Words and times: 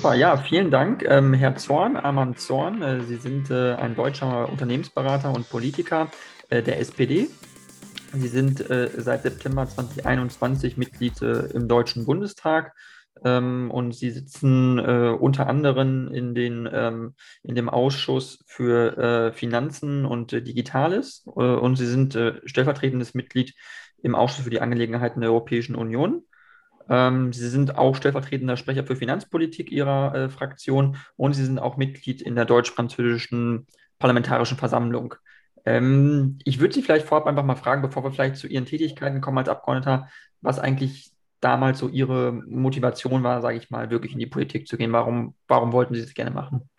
Super, 0.00 0.14
ja, 0.14 0.38
vielen 0.38 0.70
Dank, 0.70 1.04
ähm, 1.06 1.34
Herr 1.34 1.56
Zorn, 1.56 1.98
Arman 1.98 2.34
Zorn. 2.34 2.80
Äh, 2.80 3.02
Sie 3.02 3.16
sind 3.16 3.50
äh, 3.50 3.74
ein 3.74 3.94
deutscher 3.94 4.48
Unternehmensberater 4.48 5.30
und 5.30 5.50
Politiker 5.50 6.10
äh, 6.48 6.62
der 6.62 6.80
SPD. 6.80 7.28
Sie 8.14 8.28
sind 8.28 8.70
äh, 8.70 8.88
seit 8.96 9.24
September 9.24 9.68
2021 9.68 10.78
Mitglied 10.78 11.20
äh, 11.20 11.48
im 11.48 11.68
Deutschen 11.68 12.06
Bundestag 12.06 12.72
ähm, 13.26 13.70
und 13.70 13.94
Sie 13.94 14.10
sitzen 14.10 14.78
äh, 14.78 15.14
unter 15.20 15.48
anderem 15.48 16.08
in, 16.14 16.34
den, 16.34 16.66
ähm, 16.72 17.14
in 17.42 17.54
dem 17.54 17.68
Ausschuss 17.68 18.42
für 18.46 19.34
Finanzen 19.34 20.06
und 20.06 20.32
Digitales 20.32 21.24
und 21.26 21.76
Sie 21.76 21.86
sind 21.86 22.18
stellvertretendes 22.46 23.12
Mitglied 23.12 23.54
im 24.02 24.14
Ausschuss 24.14 24.44
für 24.44 24.50
die 24.50 24.62
Angelegenheiten 24.62 25.20
der 25.20 25.28
Europäischen 25.28 25.74
Union. 25.74 26.22
Ähm, 26.88 27.32
Sie 27.32 27.48
sind 27.48 27.76
auch 27.76 27.94
stellvertretender 27.96 28.56
Sprecher 28.56 28.84
für 28.84 28.96
Finanzpolitik 28.96 29.70
Ihrer 29.70 30.14
äh, 30.14 30.28
Fraktion 30.28 30.96
und 31.16 31.34
Sie 31.34 31.44
sind 31.44 31.58
auch 31.58 31.76
Mitglied 31.76 32.22
in 32.22 32.34
der 32.34 32.44
deutsch-französischen 32.44 33.66
Parlamentarischen 33.98 34.56
Versammlung. 34.56 35.14
Ähm, 35.64 36.38
ich 36.44 36.60
würde 36.60 36.74
Sie 36.74 36.82
vielleicht 36.82 37.06
vorab 37.06 37.26
einfach 37.26 37.44
mal 37.44 37.56
fragen, 37.56 37.82
bevor 37.82 38.04
wir 38.04 38.12
vielleicht 38.12 38.36
zu 38.36 38.46
Ihren 38.46 38.66
Tätigkeiten 38.66 39.20
kommen 39.20 39.38
als 39.38 39.48
Abgeordneter, 39.48 40.08
was 40.40 40.58
eigentlich 40.58 41.12
damals 41.40 41.78
so 41.78 41.88
Ihre 41.88 42.32
Motivation 42.32 43.22
war, 43.22 43.40
sage 43.42 43.58
ich 43.58 43.70
mal, 43.70 43.90
wirklich 43.90 44.12
in 44.12 44.18
die 44.18 44.26
Politik 44.26 44.68
zu 44.68 44.76
gehen. 44.76 44.92
Warum, 44.92 45.34
warum 45.48 45.72
wollten 45.72 45.94
Sie 45.94 46.02
das 46.02 46.14
gerne 46.14 46.30
machen? 46.30 46.69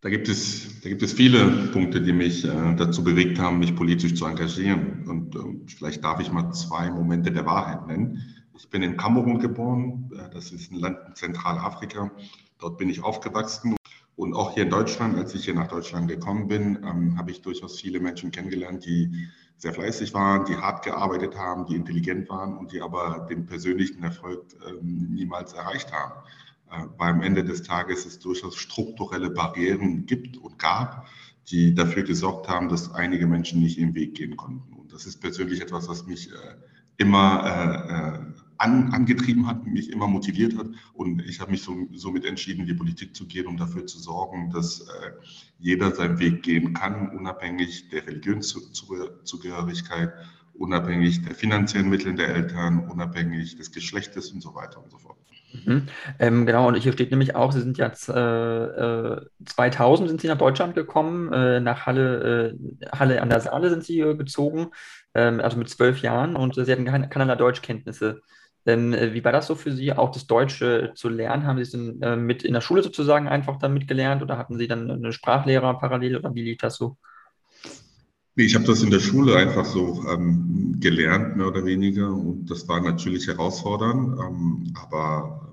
Da 0.00 0.10
gibt 0.10 0.28
es, 0.28 0.80
da 0.80 0.88
gibt 0.88 1.02
es 1.02 1.12
viele 1.12 1.70
Punkte, 1.72 2.00
die 2.00 2.12
mich 2.12 2.44
äh, 2.44 2.74
dazu 2.76 3.02
bewegt 3.02 3.40
haben, 3.40 3.58
mich 3.58 3.74
politisch 3.74 4.14
zu 4.14 4.26
engagieren. 4.26 5.04
Und 5.08 5.34
äh, 5.34 5.38
vielleicht 5.66 6.04
darf 6.04 6.20
ich 6.20 6.30
mal 6.30 6.52
zwei 6.52 6.88
Momente 6.88 7.32
der 7.32 7.46
Wahrheit 7.46 7.88
nennen. 7.88 8.22
Ich 8.56 8.70
bin 8.70 8.82
in 8.82 8.96
Kamerun 8.96 9.40
geboren, 9.40 10.08
äh, 10.14 10.30
das 10.32 10.52
ist 10.52 10.70
ein 10.70 10.78
Land 10.78 10.98
in 11.08 11.14
Zentralafrika. 11.16 12.12
Dort 12.60 12.78
bin 12.78 12.88
ich 12.88 13.02
aufgewachsen. 13.02 13.74
Und 14.14 14.34
auch 14.34 14.54
hier 14.54 14.64
in 14.64 14.70
Deutschland, 14.70 15.16
als 15.16 15.34
ich 15.34 15.44
hier 15.44 15.54
nach 15.54 15.68
Deutschland 15.68 16.08
gekommen 16.08 16.46
bin, 16.46 16.78
ähm, 16.84 17.18
habe 17.18 17.32
ich 17.32 17.42
durchaus 17.42 17.80
viele 17.80 17.98
Menschen 17.98 18.30
kennengelernt, 18.30 18.84
die 18.84 19.28
sehr 19.56 19.72
fleißig 19.72 20.14
waren, 20.14 20.44
die 20.44 20.56
hart 20.56 20.84
gearbeitet 20.84 21.36
haben, 21.36 21.66
die 21.66 21.74
intelligent 21.74 22.28
waren 22.28 22.56
und 22.56 22.70
die 22.70 22.80
aber 22.80 23.26
den 23.28 23.46
persönlichen 23.46 24.04
Erfolg 24.04 24.44
ähm, 24.68 25.08
niemals 25.10 25.54
erreicht 25.54 25.92
haben 25.92 26.12
weil 26.96 27.10
am 27.10 27.22
Ende 27.22 27.44
des 27.44 27.62
Tages 27.62 28.06
es 28.06 28.18
durchaus 28.18 28.56
strukturelle 28.56 29.30
Barrieren 29.30 30.06
gibt 30.06 30.36
und 30.36 30.58
gab, 30.58 31.06
die 31.48 31.74
dafür 31.74 32.02
gesorgt 32.02 32.48
haben, 32.48 32.68
dass 32.68 32.92
einige 32.92 33.26
Menschen 33.26 33.60
nicht 33.60 33.78
ihren 33.78 33.94
Weg 33.94 34.14
gehen 34.14 34.36
konnten. 34.36 34.74
Und 34.74 34.92
das 34.92 35.06
ist 35.06 35.20
persönlich 35.20 35.60
etwas, 35.60 35.88
was 35.88 36.06
mich 36.06 36.30
äh, 36.30 36.56
immer 36.98 37.42
äh, 37.44 37.94
äh, 37.94 38.18
an, 38.58 38.92
angetrieben 38.92 39.46
hat, 39.46 39.66
mich 39.66 39.90
immer 39.90 40.08
motiviert 40.08 40.58
hat. 40.58 40.66
Und 40.92 41.22
ich 41.22 41.40
habe 41.40 41.52
mich 41.52 41.62
so, 41.62 41.88
somit 41.92 42.24
entschieden, 42.24 42.62
in 42.62 42.66
die 42.66 42.74
Politik 42.74 43.14
zu 43.16 43.26
gehen, 43.26 43.46
um 43.46 43.56
dafür 43.56 43.86
zu 43.86 43.98
sorgen, 43.98 44.50
dass 44.50 44.80
äh, 44.80 45.12
jeder 45.58 45.94
seinen 45.94 46.18
Weg 46.18 46.42
gehen 46.42 46.74
kann, 46.74 47.08
unabhängig 47.10 47.88
der 47.88 48.06
Religionszugehörigkeit, 48.06 50.12
unabhängig 50.54 51.22
der 51.22 51.34
finanziellen 51.34 51.88
Mittel 51.88 52.14
der 52.14 52.28
Eltern, 52.28 52.90
unabhängig 52.90 53.56
des 53.56 53.70
Geschlechtes 53.70 54.32
und 54.32 54.42
so 54.42 54.54
weiter 54.54 54.82
und 54.82 54.90
so 54.90 54.98
fort. 54.98 55.17
Mhm. 55.52 55.86
Ähm, 56.18 56.44
genau, 56.46 56.68
und 56.68 56.74
hier 56.76 56.92
steht 56.92 57.10
nämlich 57.10 57.34
auch, 57.34 57.52
Sie 57.52 57.60
sind 57.60 57.78
jetzt 57.78 58.08
äh, 58.08 59.16
2000 59.46 60.06
äh, 60.06 60.08
sind 60.10 60.20
Sie 60.20 60.28
nach 60.28 60.36
Deutschland 60.36 60.74
gekommen, 60.74 61.32
äh, 61.32 61.60
nach 61.60 61.86
Halle, 61.86 62.54
äh, 62.82 62.88
Halle 62.96 63.22
an 63.22 63.30
der 63.30 63.40
Saale 63.40 63.70
sind 63.70 63.82
Sie 63.84 64.00
äh, 64.00 64.14
gezogen, 64.14 64.68
ähm, 65.14 65.40
also 65.40 65.56
mit 65.56 65.70
zwölf 65.70 66.02
Jahren 66.02 66.36
und 66.36 66.54
Sie 66.54 66.70
hatten 66.70 66.84
keine, 66.84 67.08
keinerlei 67.08 67.36
Deutschkenntnisse. 67.36 68.20
Ähm, 68.66 68.92
äh, 68.92 69.14
wie 69.14 69.24
war 69.24 69.32
das 69.32 69.46
so 69.46 69.54
für 69.54 69.72
Sie, 69.72 69.90
auch 69.94 70.10
das 70.10 70.26
Deutsche 70.26 70.92
zu 70.94 71.08
lernen? 71.08 71.46
Haben 71.46 71.56
Sie 71.56 71.62
es 71.62 71.70
denn, 71.70 72.26
mit 72.26 72.42
in 72.44 72.52
der 72.52 72.60
Schule 72.60 72.82
sozusagen 72.82 73.26
einfach 73.26 73.56
damit 73.58 73.88
gelernt 73.88 74.20
oder 74.22 74.36
hatten 74.36 74.58
Sie 74.58 74.68
dann 74.68 74.90
eine 74.90 75.12
Sprachlehrer 75.12 75.78
parallel 75.78 76.16
oder 76.18 76.34
wie 76.34 76.42
lief 76.42 76.58
das 76.58 76.76
so? 76.76 76.98
Ich 78.40 78.54
habe 78.54 78.64
das 78.66 78.84
in 78.84 78.90
der 78.90 79.00
Schule 79.00 79.34
einfach 79.34 79.64
so 79.64 80.04
ähm, 80.08 80.76
gelernt, 80.78 81.36
mehr 81.36 81.48
oder 81.48 81.64
weniger. 81.64 82.12
Und 82.12 82.48
das 82.48 82.68
war 82.68 82.80
natürlich 82.80 83.26
herausfordernd. 83.26 84.16
Ähm, 84.20 84.72
aber 84.80 85.52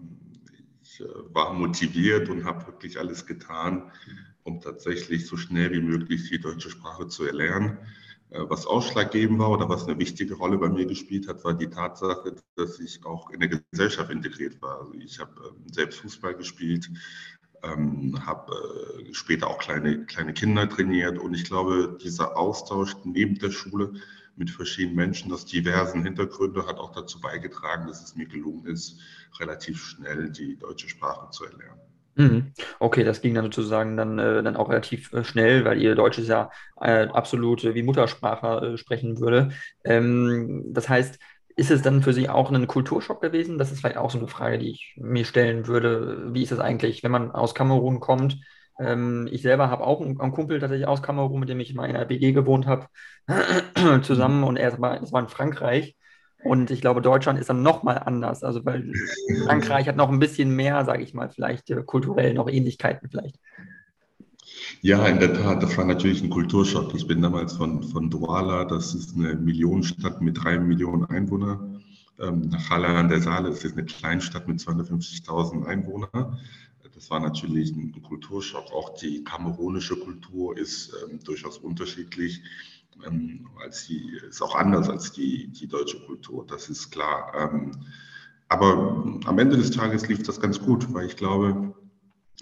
ich 0.84 1.02
äh, 1.02 1.06
war 1.34 1.54
motiviert 1.54 2.30
und 2.30 2.46
habe 2.46 2.68
wirklich 2.68 3.00
alles 3.00 3.26
getan, 3.26 3.92
um 4.44 4.62
tatsächlich 4.62 5.26
so 5.26 5.36
schnell 5.36 5.72
wie 5.72 5.82
möglich 5.82 6.30
die 6.30 6.40
deutsche 6.40 6.70
Sprache 6.70 7.08
zu 7.08 7.24
erlernen. 7.24 7.80
Äh, 8.30 8.42
was 8.50 8.68
ausschlaggebend 8.68 9.40
war 9.40 9.50
oder 9.50 9.68
was 9.68 9.88
eine 9.88 9.98
wichtige 9.98 10.36
Rolle 10.36 10.60
bei 10.60 10.70
mir 10.70 10.86
gespielt 10.86 11.28
hat, 11.28 11.44
war 11.44 11.56
die 11.56 11.72
Tatsache, 11.72 12.36
dass 12.56 12.80
ich 12.80 13.04
auch 13.04 13.32
in 13.32 13.40
der 13.40 13.50
Gesellschaft 13.50 14.12
integriert 14.12 14.62
war. 14.62 14.82
Also 14.82 14.94
ich 14.94 15.20
habe 15.20 15.34
ähm, 15.44 15.64
selbst 15.72 16.02
Fußball 16.02 16.36
gespielt, 16.36 16.92
ähm, 17.66 18.26
habe 18.26 18.54
äh, 19.08 19.14
später 19.14 19.48
auch 19.48 19.58
kleine, 19.58 20.06
kleine 20.06 20.34
Kinder 20.34 20.70
trainiert 20.70 21.18
und 21.18 21.34
ich 21.34 21.46
glaube, 21.46 21.98
dieser 22.04 22.38
Austausch 22.38 22.96
neben 23.04 23.36
der 23.40 23.52
Schule 23.52 23.94
mit 24.36 24.50
verschiedenen 24.50 24.96
Menschen 24.96 25.32
aus 25.32 25.46
diversen 25.46 26.04
Hintergründen 26.04 26.68
hat 26.68 26.78
auch 26.78 26.92
dazu 26.92 27.20
beigetragen, 27.22 27.88
dass 27.88 28.04
es 28.04 28.16
mir 28.16 28.28
gelungen 28.28 28.66
ist, 28.66 29.00
relativ 29.40 29.82
schnell 29.82 30.30
die 30.30 30.58
deutsche 30.58 30.90
Sprache 30.90 31.30
zu 31.32 31.46
erlernen. 31.46 31.80
Mhm. 32.18 32.54
Okay, 32.80 33.04
das 33.04 33.22
ging 33.22 33.34
dann 33.36 33.46
sozusagen 33.46 33.98
dann, 33.98 34.20
äh, 34.20 34.42
dann 34.42 34.56
auch 34.56 34.70
relativ 34.70 35.12
äh, 35.12 35.24
schnell, 35.26 35.66
weil 35.66 35.82
ihr 35.82 35.96
Deutsch 35.96 36.18
ist 36.18 36.30
ja 36.30 36.50
äh, 36.80 37.08
absolut 37.08 37.64
wie 37.64 37.84
Muttersprache 37.84 38.78
sprechen 38.78 39.20
würde. 39.20 39.50
Ähm, 39.84 40.64
das 40.70 40.88
heißt, 40.88 41.20
ist 41.56 41.72
es 41.72 41.82
dann 41.82 42.02
für 42.02 42.14
Sie 42.14 42.30
auch 42.30 42.52
ein 42.52 42.68
Kulturschock 42.68 43.22
gewesen? 43.22 43.58
Das 43.58 43.72
ist 43.72 43.80
vielleicht 43.80 43.98
auch 43.98 44.12
so 44.12 44.18
eine 44.18 44.28
Frage, 44.28 44.60
die 44.60 44.70
ich 44.70 44.96
mir 44.98 45.26
stellen 45.26 45.68
würde. 45.68 46.34
Wie 46.34 46.44
ist 46.44 46.52
es 46.52 46.60
eigentlich, 46.60 47.04
wenn 47.04 47.12
man 47.12 47.32
aus 47.32 47.56
Kamerun 47.56 48.00
kommt? 48.00 48.40
Ähm, 48.78 49.28
ich 49.32 49.42
selber 49.42 49.70
habe 49.70 49.86
auch 49.86 50.02
einen, 50.02 50.20
einen, 50.20 50.34
Kumpel 50.34 50.60
tatsächlich 50.60 50.88
aus 50.88 51.02
Kamerun, 51.02 51.40
mit 51.40 51.50
dem 51.50 51.60
ich 51.62 51.74
mal 51.74 51.90
in 51.90 51.96
einer 51.96 52.10
WG 52.10 52.34
gewohnt 52.34 52.68
habe, 52.68 52.88
zusammen 54.02 54.44
und 54.44 54.58
er 54.58 54.80
war, 54.82 55.02
war 55.12 55.22
in 55.22 55.30
Frankreich. 55.30 55.96
Und 56.44 56.70
ich 56.72 56.82
glaube, 56.82 57.02
Deutschland 57.02 57.40
ist 57.40 57.50
dann 57.50 57.64
nochmal 57.64 58.00
anders. 58.00 58.44
Also, 58.44 58.66
weil 58.66 58.92
Frankreich 59.46 59.88
hat 59.88 59.96
noch 59.96 60.10
ein 60.10 60.20
bisschen 60.20 60.56
mehr, 60.56 60.86
sage 60.86 61.04
ich 61.04 61.14
mal, 61.14 61.30
vielleicht 61.30 61.72
äh, 61.72 61.82
kulturell 61.84 62.34
noch 62.34 62.50
Ähnlichkeiten 62.50 63.10
vielleicht. 63.10 63.40
Ja, 64.82 65.06
in 65.08 65.20
der 65.20 65.34
Tat, 65.34 65.64
das 65.64 65.78
war 65.78 65.86
natürlich 65.86 66.22
ein 66.24 66.30
Kulturschock. 66.30 66.94
Ich 66.96 67.08
bin 67.08 67.22
damals 67.22 67.54
von, 67.54 67.84
von 67.84 68.10
Douala, 68.10 68.66
das 68.66 68.94
ist 68.94 69.16
eine 69.16 69.36
Millionenstadt 69.36 70.22
mit 70.22 70.44
drei 70.44 70.60
Millionen 70.60 71.06
Einwohnern, 71.06 71.84
ähm, 72.20 72.50
nach 72.50 72.70
Halle 72.70 72.88
an 72.88 73.10
der 73.10 73.22
Saale, 73.22 73.50
das 73.50 73.64
ist 73.64 73.74
eine 73.74 73.86
Kleinstadt 73.86 74.48
mit 74.48 74.60
250.000 74.60 75.66
Einwohnern. 75.66 76.40
Das 76.94 77.10
war 77.10 77.20
natürlich 77.20 77.76
ein 77.76 78.02
Kulturschock. 78.04 78.72
Auch 78.72 78.96
die 78.98 79.24
kamerunische 79.26 79.98
Kultur 79.98 80.58
ist 80.58 80.94
ähm, 81.04 81.20
durchaus 81.22 81.58
unterschiedlich. 81.58 82.42
Ähm, 83.06 83.50
als 83.62 83.88
die, 83.88 84.18
ist 84.30 84.42
auch 84.42 84.56
anders 84.56 84.90
als 84.90 85.12
die, 85.12 85.48
die 85.48 85.68
deutsche 85.68 86.00
Kultur, 86.06 86.46
das 86.48 86.70
ist 86.70 86.92
klar. 86.92 87.34
Ähm, 87.36 87.72
aber 88.48 89.20
am 89.26 89.40
Ende 89.40 89.58
des 89.58 89.72
Tages 89.72 90.08
lief 90.08 90.24
das 90.24 90.40
ganz 90.40 90.62
gut, 90.62 90.94
weil 90.94 91.08
ich 91.08 91.18
glaube, 91.18 91.76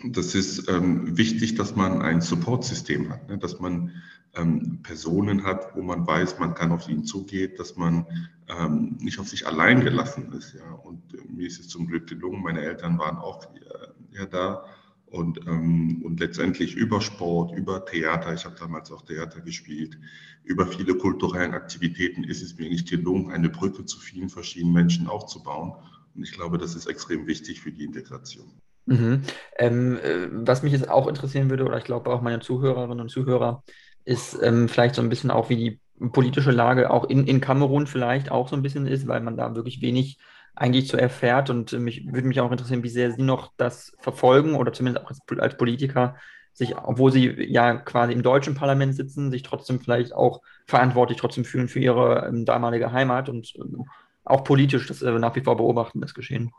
das 0.03 0.35
ist 0.35 0.69
ähm, 0.69 1.17
wichtig, 1.17 1.55
dass 1.55 1.75
man 1.75 2.01
ein 2.01 2.21
Supportsystem 2.21 3.09
hat, 3.09 3.29
ne? 3.29 3.37
dass 3.37 3.59
man 3.59 3.91
ähm, 4.35 4.81
Personen 4.81 5.44
hat, 5.44 5.75
wo 5.75 5.83
man 5.83 6.07
weiß, 6.07 6.39
man 6.39 6.56
kann 6.56 6.71
auf 6.71 6.89
ihn 6.89 7.06
zugehen, 7.06 7.53
dass 7.57 7.75
man 7.75 8.07
ähm, 8.47 8.97
nicht 9.00 9.19
auf 9.19 9.27
sich 9.29 9.45
allein 9.45 9.81
gelassen 9.81 10.33
ist. 10.33 10.56
Ja? 10.56 10.71
Und 10.71 11.13
äh, 11.13 11.18
mir 11.31 11.47
ist 11.47 11.59
es 11.59 11.68
zum 11.68 11.88
Glück 11.88 12.07
gelungen, 12.07 12.41
meine 12.41 12.62
Eltern 12.62 12.97
waren 12.97 13.18
auch 13.18 13.44
äh, 13.56 14.18
ja, 14.18 14.25
da 14.25 14.65
und, 15.13 15.45
ähm, 15.45 16.01
und 16.03 16.19
letztendlich 16.19 16.75
über 16.75 17.00
Sport, 17.00 17.56
über 17.56 17.85
Theater, 17.85 18.33
ich 18.33 18.45
habe 18.45 18.56
damals 18.57 18.91
auch 18.91 19.03
Theater 19.03 19.41
gespielt, 19.41 19.95
über 20.44 20.65
viele 20.65 20.97
kulturellen 20.97 21.53
Aktivitäten 21.53 22.23
ist 22.23 22.41
es 22.41 22.57
mir 22.57 22.68
nicht 22.68 22.89
gelungen, 22.89 23.31
eine 23.31 23.50
Brücke 23.50 23.85
zu 23.85 24.00
vielen 24.00 24.29
verschiedenen 24.29 24.73
Menschen 24.73 25.07
aufzubauen. 25.07 25.73
Und 26.15 26.23
ich 26.23 26.31
glaube, 26.31 26.57
das 26.57 26.75
ist 26.75 26.88
extrem 26.88 27.27
wichtig 27.27 27.62
für 27.62 27.71
die 27.71 27.83
Integration. 27.83 28.51
Mhm. 28.85 29.21
Ähm, 29.57 29.97
äh, 29.97 30.27
was 30.31 30.63
mich 30.63 30.74
jetzt 30.74 30.89
auch 30.89 31.07
interessieren 31.07 31.50
würde, 31.50 31.65
oder 31.65 31.77
ich 31.77 31.83
glaube 31.83 32.12
auch 32.12 32.21
meine 32.21 32.39
Zuhörerinnen 32.39 33.00
und 33.00 33.09
Zuhörer, 33.09 33.63
ist 34.06 34.38
ähm, 34.41 34.68
vielleicht 34.68 34.95
so 34.95 35.01
ein 35.01 35.09
bisschen 35.09 35.31
auch, 35.31 35.50
wie 35.50 35.56
die 35.56 35.80
politische 36.12 36.51
Lage 36.51 36.89
auch 36.89 37.06
in, 37.06 37.25
in 37.25 37.39
Kamerun 37.39 37.88
vielleicht 37.88 38.31
auch 38.31 38.50
so 38.50 38.56
ein 38.56 38.62
bisschen 38.62 38.88
ist, 38.88 39.07
weil 39.07 39.21
man 39.21 39.38
da 39.38 39.56
wirklich 39.56 39.81
wenig 39.81 40.18
eigentlich 40.56 40.88
so 40.88 40.97
erfährt. 40.97 41.50
Und 41.50 41.71
mich 41.74 42.06
würde 42.12 42.27
mich 42.27 42.39
auch 42.41 42.51
interessieren, 42.51 42.83
wie 42.83 42.89
sehr 42.89 43.12
Sie 43.12 43.24
noch 43.24 43.53
das 43.57 43.95
verfolgen 44.00 44.56
oder 44.56 44.74
zumindest 44.74 45.06
auch 45.06 45.09
als, 45.09 45.21
als 45.39 45.57
Politiker 45.57 46.15
sich, 46.51 46.77
obwohl 46.77 47.12
Sie 47.12 47.30
ja 47.50 47.75
quasi 47.75 48.13
im 48.13 48.21
deutschen 48.21 48.56
Parlament 48.56 48.95
sitzen, 48.95 49.31
sich 49.31 49.44
trotzdem 49.44 49.80
vielleicht 49.80 50.13
auch 50.13 50.41
verantwortlich 50.68 51.18
trotzdem 51.18 51.45
fühlen 51.45 51.68
für 51.68 51.80
Ihre 51.80 52.27
ähm, 52.27 52.45
damalige 52.45 52.91
Heimat 52.91 53.30
und 53.30 53.53
ähm, 53.56 53.85
auch 54.25 54.44
politisch 54.44 54.88
das 54.88 55.01
äh, 55.01 55.12
nach 55.19 55.35
wie 55.35 55.41
vor 55.41 55.57
beobachten, 55.57 56.01
das 56.01 56.13
Geschehen. 56.13 56.51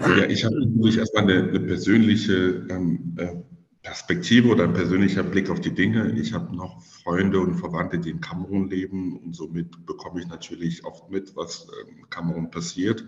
Ja, 0.00 0.24
ich 0.26 0.44
habe 0.44 0.58
natürlich 0.60 0.98
erstmal 0.98 1.24
eine, 1.24 1.48
eine 1.48 1.60
persönliche 1.60 2.66
ähm, 2.70 3.16
äh, 3.18 3.34
Perspektive 3.82 4.48
oder 4.48 4.64
ein 4.64 4.74
persönlicher 4.74 5.22
Blick 5.22 5.50
auf 5.50 5.60
die 5.60 5.74
Dinge. 5.74 6.12
Ich 6.12 6.32
habe 6.32 6.54
noch 6.54 6.82
Freunde 6.82 7.40
und 7.40 7.54
Verwandte, 7.54 7.98
die 7.98 8.10
in 8.10 8.20
Kamerun 8.20 8.68
leben 8.68 9.18
und 9.18 9.34
somit 9.34 9.86
bekomme 9.86 10.20
ich 10.20 10.28
natürlich 10.28 10.84
oft 10.84 11.10
mit, 11.10 11.34
was 11.34 11.66
in 11.88 11.98
ähm, 11.98 12.10
Kamerun 12.10 12.50
passiert. 12.50 13.04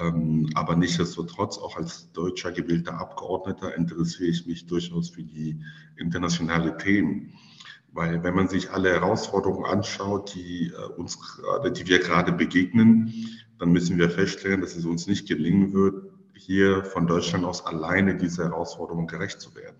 Ähm, 0.00 0.48
aber 0.54 0.76
nichtsdestotrotz, 0.76 1.58
auch 1.58 1.76
als 1.76 2.12
deutscher 2.12 2.52
gewählter 2.52 2.98
Abgeordneter 3.00 3.74
interessiere 3.74 4.30
ich 4.30 4.46
mich 4.46 4.66
durchaus 4.66 5.10
für 5.10 5.22
die 5.24 5.60
internationale 5.96 6.76
Themen. 6.76 7.32
Weil 7.90 8.22
wenn 8.22 8.34
man 8.34 8.48
sich 8.48 8.70
alle 8.70 8.90
Herausforderungen 8.90 9.66
anschaut, 9.66 10.34
die 10.34 10.68
äh, 10.68 10.92
uns 10.96 11.18
die 11.76 11.86
wir 11.86 11.98
gerade 11.98 12.32
begegnen, 12.32 13.12
dann 13.58 13.72
müssen 13.72 13.98
wir 13.98 14.10
feststellen, 14.10 14.60
dass 14.60 14.76
es 14.76 14.84
uns 14.84 15.06
nicht 15.06 15.28
gelingen 15.28 15.72
wird, 15.72 16.11
hier 16.46 16.84
von 16.84 17.06
Deutschland 17.06 17.44
aus 17.44 17.64
alleine 17.64 18.16
dieser 18.16 18.44
Herausforderung 18.44 19.06
gerecht 19.06 19.40
zu 19.40 19.54
werden. 19.54 19.76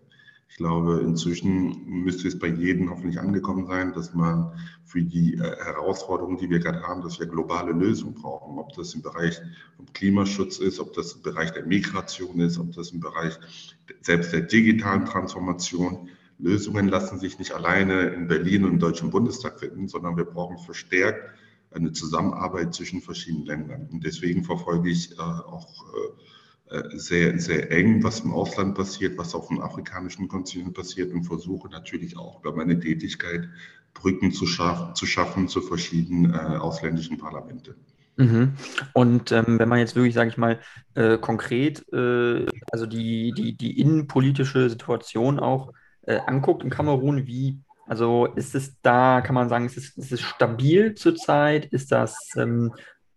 Ich 0.49 0.59
glaube, 0.59 1.01
inzwischen 1.01 1.87
müsste 1.87 2.29
es 2.29 2.39
bei 2.39 2.49
jedem 2.49 2.91
hoffentlich 2.91 3.19
angekommen 3.19 3.67
sein, 3.67 3.95
dass 3.95 4.13
man 4.13 4.53
für 4.85 5.03
die 5.03 5.35
äh, 5.35 5.39
Herausforderungen, 5.39 6.37
die 6.37 6.51
wir 6.51 6.59
gerade 6.59 6.83
haben, 6.83 7.01
dass 7.01 7.19
wir 7.19 7.27
globale 7.27 7.73
Lösungen 7.73 8.15
brauchen. 8.15 8.59
Ob 8.59 8.75
das 8.75 8.95
im 8.95 9.01
Bereich 9.01 9.41
Klimaschutz 9.95 10.59
ist, 10.59 10.79
ob 10.79 10.93
das 10.93 11.15
im 11.15 11.23
Bereich 11.23 11.53
der 11.53 11.65
Migration 11.65 12.39
ist, 12.41 12.59
ob 12.59 12.71
das 12.73 12.91
im 12.91 13.01
Bereich 13.01 13.39
selbst 14.03 14.35
der 14.35 14.43
digitalen 14.43 15.07
Transformation. 15.07 16.11
Lösungen 16.39 16.89
lassen 16.89 17.19
sich 17.19 17.39
nicht 17.39 17.53
alleine 17.53 18.09
in 18.09 18.29
Berlin 18.29 18.65
und 18.65 18.73
im 18.73 18.79
Deutschen 18.79 19.11
Bundestag 19.11 19.59
finden, 19.59 19.89
sondern 19.89 20.19
wir 20.19 20.25
brauchen 20.25 20.59
verstärkt 20.59 21.31
eine 21.71 21.93
Zusammenarbeit 21.93 22.75
zwischen 22.75 23.01
verschiedenen 23.01 23.47
Ländern. 23.47 23.89
Und 23.91 24.05
deswegen 24.05 24.45
verfolge 24.45 24.91
ich 24.91 25.13
äh, 25.13 25.23
auch 25.23 25.87
äh, 25.95 26.23
sehr, 26.95 27.39
sehr 27.39 27.71
eng, 27.71 28.03
was 28.03 28.21
im 28.21 28.33
Ausland 28.33 28.75
passiert, 28.75 29.19
was 29.19 29.35
auf 29.35 29.49
dem 29.49 29.61
afrikanischen 29.61 30.29
Kontinent 30.29 30.75
passiert 30.75 31.13
und 31.13 31.25
versuche 31.25 31.69
natürlich 31.69 32.17
auch 32.17 32.41
über 32.41 32.55
meine 32.55 32.79
Tätigkeit 32.79 33.49
Brücken 33.95 34.33
zu, 34.33 34.47
schaff, 34.47 34.95
zu 34.95 35.07
schaffen 35.07 35.49
zu 35.49 35.61
verschiedenen 35.61 36.33
äh, 36.33 36.37
ausländischen 36.37 37.19
Parlamenten. 37.19 37.75
Mhm. 38.17 38.53
Und 38.93 39.33
ähm, 39.33 39.59
wenn 39.59 39.69
man 39.69 39.79
jetzt 39.79 39.97
wirklich, 39.97 40.15
sage 40.15 40.31
ich 40.31 40.37
mal, 40.37 40.61
äh, 40.95 41.19
konkret, 41.19 41.85
äh, 41.93 42.47
also 42.71 42.87
die, 42.87 43.33
die, 43.33 43.55
die 43.57 43.81
innenpolitische 43.81 44.69
Situation 44.69 45.39
auch 45.39 45.73
äh, 46.03 46.19
anguckt 46.27 46.63
in 46.63 46.71
Kamerun, 46.71 47.27
wie, 47.27 47.59
also 47.87 48.27
ist 48.27 48.55
es 48.55 48.81
da, 48.83 49.21
kann 49.23 49.35
man 49.35 49.49
sagen, 49.49 49.67
ist 49.67 49.77
es, 49.77 49.97
ist 49.97 50.13
es 50.13 50.21
stabil 50.21 50.95
zurzeit? 50.95 51.67
Ist 51.67 51.93
das 51.93 52.17
ähm, 52.37 52.73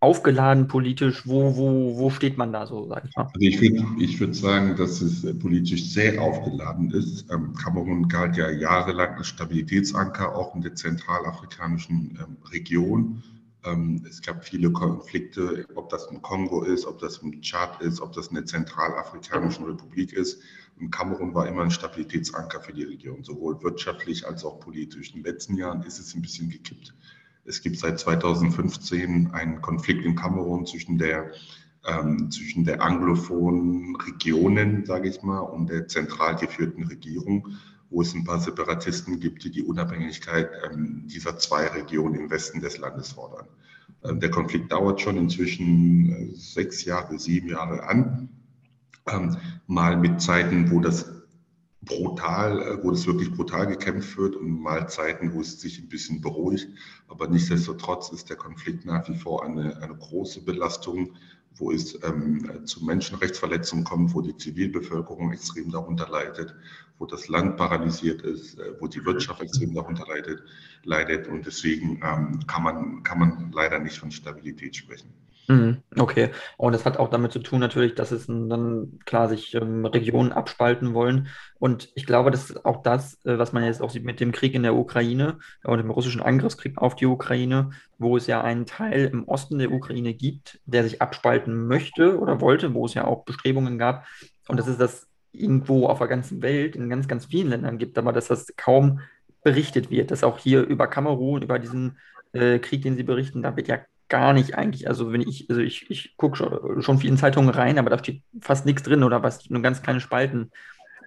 aufgeladen 0.06 0.68
politisch? 0.68 1.26
Wo, 1.26 1.58
wo, 1.58 1.98
wo 1.98 2.10
steht 2.12 2.38
man 2.38 2.54
da 2.54 2.68
so, 2.68 2.88
sag 2.88 3.06
ich 3.06 3.16
mal? 3.16 3.24
Also 3.24 3.40
ich 3.40 3.60
würde 3.60 3.84
ich 4.00 4.20
würd 4.20 4.36
sagen, 4.36 4.76
dass 4.78 5.02
es 5.02 5.24
äh, 5.24 5.34
politisch 5.34 5.90
sehr 5.90 6.22
aufgeladen 6.22 6.92
ist. 6.92 7.26
Ähm, 7.32 7.54
Kamerun 7.56 8.08
galt 8.08 8.38
ja 8.38 8.52
jahrelang 8.52 9.16
als 9.16 9.28
Stabilitätsanker, 9.28 10.36
auch 10.36 10.56
in 10.56 10.62
der 10.62 10.76
zentralafrikanischen 10.76 12.20
ähm, 12.22 12.38
Region. 12.52 13.24
Ähm, 13.64 14.06
es 14.08 14.22
gab 14.22 14.46
viele 14.46 14.72
Konflikte, 14.72 15.66
ob 15.74 15.90
das 15.90 16.06
im 16.12 16.22
Kongo 16.22 16.62
ist, 16.62 16.86
ob 16.86 17.00
das 17.00 17.18
im 17.18 17.42
Tschad 17.42 17.82
ist, 17.82 18.00
ob 18.00 18.14
das 18.14 18.28
in 18.28 18.36
der 18.36 18.46
Zentralafrikanischen 18.46 19.66
Republik 19.66 20.14
ist. 20.14 20.40
Und 20.80 20.92
Kamerun 20.92 21.34
war 21.34 21.48
immer 21.48 21.64
ein 21.64 21.72
Stabilitätsanker 21.72 22.62
für 22.62 22.74
die 22.74 22.84
Region, 22.84 23.24
sowohl 23.24 23.62
wirtschaftlich 23.64 24.28
als 24.28 24.46
auch 24.46 24.60
politisch. 24.60 25.16
In 25.16 25.24
den 25.24 25.34
letzten 25.34 25.58
Jahren 25.58 25.82
ist 25.84 25.98
es 25.98 26.14
ein 26.14 26.22
bisschen 26.22 26.50
gekippt. 26.50 26.94
Es 27.46 27.62
gibt 27.62 27.78
seit 27.78 28.00
2015 28.00 29.32
einen 29.32 29.62
Konflikt 29.62 30.04
in 30.04 30.16
Kamerun 30.16 30.66
zwischen 30.66 30.98
der, 30.98 31.32
ähm, 31.88 32.32
zwischen 32.32 32.66
der 32.66 32.82
anglophonen 32.82 33.96
Regionen, 33.98 34.86
sage 34.86 35.10
ich 35.10 35.22
mal, 35.22 35.40
und 35.40 35.70
der 35.70 35.88
zentral 35.88 36.36
geführten 36.36 36.84
Regierung, 36.84 37.50
wo 37.92 38.02
es 38.02 38.16
ein 38.16 38.24
paar 38.24 38.40
Separatisten 38.40 39.20
gibt, 39.20 39.44
die 39.44 39.52
die 39.52 39.64
Unabhängigkeit 39.64 40.50
ähm, 40.66 41.04
dieser 41.06 41.38
zwei 41.38 41.68
Regionen 41.68 42.16
im 42.16 42.30
Westen 42.32 42.62
des 42.62 42.80
Landes 42.80 43.12
fordern. 43.12 43.48
Ähm, 44.04 44.20
der 44.20 44.32
Konflikt 44.32 44.72
dauert 44.72 45.02
schon 45.02 45.18
inzwischen 45.18 46.10
äh, 46.10 46.36
sechs 46.36 46.84
Jahre, 46.84 47.20
sieben 47.20 47.50
Jahre 47.50 47.84
an. 47.84 48.30
Ähm, 49.08 49.38
mal 49.68 49.98
mit 49.98 50.20
Zeiten, 50.20 50.72
wo 50.72 50.80
das 50.80 51.15
brutal, 51.86 52.62
äh, 52.62 52.84
wo 52.84 52.92
es 52.92 53.08
wirklich 53.08 53.32
brutal 53.32 53.68
gekämpft 53.68 54.18
wird 54.18 54.36
und 54.36 54.60
mal 54.60 54.90
Zeiten, 54.90 55.34
wo 55.34 55.42
es 55.42 55.62
sich 55.62 55.80
ein 55.80 55.90
bisschen 55.90 56.22
beruhigt. 56.22 56.68
Aber 57.08 57.28
nichtsdestotrotz 57.28 58.10
ist 58.10 58.30
der 58.30 58.38
Konflikt 58.38 58.86
nach 58.86 59.08
wie 59.08 59.16
vor 59.16 59.46
eine, 59.46 59.78
eine 59.82 59.96
große 59.96 60.42
Belastung, 60.44 61.16
wo 61.58 61.72
es 61.72 61.98
ähm, 62.04 62.66
zu 62.66 62.84
Menschenrechtsverletzungen 62.84 63.86
kommt, 63.86 64.14
wo 64.14 64.22
die 64.22 64.36
Zivilbevölkerung 64.36 65.32
extrem 65.32 65.72
darunter 65.72 66.10
leidet, 66.10 66.54
wo 66.98 67.06
das 67.06 67.30
Land 67.30 67.56
paralysiert 67.56 68.22
ist, 68.24 68.60
äh, 68.60 68.74
wo 68.80 68.88
die 68.88 69.06
Wirtschaft 69.06 69.42
extrem 69.42 69.74
darunter 69.74 70.06
leidet. 70.08 70.44
leidet. 70.84 71.28
Und 71.28 71.46
deswegen 71.46 72.02
ähm, 72.04 72.46
kann, 72.48 72.64
man, 72.64 73.04
kann 73.04 73.20
man 73.20 73.52
leider 73.54 73.80
nicht 73.80 73.98
von 73.98 74.12
Stabilität 74.12 74.76
sprechen. 74.76 75.14
Mhm, 75.48 75.84
okay, 75.98 76.32
und 76.58 76.74
das 76.74 76.86
hat 76.86 76.98
auch 76.98 77.10
damit 77.10 77.32
zu 77.32 77.40
tun 77.40 77.60
natürlich, 77.60 77.94
dass 77.94 78.12
es 78.12 78.26
dann 78.26 79.00
klar 79.06 79.30
sich 79.30 79.54
ähm, 79.54 79.86
Regionen 79.86 80.32
abspalten 80.32 80.96
wollen. 80.96 81.28
Und 81.60 81.92
ich 81.94 82.08
glaube, 82.08 82.32
das 82.32 82.50
ist 82.50 82.66
auch 82.66 82.82
das, 82.82 83.24
äh, 83.26 83.38
was 83.38 83.54
man 83.54 83.64
jetzt 83.64 83.82
auch 83.82 83.92
sieht 83.92 84.06
mit 84.06 84.20
dem 84.20 84.32
Krieg 84.32 84.56
in 84.56 84.64
der 84.64 84.76
Ukraine 84.76 85.38
und 85.64 85.78
dem 85.78 85.92
russischen 85.92 86.22
Angriffskrieg 86.22 86.80
auf 86.80 86.96
die 86.96 87.06
Ukraine, 87.06 87.70
wo 88.00 88.18
es 88.18 88.26
ja 88.26 88.42
einen 88.42 88.66
Teil 88.66 89.06
im 89.06 89.28
Osten 89.28 89.60
der 89.60 89.72
Ukraine 89.72 90.16
gibt, 90.16 90.60
der 90.66 90.84
sich 90.84 91.02
abspalten 91.02 91.68
möchte 91.68 92.20
oder 92.20 92.42
wollte, 92.42 92.74
wo 92.74 92.86
es 92.86 92.96
ja 92.96 93.06
auch 93.06 93.24
Bestrebungen 93.24 93.78
gab. 93.78 94.08
Und 94.48 94.58
das 94.58 94.68
ist 94.68 94.82
das 94.82 95.08
irgendwo 95.32 95.88
auf 95.88 96.00
der 96.00 96.08
ganzen 96.08 96.42
Welt, 96.42 96.76
in 96.76 96.90
ganz, 96.90 97.08
ganz 97.08 97.26
vielen 97.26 97.50
Ländern 97.50 97.78
gibt, 97.78 97.98
aber 98.00 98.14
dass 98.14 98.28
das 98.28 98.48
kaum 98.58 99.02
berichtet 99.44 99.92
wird, 99.92 100.10
dass 100.10 100.24
auch 100.24 100.40
hier 100.40 100.64
über 100.64 100.88
Kamerun, 100.88 101.44
über 101.44 101.60
diesen 101.60 102.00
äh, 102.34 102.58
Krieg, 102.58 102.82
den 102.82 102.96
Sie 102.96 103.04
berichten, 103.04 103.44
da 103.44 103.56
wird 103.56 103.68
ja 103.68 103.80
gar 104.10 104.34
nicht 104.34 104.56
eigentlich. 104.56 104.88
Also 104.88 105.12
wenn 105.12 105.22
ich, 105.22 105.50
also 105.50 105.62
ich, 105.62 105.90
ich 105.90 106.16
gucke 106.18 106.38
schon, 106.38 106.82
schon 106.82 107.00
viel 107.00 107.10
in 107.10 107.18
Zeitungen 107.18 107.50
rein, 107.50 107.80
aber 107.80 107.90
da 107.90 108.00
steht 108.00 108.22
fast 108.42 108.66
nichts 108.66 108.84
drin 108.84 109.04
oder 109.04 109.24
was, 109.24 109.50
nur 109.50 109.62
ganz 109.62 109.82
kleine 109.82 110.00
Spalten. 110.00 110.52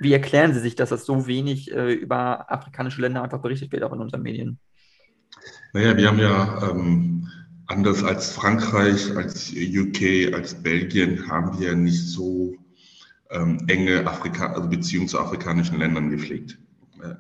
Wie 0.01 0.13
erklären 0.13 0.55
Sie 0.55 0.61
sich, 0.61 0.77
dass 0.77 0.91
das 0.91 1.05
so 1.05 1.27
wenig 1.27 1.73
äh, 1.73 1.93
über 1.93 2.51
afrikanische 2.53 3.01
Länder 3.01 3.23
einfach 3.23 3.41
berichtet 3.41 3.73
wird, 3.73 3.83
auch 3.83 3.93
in 3.93 4.01
unseren 4.01 4.23
Medien? 4.23 4.59
Naja, 5.73 5.97
wir 5.97 6.09
haben 6.09 6.19
ja 6.19 6.71
ähm, 6.71 7.29
anders 7.67 8.03
als 8.03 8.33
Frankreich, 8.33 9.15
als 9.17 9.53
UK, 9.53 10.35
als 10.35 10.63
Belgien, 10.63 11.29
haben 11.29 11.59
wir 11.59 11.75
nicht 11.75 12.07
so 12.07 12.57
ähm, 13.31 13.65
enge 13.69 14.07
Afrika 14.07 14.53
also 14.53 14.69
Beziehungen 14.69 15.09
zu 15.09 15.19
afrikanischen 15.19 15.79
Ländern 15.79 16.11
gepflegt. 16.11 16.59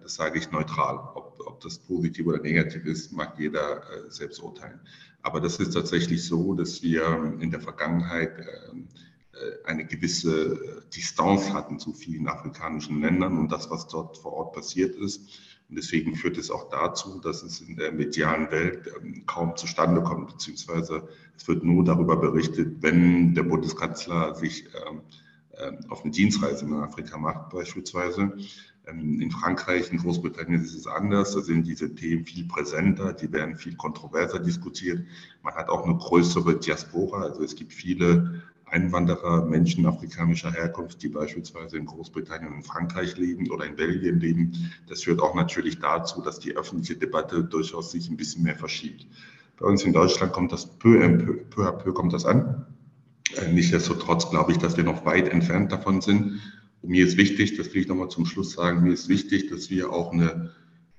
Das 0.03 0.14
sage 0.14 0.38
ich 0.38 0.50
neutral. 0.50 0.99
Ob, 1.14 1.41
ob 1.47 1.61
das 1.61 1.79
positiv 1.79 2.26
oder 2.26 2.41
negativ 2.41 2.85
ist, 2.85 3.12
mag 3.12 3.38
jeder 3.38 3.79
äh, 3.79 4.11
selbst 4.11 4.43
urteilen. 4.43 4.81
Aber 5.23 5.41
das 5.41 5.59
ist 5.59 5.75
tatsächlich 5.75 6.25
so, 6.25 6.55
dass 6.55 6.83
wir 6.83 7.37
in 7.41 7.51
der 7.51 7.61
Vergangenheit 7.61 8.39
ähm, 8.71 8.89
äh, 9.33 9.67
eine 9.67 9.85
gewisse 9.85 10.55
äh, 10.55 10.81
Distanz 10.95 11.51
hatten 11.51 11.79
zu 11.79 11.93
vielen 11.93 12.29
afrikanischen 12.29 13.01
Ländern 13.01 13.39
und 13.39 13.53
das, 13.53 13.71
was 13.71 13.89
dort 13.89 14.19
vor 14.19 14.33
Ort 14.33 14.55
passiert 14.55 14.97
ist. 14.97 15.21
Und 15.69 15.77
deswegen 15.77 16.15
führt 16.15 16.39
es 16.39 16.51
auch 16.51 16.71
dazu, 16.71 17.21
dass 17.21 17.43
es 17.43 17.61
in 17.61 17.77
der 17.77 17.93
medialen 17.93 18.51
Welt 18.51 18.91
ähm, 19.01 19.27
kaum 19.27 19.57
zustande 19.57 20.03
kommt, 20.03 20.29
beziehungsweise 20.29 21.09
es 21.37 21.47
wird 21.47 21.63
nur 21.63 21.85
darüber 21.85 22.17
berichtet, 22.17 22.77
wenn 22.81 23.35
der 23.35 23.43
Bundeskanzler 23.43 24.35
sich 24.35 24.67
ähm, 24.89 25.03
auf 25.89 26.05
eine 26.05 26.13
Dienstreise 26.13 26.65
in 26.65 26.73
Afrika 26.75 27.19
macht 27.19 27.51
beispielsweise. 27.51 28.33
Ähm, 28.88 29.21
in 29.21 29.30
Frankreich, 29.30 29.90
in 29.92 29.99
Großbritannien 29.99 30.62
ist 30.62 30.75
es 30.75 30.87
anders. 30.87 31.33
Da 31.35 31.40
sind 31.40 31.66
diese 31.66 31.95
Themen 31.95 32.25
viel 32.25 32.47
präsenter, 32.47 33.12
die 33.12 33.33
werden 33.33 33.57
viel 33.57 33.76
kontroverser 33.76 34.38
diskutiert. 34.38 35.00
Man 35.42 35.54
hat 35.54 35.68
auch 35.68 35.85
eine 35.85 35.97
größere 35.97 36.57
Diaspora. 36.57 37.23
Also 37.23 37.42
es 37.42 37.54
gibt 37.54 37.73
viele 37.73 38.42
Einwanderer, 38.66 39.47
Menschen 39.47 39.87
afrikanischer 39.87 40.52
Herkunft, 40.52 41.02
die 41.02 41.09
beispielsweise 41.09 41.78
in 41.78 41.87
Großbritannien 41.87 42.52
und 42.52 42.64
Frankreich 42.64 43.16
leben 43.16 43.50
oder 43.50 43.64
in 43.64 43.76
Belgien 43.76 44.21
leben. 44.21 44.71
Das 44.88 45.04
führt 45.04 45.21
auch 45.21 45.35
natürlich 45.35 45.78
dazu, 45.78 46.21
dass 46.21 46.38
die 46.38 46.54
öffentliche 46.57 46.97
Debatte 46.97 47.45
durchaus 47.45 47.92
sich 47.92 48.11
ein 48.11 48.16
bisschen 48.16 48.42
mehr 48.42 48.57
verschiebt. 48.57 49.07
Bei 49.59 49.66
uns 49.66 49.85
in 49.85 49.92
Deutschland 49.92 50.33
kommt 50.33 50.52
das 50.52 50.66
peu, 50.78 50.99
peu, 51.18 51.35
peu 51.50 51.66
à 51.66 51.73
peu 51.73 51.92
kommt 51.92 52.12
das 52.12 52.25
an. 52.25 52.66
Äh, 53.37 53.52
nichtsdestotrotz 53.52 54.30
glaube 54.30 54.52
ich, 54.52 54.59
dass 54.59 54.76
wir 54.76 54.85
noch 54.85 55.04
weit 55.04 55.28
entfernt 55.28 55.73
davon 55.73 56.00
sind. 56.00 56.40
Und 56.83 56.91
mir 56.91 57.07
ist 57.07 57.17
wichtig, 57.17 57.57
das 57.57 57.73
will 57.75 57.83
ich 57.83 57.89
nochmal 57.89 58.09
zum 58.09 58.27
Schluss 58.27 58.53
sagen, 58.53 58.83
mir 58.83 58.93
ist 58.93 59.09
wichtig, 59.09 59.51
dass 59.51 59.71
wir 59.71 59.93
auch 59.93 60.13
eine, 60.13 60.53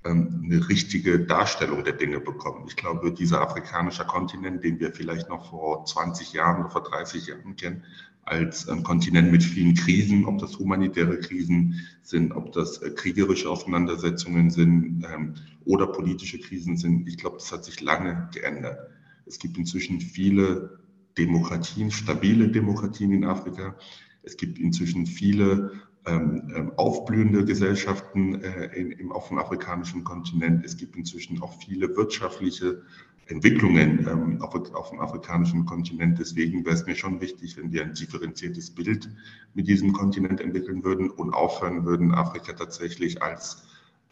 ähm, 0.04 0.42
eine 0.44 0.68
richtige 0.68 1.20
Darstellung 1.20 1.84
der 1.84 1.94
Dinge 1.94 2.20
bekommen. 2.20 2.66
Ich 2.68 2.76
glaube, 2.76 3.14
dieser 3.14 3.42
afrikanische 3.42 4.06
Kontinent, 4.06 4.64
den 4.64 4.80
wir 4.80 4.92
vielleicht 4.92 5.30
noch 5.30 5.50
vor 5.50 5.86
20 5.86 6.34
Jahren 6.34 6.62
oder 6.62 6.70
vor 6.70 6.84
30 6.84 7.28
Jahren 7.28 7.56
kennen, 7.56 7.84
als 8.30 8.70
ein 8.70 8.84
Kontinent 8.84 9.32
mit 9.32 9.44
vielen 9.44 9.74
Krisen, 9.74 10.26
ob 10.26 10.38
das 10.38 10.60
humanitäre 10.60 11.20
Krisen 11.20 11.88
sind, 12.04 12.32
ob 12.34 12.52
das 12.52 12.78
äh, 12.78 12.92
kriegerische 12.92 13.50
Auseinandersetzungen 13.50 14.52
sind 14.52 15.04
ähm, 15.12 15.34
oder 15.66 15.88
politische 15.88 16.40
Krisen 16.40 16.78
sind. 16.78 17.08
Ich 17.08 17.18
glaube, 17.18 17.38
das 17.38 17.52
hat 17.52 17.66
sich 17.66 17.82
lange 17.82 18.30
geändert. 18.34 18.78
Es 19.26 19.40
gibt 19.40 19.58
inzwischen 19.58 20.00
viele 20.00 20.80
Demokratien, 21.18 21.92
stabile 21.92 22.50
Demokratien 22.50 23.12
in 23.12 23.26
Afrika. 23.26 23.76
Es 24.24 24.38
gibt 24.38 24.60
inzwischen 24.60 25.06
viele 25.06 25.72
ähm, 26.06 26.52
ähm, 26.56 26.72
aufblühende 26.78 27.46
Gesellschaften 27.46 28.42
äh, 28.42 28.66
in, 28.76 28.92
im, 28.92 29.12
auf 29.12 29.28
dem 29.28 29.38
afrikanischen 29.38 30.04
Kontinent. 30.04 30.66
Es 30.66 30.78
gibt 30.78 30.96
inzwischen 30.96 31.42
auch 31.42 31.54
viele 31.62 31.96
wirtschaftliche 31.96 32.84
Entwicklungen 33.28 34.08
ähm, 34.08 34.42
auf, 34.42 34.56
auf, 34.74 34.90
dem 34.90 35.00
afrikanischen 35.00 35.66
Kontinent. 35.66 36.18
Deswegen 36.18 36.66
wäre 36.66 36.76
es 36.76 36.86
mir 36.86 36.96
schon 36.96 37.22
wichtig, 37.22 37.58
wenn 37.58 37.72
wir 37.72 37.84
ein 37.84 37.94
differenziertes 37.94 38.72
Bild 38.72 39.10
mit 39.54 39.68
diesem 39.68 39.94
Kontinent 39.94 40.42
entwickeln 40.42 40.84
würden 40.84 41.10
und 41.10 41.34
aufhören 41.34 41.86
würden, 41.86 42.14
Afrika 42.14 42.54
tatsächlich 42.54 43.22
als 43.22 43.68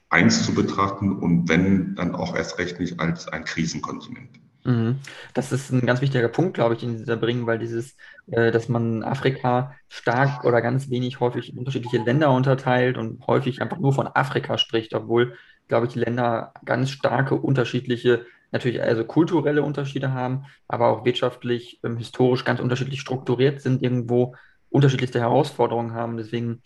eins 0.10 0.46
zu 0.46 0.54
betrachten 0.54 1.14
und 1.14 1.50
wenn, 1.50 1.96
dann 1.96 2.16
auch 2.16 2.36
erst 2.36 2.60
recht 2.60 2.80
nicht 2.80 3.00
als 3.00 3.28
ein 3.28 3.44
Krisenkontinent. 3.44 4.40
Mhm. 4.68 5.00
Das 5.34 5.54
ist 5.54 5.72
ein 5.72 5.86
ganz 5.86 6.02
wichtiger 6.02 6.28
Punkt, 6.28 6.56
glaube 6.56 6.74
ich, 6.74 6.82
den 6.82 6.98
Sie 6.98 7.06
da 7.06 7.16
bringen, 7.16 7.48
weil 7.48 7.58
dieses, 7.58 7.96
äh, 8.30 8.52
dass 8.52 8.68
man 8.68 9.02
Afrika 9.02 9.74
stark 9.88 10.44
oder 10.44 10.62
ganz 10.62 10.90
wenig 10.90 11.22
häufig 11.22 11.54
in 11.54 11.58
unterschiedliche 11.58 12.00
Länder 12.04 12.32
unterteilt 12.32 12.98
und 12.98 13.26
häufig 13.28 13.62
einfach 13.62 13.80
nur 13.80 13.94
von 13.94 14.08
Afrika 14.08 14.58
spricht, 14.58 14.94
obwohl, 14.94 15.38
glaube 15.70 15.88
ich, 15.88 15.94
die 15.94 16.00
Länder 16.00 16.54
ganz 16.66 16.90
starke 16.90 17.36
unterschiedliche, 17.36 18.26
natürlich 18.52 18.82
also 18.82 19.06
kulturelle 19.06 19.64
Unterschiede 19.64 20.12
haben, 20.12 20.46
aber 20.68 20.90
auch 20.90 21.06
wirtschaftlich, 21.06 21.80
ähm, 21.84 21.96
historisch 21.96 22.44
ganz 22.44 22.60
unterschiedlich 22.60 23.00
strukturiert 23.00 23.62
sind, 23.62 23.82
irgendwo 23.82 24.36
unterschiedlichste 24.70 25.22
Herausforderungen 25.22 25.94
haben. 25.94 26.18
Deswegen 26.18 26.62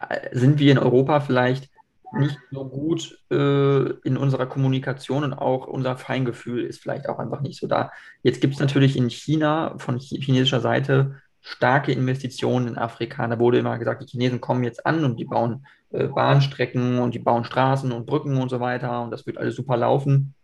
äh, 0.00 0.36
sind 0.36 0.58
wir 0.58 0.72
in 0.72 0.78
Europa 0.78 1.20
vielleicht 1.20 1.70
nicht 2.12 2.38
so 2.50 2.68
gut 2.68 3.18
äh, 3.30 3.90
in 4.04 4.16
unserer 4.16 4.46
Kommunikation 4.46 5.24
und 5.24 5.32
auch 5.32 5.66
unser 5.66 5.96
Feingefühl 5.96 6.64
ist 6.64 6.80
vielleicht 6.80 7.08
auch 7.08 7.18
einfach 7.18 7.40
nicht 7.40 7.58
so 7.58 7.66
da. 7.66 7.90
Jetzt 8.22 8.40
gibt 8.40 8.54
es 8.54 8.60
natürlich 8.60 8.96
in 8.96 9.10
China 9.10 9.74
von 9.78 9.98
chinesischer 9.98 10.60
Seite 10.60 11.20
starke 11.40 11.92
Investitionen 11.92 12.68
in 12.68 12.78
Afrika. 12.78 13.26
Da 13.26 13.38
wurde 13.38 13.58
immer 13.58 13.78
gesagt, 13.78 14.02
die 14.02 14.06
Chinesen 14.06 14.40
kommen 14.40 14.64
jetzt 14.64 14.86
an 14.86 15.04
und 15.04 15.16
die 15.16 15.24
bauen 15.24 15.66
äh, 15.90 16.06
Bahnstrecken 16.06 16.98
und 16.98 17.14
die 17.14 17.18
bauen 17.18 17.44
Straßen 17.44 17.92
und 17.92 18.06
Brücken 18.06 18.36
und 18.38 18.48
so 18.48 18.60
weiter 18.60 19.02
und 19.02 19.10
das 19.10 19.26
wird 19.26 19.38
alles 19.38 19.56
super 19.56 19.76
laufen. 19.76 20.34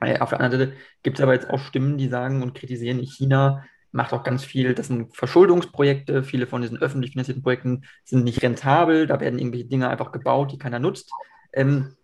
Äh, 0.00 0.20
auf 0.20 0.30
der 0.30 0.40
anderen 0.40 0.68
Seite 0.68 0.72
gibt 1.02 1.18
es 1.18 1.22
aber 1.22 1.34
jetzt 1.34 1.50
auch 1.50 1.58
Stimmen, 1.58 1.98
die 1.98 2.08
sagen 2.08 2.42
und 2.42 2.54
kritisieren, 2.54 2.98
China 3.00 3.64
macht 3.92 4.12
auch 4.12 4.22
ganz 4.22 4.44
viel, 4.44 4.74
das 4.74 4.88
sind 4.88 5.16
Verschuldungsprojekte, 5.16 6.22
viele 6.22 6.46
von 6.46 6.62
diesen 6.62 6.78
öffentlich 6.78 7.12
finanzierten 7.12 7.42
Projekten 7.42 7.84
sind 8.04 8.24
nicht 8.24 8.42
rentabel, 8.42 9.06
da 9.06 9.20
werden 9.20 9.38
irgendwelche 9.38 9.66
Dinge 9.66 9.88
einfach 9.88 10.12
gebaut, 10.12 10.52
die 10.52 10.58
keiner 10.58 10.78
nutzt. 10.78 11.10
Ähm, 11.52 11.96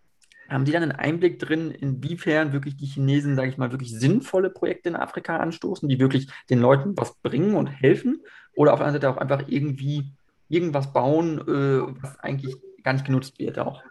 haben 0.48 0.66
Sie 0.66 0.72
dann 0.72 0.82
einen 0.82 0.92
Einblick 0.92 1.38
drin, 1.38 1.70
inwiefern 1.70 2.52
wirklich 2.52 2.76
die 2.76 2.86
Chinesen, 2.86 3.34
sage 3.34 3.48
ich 3.48 3.58
mal, 3.58 3.72
wirklich 3.72 3.98
sinnvolle 3.98 4.50
Projekte 4.50 4.90
in 4.90 4.96
Afrika 4.96 5.38
anstoßen, 5.38 5.88
die 5.88 5.98
wirklich 5.98 6.28
den 6.50 6.60
Leuten 6.60 6.96
was 6.96 7.14
bringen 7.22 7.54
und 7.54 7.66
helfen? 7.66 8.22
Oder 8.54 8.72
auf 8.72 8.78
der 8.78 8.86
anderen 8.86 9.02
Seite 9.02 9.14
auch 9.14 9.20
einfach 9.20 9.48
irgendwie 9.48 10.12
irgendwas 10.48 10.92
bauen, 10.92 11.40
äh, 11.40 12.02
was 12.02 12.18
eigentlich 12.20 12.56
gar 12.82 12.92
nicht 12.92 13.06
genutzt 13.06 13.38
wird 13.38 13.58
auch? 13.58 13.82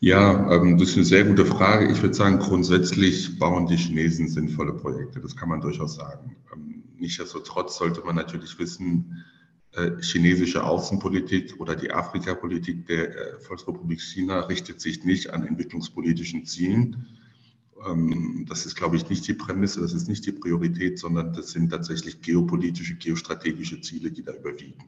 Ja, 0.00 0.52
ähm, 0.52 0.78
das 0.78 0.90
ist 0.90 0.96
eine 0.96 1.04
sehr 1.04 1.24
gute 1.24 1.44
Frage. 1.44 1.90
Ich 1.90 2.02
würde 2.02 2.14
sagen, 2.14 2.38
grundsätzlich 2.38 3.36
bauen 3.38 3.66
die 3.66 3.76
Chinesen 3.76 4.28
sinnvolle 4.28 4.72
Projekte. 4.72 5.20
Das 5.20 5.34
kann 5.34 5.48
man 5.48 5.60
durchaus 5.60 5.96
sagen. 5.96 6.36
Ähm, 6.54 6.84
nichtsdestotrotz 6.98 7.78
sollte 7.78 8.02
man 8.02 8.14
natürlich 8.14 8.56
wissen, 8.60 9.24
äh, 9.72 10.00
chinesische 10.00 10.62
Außenpolitik 10.62 11.60
oder 11.60 11.74
die 11.74 11.90
Afrikapolitik 11.90 12.86
der 12.86 13.10
äh, 13.10 13.40
Volksrepublik 13.40 14.00
China 14.00 14.40
richtet 14.40 14.80
sich 14.80 15.04
nicht 15.04 15.30
an 15.30 15.44
entwicklungspolitischen 15.44 16.44
Zielen. 16.44 17.18
Ähm, 17.84 18.46
das 18.48 18.66
ist, 18.66 18.76
glaube 18.76 18.94
ich, 18.94 19.08
nicht 19.08 19.26
die 19.26 19.34
Prämisse, 19.34 19.80
das 19.80 19.94
ist 19.94 20.08
nicht 20.08 20.24
die 20.26 20.32
Priorität, 20.32 21.00
sondern 21.00 21.32
das 21.32 21.50
sind 21.50 21.70
tatsächlich 21.70 22.20
geopolitische, 22.20 22.94
geostrategische 22.94 23.80
Ziele, 23.80 24.12
die 24.12 24.22
da 24.22 24.32
überwiegen. 24.32 24.84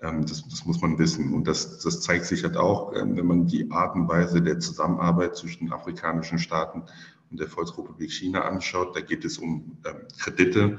Ähm, 0.00 0.24
das, 0.26 0.46
das, 0.48 0.64
muss 0.64 0.80
man 0.80 0.98
wissen. 0.98 1.32
Und 1.34 1.48
das, 1.48 1.80
das 1.80 2.00
zeigt 2.00 2.26
sich 2.26 2.44
halt 2.44 2.56
auch, 2.56 2.94
ähm, 2.94 3.16
wenn 3.16 3.26
man 3.26 3.46
die 3.46 3.70
Art 3.70 3.94
und 3.94 4.08
Weise 4.08 4.42
der 4.42 4.58
Zusammenarbeit 4.58 5.36
zwischen 5.36 5.72
afrikanischen 5.72 6.38
Staaten 6.38 6.84
und 7.30 7.40
der 7.40 7.48
Volksrepublik 7.48 8.10
China 8.10 8.42
anschaut. 8.42 8.96
Da 8.96 9.00
geht 9.00 9.24
es 9.24 9.38
um 9.38 9.78
ähm, 9.86 10.06
Kredite, 10.18 10.78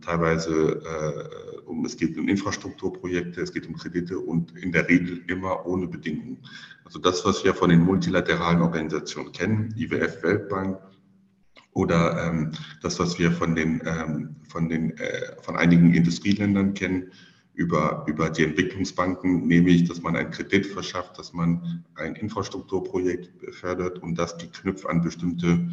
teilweise 0.00 0.80
äh, 0.82 1.58
um, 1.66 1.84
es 1.84 1.96
geht 1.96 2.16
um 2.16 2.26
Infrastrukturprojekte, 2.28 3.42
es 3.42 3.52
geht 3.52 3.66
um 3.66 3.76
Kredite 3.76 4.18
und 4.18 4.56
in 4.56 4.72
der 4.72 4.88
Regel 4.88 5.22
immer 5.26 5.66
ohne 5.66 5.86
Bedingungen. 5.88 6.38
Also 6.84 6.98
das, 6.98 7.22
was 7.26 7.44
wir 7.44 7.52
von 7.52 7.68
den 7.68 7.80
multilateralen 7.80 8.62
Organisationen 8.62 9.32
kennen, 9.32 9.74
IWF, 9.76 10.22
Weltbank, 10.22 10.78
oder 11.78 12.26
ähm, 12.26 12.52
das, 12.82 12.98
was 12.98 13.18
wir 13.18 13.30
von 13.30 13.54
den, 13.54 13.80
ähm, 13.86 14.36
von, 14.48 14.68
den 14.68 14.96
äh, 14.98 15.40
von 15.42 15.56
einigen 15.56 15.94
Industrieländern 15.94 16.74
kennen, 16.74 17.12
über, 17.58 18.04
über 18.06 18.30
die 18.30 18.44
Entwicklungsbanken, 18.44 19.48
nämlich, 19.48 19.82
dass 19.88 20.00
man 20.00 20.14
einen 20.14 20.30
Kredit 20.30 20.64
verschafft, 20.64 21.18
dass 21.18 21.32
man 21.32 21.84
ein 21.96 22.14
Infrastrukturprojekt 22.14 23.52
fördert 23.52 23.98
und 23.98 24.14
das 24.16 24.38
geknüpft 24.38 24.86
an 24.86 25.02
bestimmte 25.02 25.68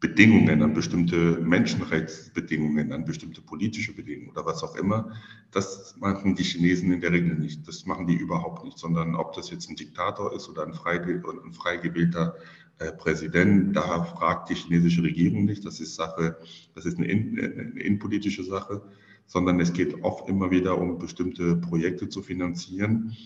Bedingungen, 0.00 0.62
an 0.62 0.72
bestimmte 0.72 1.38
Menschenrechtsbedingungen, 1.40 2.90
an 2.90 3.04
bestimmte 3.04 3.42
politische 3.42 3.94
Bedingungen 3.94 4.30
oder 4.30 4.46
was 4.46 4.62
auch 4.62 4.76
immer. 4.76 5.12
Das 5.50 5.94
machen 5.98 6.36
die 6.36 6.42
Chinesen 6.42 6.90
in 6.90 7.02
der 7.02 7.12
Regel 7.12 7.34
nicht. 7.34 7.68
Das 7.68 7.84
machen 7.84 8.06
die 8.06 8.16
überhaupt 8.16 8.64
nicht, 8.64 8.78
sondern 8.78 9.14
ob 9.14 9.34
das 9.34 9.50
jetzt 9.50 9.68
ein 9.68 9.76
Diktator 9.76 10.34
ist 10.34 10.48
oder 10.48 10.66
ein 10.66 10.72
frei, 10.72 10.98
ein 11.00 11.52
frei 11.52 11.76
gewählter 11.76 12.34
äh, 12.78 12.92
Präsident, 12.92 13.76
da 13.76 14.04
fragt 14.04 14.48
die 14.48 14.54
chinesische 14.54 15.02
Regierung 15.02 15.44
nicht. 15.44 15.66
Das 15.66 15.80
ist 15.80 15.96
Sache, 15.96 16.38
das 16.74 16.86
ist 16.86 16.96
eine, 16.96 17.08
eine 17.08 17.80
innenpolitische 17.80 18.42
Sache 18.42 18.80
sondern 19.26 19.60
es 19.60 19.72
geht 19.72 20.02
oft 20.02 20.28
immer 20.28 20.50
wieder 20.50 20.78
um 20.78 20.98
bestimmte 20.98 21.56
Projekte 21.56 22.08
zu 22.08 22.22
finanzieren. 22.22 23.16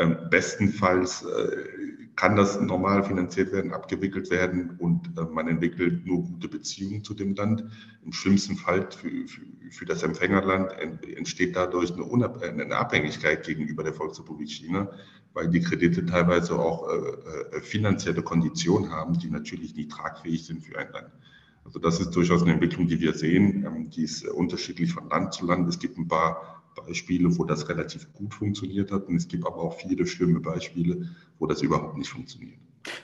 Ähm, 0.00 0.16
bestenfalls 0.30 1.22
äh, 1.24 1.56
kann 2.16 2.34
das 2.34 2.58
normal 2.58 3.04
finanziert 3.04 3.52
werden, 3.52 3.72
abgewickelt 3.72 4.30
werden 4.30 4.76
und 4.78 5.10
äh, 5.18 5.22
man 5.22 5.46
entwickelt 5.46 6.06
nur 6.06 6.22
gute 6.22 6.48
Beziehungen 6.48 7.04
zu 7.04 7.12
dem 7.12 7.34
Land. 7.34 7.64
Im 8.04 8.12
schlimmsten 8.12 8.56
Fall 8.56 8.90
für, 8.90 9.10
für, 9.26 9.42
für 9.70 9.84
das 9.84 10.02
Empfängerland 10.02 10.72
entsteht 11.02 11.54
dadurch 11.54 11.92
eine, 11.92 12.04
Unab 12.04 12.42
eine 12.42 12.74
Abhängigkeit 12.74 13.44
gegenüber 13.44 13.82
der 13.82 13.92
Volksrepublik 13.92 14.50
China, 14.50 14.90
weil 15.34 15.48
die 15.48 15.60
Kredite 15.60 16.06
teilweise 16.06 16.58
auch 16.58 16.88
äh, 16.88 17.56
äh 17.56 17.60
finanzielle 17.60 18.22
Konditionen 18.22 18.90
haben, 18.90 19.18
die 19.18 19.30
natürlich 19.30 19.74
nicht 19.74 19.90
tragfähig 19.90 20.46
sind 20.46 20.62
für 20.64 20.78
ein 20.78 20.92
Land. 20.92 21.10
Also 21.64 21.78
das 21.78 22.00
ist 22.00 22.10
durchaus 22.10 22.42
eine 22.42 22.52
Entwicklung, 22.52 22.88
die 22.88 23.00
wir 23.00 23.14
sehen. 23.14 23.64
Ähm, 23.64 23.90
die 23.90 24.04
ist 24.04 24.26
unterschiedlich 24.26 24.92
von 24.92 25.08
Land 25.08 25.34
zu 25.34 25.46
Land. 25.46 25.68
Es 25.68 25.78
gibt 25.78 25.98
ein 25.98 26.08
paar 26.08 26.62
Beispiele, 26.74 27.36
wo 27.36 27.44
das 27.44 27.68
relativ 27.68 28.12
gut 28.12 28.34
funktioniert 28.34 28.90
hat. 28.90 29.06
Und 29.06 29.16
es 29.16 29.28
gibt 29.28 29.46
aber 29.46 29.56
auch 29.56 29.74
viele 29.74 30.06
schlimme 30.06 30.40
Beispiele, 30.40 31.08
wo 31.38 31.46
das 31.46 31.62
überhaupt 31.62 31.96
nicht 31.96 32.10
funktioniert. 32.10 32.58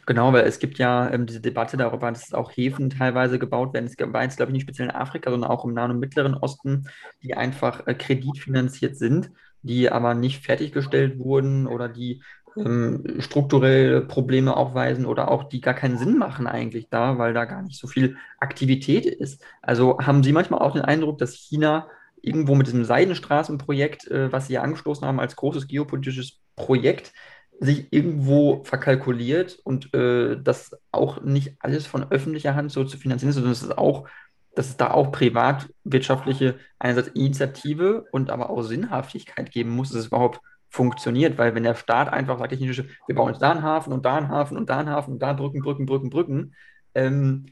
Genau, 0.07 0.33
weil 0.33 0.45
es 0.45 0.59
gibt 0.59 0.79
ja 0.79 1.11
ähm, 1.11 1.27
diese 1.27 1.41
Debatte 1.41 1.77
darüber, 1.77 2.11
dass 2.11 2.33
auch 2.33 2.51
Häfen 2.51 2.91
teilweise 2.91 3.39
gebaut 3.39 3.75
werden. 3.75 3.87
Es 3.87 3.97
war 3.99 4.23
jetzt, 4.23 4.37
glaube 4.37 4.51
ich, 4.51 4.55
nicht 4.55 4.63
speziell 4.63 4.89
in 4.89 4.95
Afrika, 4.95 5.31
sondern 5.31 5.51
auch 5.51 5.65
im 5.65 5.75
Nahen 5.75 5.91
und 5.91 5.99
Mittleren 5.99 6.35
Osten, 6.35 6.89
die 7.23 7.35
einfach 7.35 7.87
äh, 7.87 7.95
kreditfinanziert 7.95 8.97
sind, 8.97 9.31
die 9.63 9.91
aber 9.91 10.15
nicht 10.15 10.45
fertiggestellt 10.45 11.19
wurden 11.19 11.67
oder 11.67 11.89
die 11.89 12.23
ähm, 12.57 13.05
strukturelle 13.19 14.01
Probleme 14.03 14.57
aufweisen 14.57 15.07
oder 15.07 15.31
auch 15.31 15.45
die 15.45 15.61
gar 15.61 15.75
keinen 15.75 15.99
Sinn 15.99 16.19
machen 16.19 16.47
eigentlich 16.47 16.89
da, 16.89 17.19
weil 17.19 17.35
da 17.35 17.45
gar 17.45 17.63
nicht 17.63 17.79
so 17.79 17.87
viel 17.87 18.17
Aktivität 18.39 19.07
ist. 19.07 19.43
Also 19.63 19.99
haben 19.99 20.23
Sie 20.23 20.33
manchmal 20.33 20.61
auch 20.61 20.73
den 20.73 20.83
Eindruck, 20.83 21.19
dass 21.19 21.35
China 21.35 21.89
irgendwo 22.23 22.55
mit 22.55 22.67
diesem 22.67 22.85
Seidenstraßenprojekt, 22.85 24.09
äh, 24.11 24.33
was 24.33 24.47
Sie 24.47 24.55
ja 24.55 24.63
angestoßen 24.63 25.07
haben 25.07 25.21
als 25.21 25.37
großes 25.37 25.69
geopolitisches 25.69 26.41
Projekt, 26.57 27.13
sich 27.61 27.91
irgendwo 27.91 28.65
verkalkuliert 28.65 29.59
und 29.65 29.95
äh, 29.95 30.41
dass 30.41 30.77
auch 30.93 31.23
nicht 31.23 31.55
alles 31.61 31.87
von 31.87 32.11
öffentlicher 32.11 32.55
Hand 32.55 32.71
so 32.71 32.85
zu 32.85 32.99
finanzieren 32.99 33.31
ist, 33.31 33.37
sondern 33.37 33.53
dass 33.53 33.63
es 33.63 33.71
auch, 33.71 34.09
dass 34.55 34.69
es 34.69 34.77
da 34.77 34.91
auch 34.91 35.13
privatwirtschaftliche 35.13 36.59
einerseits 36.79 37.09
Initiative 37.09 38.05
und 38.13 38.31
aber 38.31 38.51
auch 38.51 38.63
Sinnhaftigkeit 38.63 39.51
geben 39.51 39.71
muss, 39.71 39.89
dass 39.91 40.01
es 40.01 40.07
überhaupt 40.09 40.41
funktioniert, 40.77 41.39
weil 41.39 41.55
wenn 41.55 41.63
der 41.63 41.75
Staat 41.75 42.13
einfach 42.13 42.39
sagt, 42.39 42.53
wir 42.53 43.15
bauen 43.15 43.31
jetzt 43.31 43.41
da 43.41 43.51
einen 43.51 43.63
Hafen 43.63 43.93
und 43.93 44.05
da 44.05 44.17
einen 44.17 44.29
Hafen 44.29 44.57
und 44.57 44.69
da 44.69 44.79
einen 44.79 44.91
Hafen 44.91 45.15
und 45.15 45.19
da 45.21 45.33
Brücken, 45.33 45.61
Brücken, 45.61 45.87
Brücken, 45.87 46.11
Brücken, 46.11 46.55
ähm, 46.95 47.47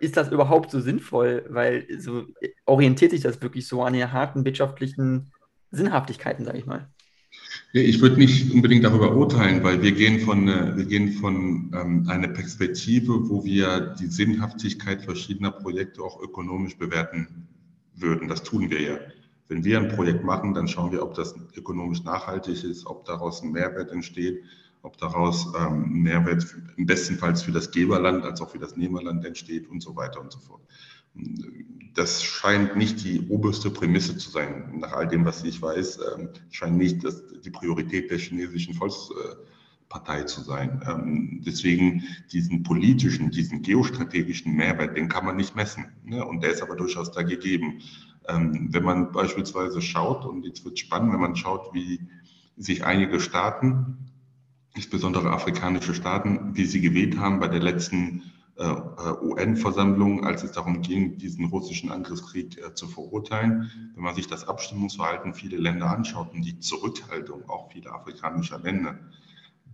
ist 0.00 0.16
das 0.16 0.32
überhaupt 0.32 0.70
so 0.70 0.80
sinnvoll? 0.80 1.44
Weil 1.50 1.86
so 1.98 2.24
orientiert 2.64 3.10
sich 3.10 3.20
das 3.20 3.42
wirklich 3.42 3.68
so 3.68 3.82
an 3.82 3.92
den 3.92 4.12
harten 4.12 4.44
wirtschaftlichen 4.46 5.30
Sinnhaftigkeiten, 5.70 6.46
sage 6.46 6.58
ich 6.58 6.66
mal. 6.66 6.88
Ich 7.72 8.00
würde 8.00 8.16
nicht 8.16 8.50
unbedingt 8.52 8.84
darüber 8.84 9.14
urteilen, 9.14 9.62
weil 9.62 9.82
wir 9.82 9.92
gehen 9.92 10.20
von, 10.20 10.48
äh, 10.48 10.76
wir 10.76 10.86
gehen 10.86 11.12
von 11.12 11.70
ähm, 11.74 12.08
einer 12.08 12.28
Perspektive, 12.28 13.28
wo 13.28 13.44
wir 13.44 13.94
die 14.00 14.06
Sinnhaftigkeit 14.06 15.02
verschiedener 15.02 15.52
Projekte 15.52 16.02
auch 16.02 16.20
ökonomisch 16.20 16.76
bewerten 16.78 17.46
würden. 17.94 18.26
Das 18.26 18.42
tun 18.42 18.70
wir 18.70 18.80
ja. 18.80 18.98
Wenn 19.50 19.64
wir 19.64 19.78
ein 19.78 19.88
Projekt 19.88 20.22
machen, 20.22 20.54
dann 20.54 20.68
schauen 20.68 20.92
wir, 20.92 21.02
ob 21.02 21.14
das 21.14 21.34
ökonomisch 21.56 22.04
nachhaltig 22.04 22.62
ist, 22.62 22.86
ob 22.86 23.04
daraus 23.04 23.42
ein 23.42 23.50
Mehrwert 23.50 23.90
entsteht, 23.90 24.44
ob 24.82 24.96
daraus 24.96 25.52
ähm, 25.58 26.02
Mehrwert 26.02 26.46
im 26.76 26.86
besten 26.86 27.16
Fall 27.16 27.34
für 27.34 27.50
das 27.50 27.72
Geberland 27.72 28.24
als 28.24 28.40
auch 28.40 28.48
für 28.48 28.60
das 28.60 28.76
Nehmerland 28.76 29.24
entsteht 29.24 29.68
und 29.68 29.82
so 29.82 29.96
weiter 29.96 30.20
und 30.20 30.30
so 30.32 30.38
fort. 30.38 30.62
das 31.94 32.22
scheint 32.22 32.76
nicht 32.76 33.02
die 33.02 33.26
oberste 33.28 33.70
Prämisse 33.70 34.16
zu 34.16 34.30
sein. 34.30 34.78
Nach 34.78 34.92
all 34.92 35.08
dem, 35.08 35.24
was 35.24 35.42
ich 35.42 35.60
weiß, 35.60 35.98
ähm, 36.14 36.28
scheint 36.50 36.76
nicht 36.76 37.04
das, 37.04 37.20
die 37.44 37.50
Priorität 37.50 38.08
der 38.08 38.18
chinesischen 38.18 38.74
Volkspartei 38.74 40.22
zu 40.22 40.42
sein. 40.42 40.80
Ähm, 40.88 41.42
deswegen 41.44 42.04
diesen 42.30 42.62
politischen, 42.62 43.32
diesen 43.32 43.62
geostrategischen 43.62 44.54
Mehrwert, 44.54 44.96
den 44.96 45.08
kann 45.08 45.24
man 45.24 45.36
nicht 45.36 45.56
messen. 45.56 45.86
Ne? 46.04 46.24
Und 46.24 46.44
der 46.44 46.52
ist 46.52 46.62
aber 46.62 46.76
durchaus 46.76 47.10
da 47.10 47.22
gegeben. 47.22 47.82
Ähm, 48.28 48.68
wenn 48.72 48.84
man 48.84 49.12
beispielsweise 49.12 49.80
schaut, 49.80 50.24
und 50.24 50.44
jetzt 50.44 50.64
wird 50.64 50.74
es 50.74 50.80
spannend, 50.80 51.12
wenn 51.12 51.20
man 51.20 51.36
schaut, 51.36 51.72
wie 51.74 52.00
sich 52.56 52.84
einige 52.84 53.20
Staaten, 53.20 54.10
insbesondere 54.74 55.30
afrikanische 55.30 55.94
Staaten, 55.94 56.54
wie 56.56 56.64
sie 56.64 56.80
gewählt 56.80 57.18
haben 57.18 57.40
bei 57.40 57.48
der 57.48 57.60
letzten 57.60 58.22
äh, 58.56 58.74
UN-Versammlung, 59.22 60.24
als 60.24 60.42
es 60.42 60.52
darum 60.52 60.82
ging, 60.82 61.16
diesen 61.16 61.46
russischen 61.46 61.90
Angriffskrieg 61.90 62.58
äh, 62.58 62.74
zu 62.74 62.88
verurteilen. 62.88 63.70
Wenn 63.94 64.04
man 64.04 64.14
sich 64.14 64.26
das 64.26 64.46
Abstimmungsverhalten 64.46 65.34
vieler 65.34 65.58
Länder 65.58 65.90
anschaut 65.90 66.32
und 66.34 66.42
die 66.42 66.58
Zurückhaltung 66.58 67.48
auch 67.48 67.72
vieler 67.72 67.94
afrikanischer 67.94 68.58
Länder, 68.58 68.98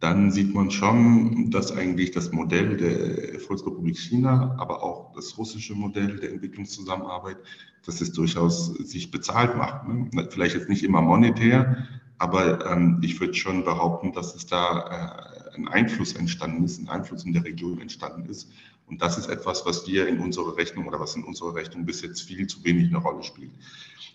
dann 0.01 0.31
sieht 0.31 0.55
man 0.55 0.71
schon, 0.71 1.51
dass 1.51 1.73
eigentlich 1.73 2.11
das 2.11 2.31
Modell 2.33 2.77
der 2.77 3.41
Volksrepublik 3.41 3.99
China, 3.99 4.55
aber 4.59 4.83
auch 4.83 5.13
das 5.15 5.39
russische 5.39 5.75
Modell 5.75 6.17
der 6.17 6.33
Entwicklungszusammenarbeit, 6.33 7.39
dass 7.85 8.01
es 8.01 8.13
durchaus 8.13 8.67
sich 8.75 9.11
bezahlt 9.11 9.57
macht. 9.57 9.89
Ne? 9.89 10.29
Vielleicht 10.31 10.55
jetzt 10.55 10.69
nicht 10.69 10.85
immer 10.85 11.01
monetär, 11.01 11.87
aber 12.19 12.71
ähm, 12.71 13.01
ich 13.03 13.19
würde 13.21 13.35
schon 13.35 13.65
behaupten, 13.65 14.13
dass 14.13 14.35
es 14.35 14.47
da 14.47 15.53
äh, 15.55 15.57
ein 15.57 15.69
Einfluss 15.69 16.13
entstanden 16.15 16.65
ist, 16.65 16.79
ein 16.79 16.89
Einfluss 16.89 17.25
in 17.25 17.33
der 17.33 17.45
Region 17.45 17.81
entstanden 17.81 18.29
ist, 18.29 18.51
und 18.87 19.03
das 19.03 19.19
ist 19.19 19.29
etwas, 19.29 19.67
was 19.67 19.87
wir 19.87 20.07
in 20.07 20.21
unserer 20.21 20.57
Rechnung 20.57 20.87
oder 20.87 21.01
was 21.01 21.17
in 21.17 21.25
unserer 21.25 21.55
Rechnung 21.55 21.85
bis 21.85 22.03
jetzt 22.03 22.23
viel 22.23 22.47
zu 22.47 22.65
wenig 22.65 22.89
eine 22.89 22.99
Rolle 22.99 23.23
spielt. 23.23 23.51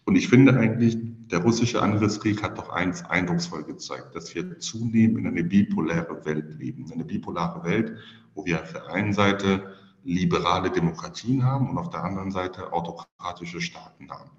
Und 0.06 0.16
ich 0.16 0.30
finde 0.30 0.58
eigentlich, 0.58 0.98
der 1.32 1.40
russische 1.40 1.82
Angriffskrieg 1.82 2.44
hat 2.44 2.58
doch 2.58 2.70
eins 2.70 3.06
eindrucksvoll 3.06 3.64
gezeigt, 3.64 4.16
dass 4.16 4.36
wir 4.36 4.60
zunehmend 4.60 5.20
in 5.20 5.28
eine 5.28 5.44
bipolare 5.44 6.26
Welt 6.26 6.60
leben. 6.60 6.92
Eine 6.92 7.06
bipolare 7.06 7.64
Welt, 7.64 7.98
wo 8.36 8.46
wir 8.46 8.62
auf 8.62 8.74
der 8.74 8.88
einen 8.90 9.14
Seite 9.14 9.76
liberale 10.04 10.70
Demokratien 10.70 11.44
haben 11.46 11.70
und 11.70 11.78
auf 11.78 11.90
der 11.90 12.04
anderen 12.04 12.32
Seite 12.32 12.74
autokratische 12.74 13.62
Staaten 13.62 14.10
haben. 14.10 14.32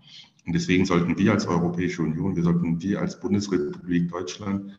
Und 0.45 0.55
deswegen 0.55 0.85
sollten 0.85 1.17
wir 1.17 1.33
als 1.33 1.47
Europäische 1.47 2.03
Union, 2.03 2.37
wir 2.37 2.43
sollten 2.43 2.81
wir 2.83 3.01
als 3.01 3.19
Bundesrepublik 3.21 4.11
Deutschland 4.11 4.77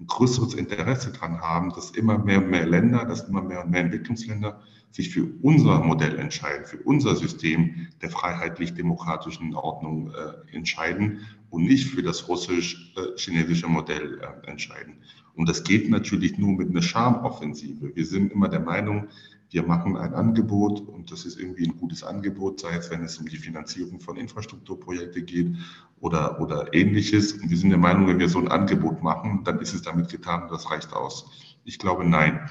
ein 0.00 0.06
größeres 0.06 0.54
Interesse 0.54 1.12
daran 1.12 1.40
haben, 1.40 1.70
dass 1.74 1.90
immer 1.90 2.18
mehr 2.18 2.38
und 2.38 2.50
mehr 2.50 2.66
Länder, 2.66 3.04
dass 3.04 3.28
immer 3.28 3.42
mehr 3.42 3.64
und 3.64 3.70
mehr 3.70 3.82
Entwicklungsländer 3.82 4.60
sich 4.90 5.10
für 5.10 5.26
unser 5.42 5.80
Modell 5.80 6.18
entscheiden, 6.18 6.66
für 6.66 6.78
unser 6.78 7.16
System 7.16 7.88
der 8.00 8.10
freiheitlich-demokratischen 8.10 9.54
Ordnung 9.54 10.12
äh, 10.12 10.54
entscheiden 10.54 11.26
und 11.52 11.64
nicht 11.64 11.90
für 11.90 12.02
das 12.02 12.28
russisch-chinesische 12.28 13.68
Modell 13.68 14.20
äh, 14.20 14.50
entscheiden. 14.50 14.96
Und 15.34 15.48
das 15.50 15.62
geht 15.62 15.90
natürlich 15.90 16.38
nur 16.38 16.52
mit 16.52 16.70
einer 16.70 16.80
Charmoffensive. 16.80 17.94
Wir 17.94 18.06
sind 18.06 18.32
immer 18.32 18.48
der 18.48 18.60
Meinung, 18.60 19.08
wir 19.50 19.62
machen 19.62 19.98
ein 19.98 20.14
Angebot 20.14 20.80
und 20.80 21.12
das 21.12 21.26
ist 21.26 21.38
irgendwie 21.38 21.66
ein 21.66 21.76
gutes 21.76 22.02
Angebot, 22.02 22.60
sei 22.60 22.74
es, 22.74 22.90
wenn 22.90 23.04
es 23.04 23.18
um 23.18 23.26
die 23.26 23.36
Finanzierung 23.36 24.00
von 24.00 24.16
Infrastrukturprojekten 24.16 25.26
geht 25.26 25.56
oder, 26.00 26.40
oder 26.40 26.72
ähnliches. 26.72 27.34
Und 27.34 27.50
wir 27.50 27.56
sind 27.58 27.68
der 27.68 27.78
Meinung, 27.78 28.06
wenn 28.06 28.18
wir 28.18 28.30
so 28.30 28.38
ein 28.38 28.48
Angebot 28.48 29.02
machen, 29.02 29.44
dann 29.44 29.58
ist 29.60 29.74
es 29.74 29.82
damit 29.82 30.08
getan 30.08 30.44
und 30.44 30.52
das 30.52 30.70
reicht 30.70 30.94
aus. 30.94 31.54
Ich 31.64 31.78
glaube, 31.78 32.08
nein. 32.08 32.48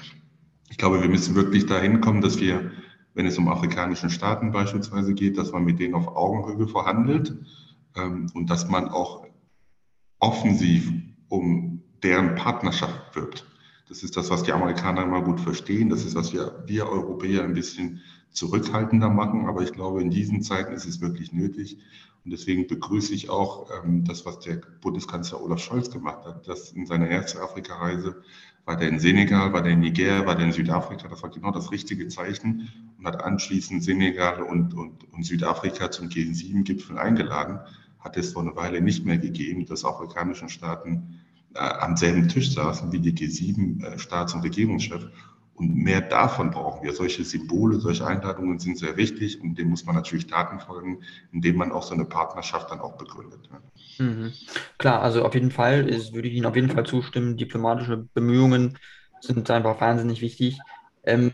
Ich 0.70 0.78
glaube, 0.78 1.02
wir 1.02 1.08
müssen 1.08 1.34
wirklich 1.34 1.66
dahin 1.66 2.00
kommen, 2.00 2.20
dass 2.20 2.38
wir, 2.38 2.70
wenn 3.14 3.26
es 3.26 3.36
um 3.36 3.48
afrikanische 3.48 4.10
Staaten 4.10 4.52
beispielsweise 4.52 5.12
geht, 5.12 5.36
dass 5.38 5.50
man 5.50 5.64
mit 5.64 5.80
denen 5.80 5.94
auf 5.94 6.06
Augenhöhe 6.06 6.68
verhandelt 6.68 7.34
ähm, 7.96 8.30
und 8.34 8.50
dass 8.50 8.68
man 8.68 8.88
auch 8.88 9.26
offensiv 10.18 10.92
um 11.28 11.82
deren 12.02 12.34
Partnerschaft 12.34 13.14
wirbt. 13.14 13.46
Das 13.88 14.02
ist 14.02 14.16
das, 14.16 14.30
was 14.30 14.42
die 14.42 14.52
Amerikaner 14.52 15.02
immer 15.02 15.22
gut 15.22 15.40
verstehen. 15.40 15.88
Das 15.88 16.04
ist, 16.04 16.14
was 16.14 16.32
wir, 16.32 16.62
wir 16.66 16.86
Europäer 16.86 17.44
ein 17.44 17.54
bisschen 17.54 18.00
zurückhaltender 18.30 19.10
machen. 19.10 19.46
Aber 19.46 19.62
ich 19.62 19.72
glaube, 19.72 20.00
in 20.00 20.10
diesen 20.10 20.42
Zeiten 20.42 20.72
ist 20.72 20.86
es 20.86 21.00
wirklich 21.00 21.32
nötig. 21.32 21.78
Und 22.24 22.30
deswegen 22.30 22.66
begrüße 22.66 23.12
ich 23.12 23.30
auch 23.30 23.68
ähm, 23.84 24.04
das, 24.04 24.24
was 24.24 24.38
der 24.38 24.60
Bundeskanzler 24.80 25.42
Olaf 25.42 25.58
Scholz 25.58 25.90
gemacht 25.90 26.24
hat, 26.24 26.46
dass 26.46 26.72
in 26.72 26.86
seiner 26.86 27.08
ersten 27.08 27.38
Afrika-Reise 27.38 28.22
war 28.64 28.76
der 28.76 28.88
in 28.88 29.00
Senegal, 29.00 29.52
war 29.52 29.62
der 29.62 29.72
in 29.72 29.80
Niger, 29.80 30.24
war 30.24 30.36
der 30.36 30.46
in 30.46 30.52
Südafrika. 30.52 31.08
Das 31.08 31.22
war 31.22 31.30
genau 31.30 31.50
das 31.50 31.72
richtige 31.72 32.06
Zeichen 32.08 32.70
und 32.96 33.06
hat 33.06 33.22
anschließend 33.22 33.82
Senegal 33.82 34.42
und, 34.42 34.72
und, 34.74 35.12
und 35.12 35.26
Südafrika 35.26 35.90
zum 35.90 36.08
G7-Gipfel 36.08 36.96
eingeladen. 36.96 37.58
Hat 38.02 38.16
es 38.16 38.32
vor 38.32 38.42
einer 38.42 38.56
Weile 38.56 38.80
nicht 38.80 39.04
mehr 39.04 39.18
gegeben, 39.18 39.66
dass 39.66 39.84
afrikanischen 39.84 40.48
Staaten 40.48 41.20
äh, 41.54 41.58
am 41.58 41.96
selben 41.96 42.28
Tisch 42.28 42.52
saßen 42.52 42.92
wie 42.92 43.00
die 43.00 43.12
G7-Staats- 43.12 44.32
äh, 44.32 44.36
und 44.36 44.42
Regierungschefs. 44.42 45.06
Und 45.54 45.76
mehr 45.76 46.00
davon 46.00 46.50
brauchen 46.50 46.82
wir. 46.82 46.92
Solche 46.92 47.24
Symbole, 47.24 47.78
solche 47.78 48.06
Einladungen 48.06 48.58
sind 48.58 48.78
sehr 48.78 48.96
wichtig 48.96 49.40
und 49.40 49.58
dem 49.58 49.68
muss 49.68 49.84
man 49.84 49.94
natürlich 49.94 50.26
Taten 50.26 50.58
folgen, 50.58 51.02
indem 51.30 51.56
man 51.56 51.72
auch 51.72 51.82
so 51.82 51.94
eine 51.94 52.04
Partnerschaft 52.06 52.70
dann 52.70 52.80
auch 52.80 52.96
begründet. 52.96 53.48
Mhm. 53.98 54.32
Klar, 54.78 55.02
also 55.02 55.24
auf 55.24 55.34
jeden 55.34 55.50
Fall 55.50 55.88
ist, 55.88 56.14
würde 56.14 56.28
ich 56.28 56.34
Ihnen 56.34 56.46
auf 56.46 56.56
jeden 56.56 56.70
Fall 56.70 56.86
zustimmen. 56.86 57.36
Diplomatische 57.36 58.08
Bemühungen 58.14 58.78
sind 59.20 59.50
einfach 59.50 59.80
wahnsinnig 59.80 60.22
wichtig. 60.22 60.58
Ähm, 61.04 61.32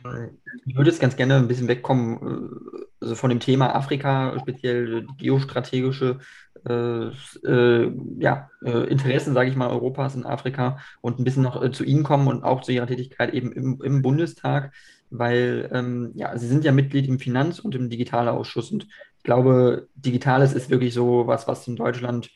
ich 0.66 0.76
würde 0.76 0.90
jetzt 0.90 1.00
ganz 1.00 1.16
gerne 1.16 1.36
ein 1.36 1.48
bisschen 1.48 1.68
wegkommen 1.68 2.16
äh, 2.16 2.78
also 3.00 3.14
von 3.14 3.30
dem 3.30 3.40
Thema 3.40 3.74
Afrika, 3.74 4.38
speziell 4.40 5.06
geostrategische 5.18 6.18
äh, 6.66 7.10
äh, 7.46 7.92
ja, 8.18 8.50
äh, 8.64 8.88
Interessen, 8.88 9.34
sage 9.34 9.50
ich 9.50 9.56
mal, 9.56 9.68
Europas 9.68 10.14
in 10.14 10.24
Afrika 10.24 10.78
und 11.00 11.18
ein 11.18 11.24
bisschen 11.24 11.42
noch 11.42 11.62
äh, 11.62 11.70
zu 11.70 11.84
Ihnen 11.84 12.02
kommen 12.02 12.28
und 12.28 12.44
auch 12.44 12.62
zu 12.62 12.72
Ihrer 12.72 12.86
Tätigkeit 12.86 13.34
eben 13.34 13.52
im, 13.52 13.80
im 13.82 14.02
Bundestag, 14.02 14.72
weil 15.10 15.68
ähm, 15.72 16.12
ja, 16.14 16.36
Sie 16.36 16.46
sind 16.46 16.64
ja 16.64 16.72
Mitglied 16.72 17.06
im 17.08 17.18
Finanz- 17.18 17.60
und 17.60 17.74
im 17.74 17.90
Digitalausschuss 17.90 18.70
und 18.70 18.84
ich 19.18 19.24
glaube, 19.24 19.88
Digitales 19.94 20.54
ist 20.54 20.70
wirklich 20.70 20.94
so 20.94 21.26
was, 21.26 21.48
was 21.48 21.66
in 21.68 21.76
Deutschland 21.76 22.30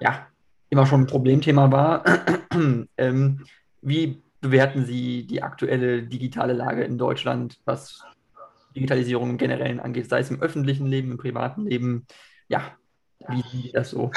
ja 0.00 0.26
immer 0.70 0.86
schon 0.86 1.02
ein 1.02 1.06
Problemthema 1.06 1.70
war. 1.70 2.04
ähm, 2.96 3.46
wie 3.80 4.22
bewerten 4.40 4.84
Sie 4.84 5.26
die 5.26 5.42
aktuelle 5.42 6.02
digitale 6.02 6.52
Lage 6.52 6.84
in 6.84 6.98
Deutschland, 6.98 7.58
was 7.64 8.02
Digitalisierung 8.74 9.30
im 9.30 9.38
Generellen 9.38 9.80
angeht, 9.80 10.08
sei 10.08 10.18
es 10.18 10.30
im 10.30 10.42
öffentlichen 10.42 10.86
Leben, 10.86 11.12
im 11.12 11.18
privaten 11.18 11.66
Leben? 11.66 12.06
Ja, 12.48 12.76
wie 13.28 13.72
das 13.72 13.90
so? 13.90 14.10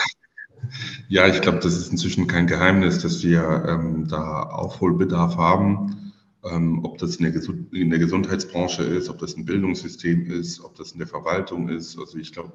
Ja, 1.08 1.28
ich 1.28 1.42
glaube, 1.42 1.60
das 1.60 1.78
ist 1.78 1.92
inzwischen 1.92 2.28
kein 2.28 2.48
Geheimnis, 2.48 3.02
dass 3.02 3.24
wir 3.24 3.66
ähm, 3.68 4.08
da 4.08 4.44
Aufholbedarf 4.44 5.38
haben. 5.38 6.14
Ähm, 6.44 6.84
ob 6.86 6.98
das 6.98 7.18
in 7.18 7.32
der, 7.32 7.42
in 7.72 7.90
der, 7.90 8.00
Gesundheitsbranche 8.00 8.84
ist, 8.84 9.10
ob 9.10 9.18
das 9.20 9.36
ein 9.36 9.46
Bildungssystem 9.46 10.30
ist, 10.30 10.62
ob 10.62 10.76
das 10.76 10.92
in 10.92 11.00
der 11.00 11.08
Verwaltung 11.08 11.70
ist. 11.70 11.98
Also 11.98 12.18
ich 12.18 12.32
glaube, 12.32 12.54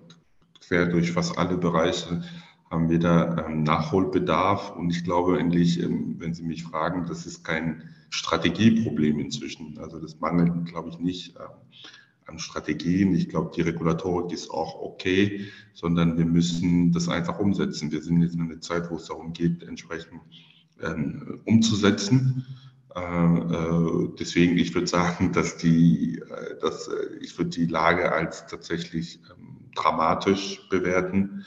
quer 0.61 0.87
durch 0.87 1.13
fast 1.13 1.37
alle 1.37 1.57
Bereiche 1.57 2.23
haben 2.71 2.89
wir 2.89 2.99
da 2.99 3.47
ähm, 3.47 3.65
Nachholbedarf. 3.65 4.71
Und 4.77 4.91
ich 4.91 5.05
glaube 5.05 5.39
endlich, 5.39 5.81
ähm, 5.83 6.17
wenn 6.19 6.35
Sie 6.35 6.43
mich 6.43 6.65
fragen, 6.65 7.07
das 7.07 7.27
ist 7.27 7.45
kein 7.45 7.83
Strategieproblem 8.11 9.19
inzwischen. 9.19 9.79
Also 9.79 9.99
das 9.99 10.21
mangelt, 10.21 10.67
glaube 10.67 10.89
ich, 10.89 10.99
nicht. 10.99 11.37
Ähm, 11.37 11.47
an 12.27 12.39
Strategien. 12.39 13.15
Ich 13.15 13.29
glaube, 13.29 13.53
die 13.55 13.63
Regulatorik 13.63 14.33
ist 14.33 14.51
auch 14.51 14.81
okay, 14.81 15.47
sondern 15.75 16.19
wir 16.19 16.27
müssen 16.27 16.93
das 16.93 17.09
einfach 17.09 17.39
umsetzen. 17.39 17.91
Wir 17.91 18.03
sind 18.03 18.23
jetzt 18.23 18.35
in 18.35 18.43
einer 18.43 18.61
Zeit, 18.61 18.91
wo 18.91 18.97
es 18.97 19.07
darum 19.07 19.33
geht, 19.33 19.63
entsprechend 19.63 20.21
ähm, 20.81 21.41
umzusetzen. 21.45 22.47
Äh, 22.95 23.01
äh, 23.01 24.09
deswegen, 24.19 24.59
ich 24.59 24.75
würde 24.75 24.87
sagen, 24.87 25.33
dass 25.33 25.57
die, 25.57 26.19
äh, 26.19 26.59
dass, 26.61 26.89
äh, 26.89 27.17
ich 27.21 27.37
würde 27.39 27.51
die 27.51 27.67
Lage 27.67 28.13
als 28.13 28.47
tatsächlich 28.47 29.21
ähm, 29.31 29.71
dramatisch 29.75 30.61
bewerten, 30.69 31.45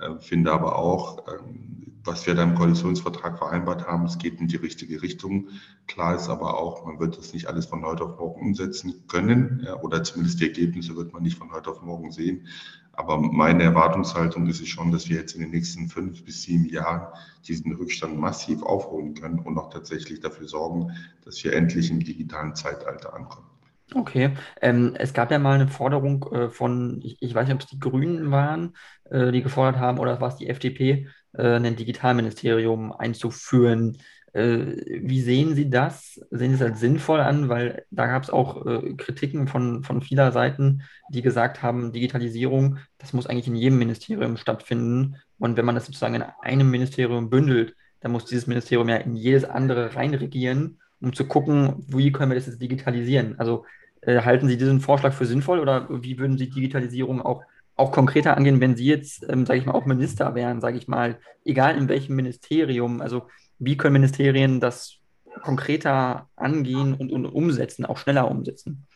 äh, 0.00 0.18
finde 0.18 0.52
aber 0.52 0.76
auch, 0.76 1.24
ähm, 1.28 1.77
was 2.08 2.26
wir 2.26 2.34
da 2.34 2.42
im 2.42 2.54
Koalitionsvertrag 2.54 3.38
vereinbart 3.38 3.86
haben, 3.86 4.06
es 4.06 4.18
geht 4.18 4.40
in 4.40 4.48
die 4.48 4.56
richtige 4.56 5.02
Richtung. 5.02 5.48
Klar 5.86 6.16
ist 6.16 6.28
aber 6.28 6.58
auch, 6.58 6.86
man 6.86 6.98
wird 6.98 7.18
das 7.18 7.34
nicht 7.34 7.46
alles 7.46 7.66
von 7.66 7.84
heute 7.84 8.04
auf 8.04 8.18
morgen 8.18 8.40
umsetzen 8.40 9.06
können 9.08 9.62
ja, 9.64 9.76
oder 9.82 10.02
zumindest 10.02 10.40
die 10.40 10.46
Ergebnisse 10.46 10.96
wird 10.96 11.12
man 11.12 11.22
nicht 11.22 11.38
von 11.38 11.52
heute 11.52 11.70
auf 11.70 11.82
morgen 11.82 12.10
sehen. 12.10 12.46
Aber 12.94 13.18
meine 13.18 13.62
Erwartungshaltung 13.62 14.46
ist 14.48 14.60
es 14.60 14.68
schon, 14.68 14.90
dass 14.90 15.08
wir 15.08 15.18
jetzt 15.18 15.34
in 15.34 15.42
den 15.42 15.50
nächsten 15.50 15.88
fünf 15.88 16.24
bis 16.24 16.42
sieben 16.42 16.64
Jahren 16.64 17.06
diesen 17.46 17.72
Rückstand 17.74 18.18
massiv 18.18 18.62
aufholen 18.62 19.14
können 19.14 19.38
und 19.38 19.58
auch 19.58 19.70
tatsächlich 19.70 20.20
dafür 20.20 20.48
sorgen, 20.48 20.92
dass 21.24 21.44
wir 21.44 21.52
endlich 21.52 21.90
im 21.90 22.00
digitalen 22.00 22.54
Zeitalter 22.54 23.14
ankommen. 23.14 23.46
Okay, 23.94 24.32
ähm, 24.60 24.94
es 24.98 25.14
gab 25.14 25.30
ja 25.30 25.38
mal 25.38 25.54
eine 25.54 25.68
Forderung 25.68 26.22
äh, 26.32 26.48
von, 26.50 27.00
ich, 27.02 27.16
ich, 27.20 27.34
weiß 27.34 27.46
nicht, 27.46 27.54
ob 27.54 27.60
es 27.62 27.68
die 27.68 27.78
Grünen 27.78 28.30
waren, 28.30 28.74
äh, 29.10 29.32
die 29.32 29.42
gefordert 29.42 29.80
haben, 29.80 29.98
oder 29.98 30.20
war 30.20 30.28
es 30.28 30.36
die 30.36 30.48
FDP, 30.48 31.08
äh, 31.32 31.56
ein 31.56 31.76
Digitalministerium 31.76 32.92
einzuführen. 32.92 33.98
Äh, 34.32 34.76
wie 35.02 35.20
sehen 35.20 35.54
Sie 35.54 35.70
das? 35.70 36.20
Sehen 36.30 36.50
Sie 36.50 36.56
es 36.56 36.62
als 36.62 36.80
sinnvoll 36.80 37.20
an? 37.20 37.48
Weil 37.48 37.84
da 37.90 38.06
gab 38.06 38.22
es 38.22 38.30
auch 38.30 38.66
äh, 38.66 38.94
Kritiken 38.94 39.48
von, 39.48 39.82
von 39.82 40.02
vieler 40.02 40.32
Seiten, 40.32 40.82
die 41.10 41.22
gesagt 41.22 41.62
haben, 41.62 41.92
Digitalisierung, 41.92 42.78
das 42.98 43.12
muss 43.12 43.26
eigentlich 43.26 43.48
in 43.48 43.56
jedem 43.56 43.78
Ministerium 43.78 44.36
stattfinden. 44.36 45.16
Und 45.38 45.56
wenn 45.56 45.64
man 45.64 45.74
das 45.74 45.86
sozusagen 45.86 46.14
in 46.14 46.24
einem 46.42 46.70
Ministerium 46.70 47.30
bündelt, 47.30 47.74
dann 48.00 48.12
muss 48.12 48.26
dieses 48.26 48.46
Ministerium 48.46 48.88
ja 48.88 48.96
in 48.96 49.16
jedes 49.16 49.44
andere 49.44 49.94
reinregieren, 49.94 50.78
um 51.00 51.12
zu 51.12 51.26
gucken, 51.26 51.84
wie 51.88 52.12
können 52.12 52.30
wir 52.30 52.36
das 52.36 52.46
jetzt 52.46 52.62
digitalisieren. 52.62 53.38
Also 53.38 53.64
äh, 54.02 54.22
halten 54.22 54.48
Sie 54.48 54.56
diesen 54.56 54.80
Vorschlag 54.80 55.12
für 55.12 55.26
sinnvoll 55.26 55.58
oder 55.60 55.88
wie 55.90 56.18
würden 56.18 56.38
Sie 56.38 56.50
Digitalisierung 56.50 57.20
auch, 57.22 57.42
auch 57.78 57.92
konkreter 57.92 58.36
angehen, 58.36 58.60
wenn 58.60 58.76
Sie 58.76 58.86
jetzt, 58.86 59.24
ähm, 59.28 59.46
sage 59.46 59.60
ich 59.60 59.66
mal, 59.66 59.72
auch 59.72 59.86
Minister 59.86 60.34
wären, 60.34 60.60
sage 60.60 60.78
ich 60.78 60.88
mal, 60.88 61.18
egal 61.44 61.76
in 61.76 61.88
welchem 61.88 62.16
Ministerium, 62.16 63.00
also 63.00 63.28
wie 63.58 63.76
können 63.76 63.94
Ministerien 63.94 64.60
das 64.60 64.98
konkreter 65.42 66.28
angehen 66.36 66.94
und, 66.94 67.12
und 67.12 67.26
umsetzen, 67.26 67.84
auch 67.84 67.98
schneller 67.98 68.30
umsetzen? 68.30 68.86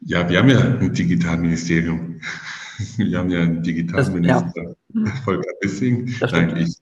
Ja, 0.00 0.28
wir 0.28 0.38
haben 0.38 0.50
ja 0.50 0.60
ein 0.60 0.92
Digitalministerium. 0.92 2.20
Wir 2.96 3.18
haben 3.20 3.30
ja 3.30 3.42
einen 3.42 3.62
Digitalminister, 3.62 4.74
ja. 4.92 5.12
Volker 5.24 5.48
Wissing. 5.60 6.12
Nein, 6.20 6.56
ich, 6.56 6.76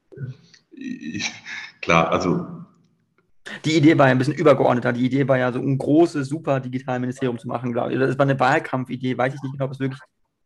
ich, 0.71 1.31
klar, 1.83 2.11
also. 2.11 2.47
Die 3.67 3.77
Idee 3.77 3.99
war 3.99 4.07
ja 4.07 4.13
ein 4.13 4.19
bisschen 4.19 4.33
übergeordneter. 4.33 4.95
Die 4.95 5.05
Idee 5.05 5.29
war 5.29 5.37
ja 5.37 5.53
so 5.53 5.59
ein 5.59 5.77
großes, 5.77 6.31
super 6.31 6.61
Digitalministerium 6.61 7.39
zu 7.39 7.47
machen, 7.47 7.75
glaube 7.75 7.93
ich. 7.93 7.99
Das 7.99 8.17
war 8.17 8.25
eine 8.25 8.41
Wahlkampfidee. 8.41 9.19
Weiß 9.19 9.35
ich 9.35 9.43
nicht 9.43 9.53
genau, 9.53 9.67
ob 9.67 9.73
es 9.73 9.81
wirklich 9.81 10.01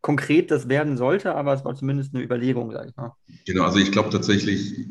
konkret 0.06 0.52
das 0.52 0.68
werden 0.68 0.96
sollte, 0.96 1.34
aber 1.34 1.52
es 1.52 1.64
war 1.64 1.74
zumindest 1.74 2.14
eine 2.14 2.22
Überlegung, 2.22 2.70
sage 2.70 2.90
ich 2.90 2.96
mal. 2.96 3.12
Genau, 3.44 3.64
also 3.64 3.80
ich 3.80 3.90
glaube 3.90 4.10
tatsächlich, 4.10 4.86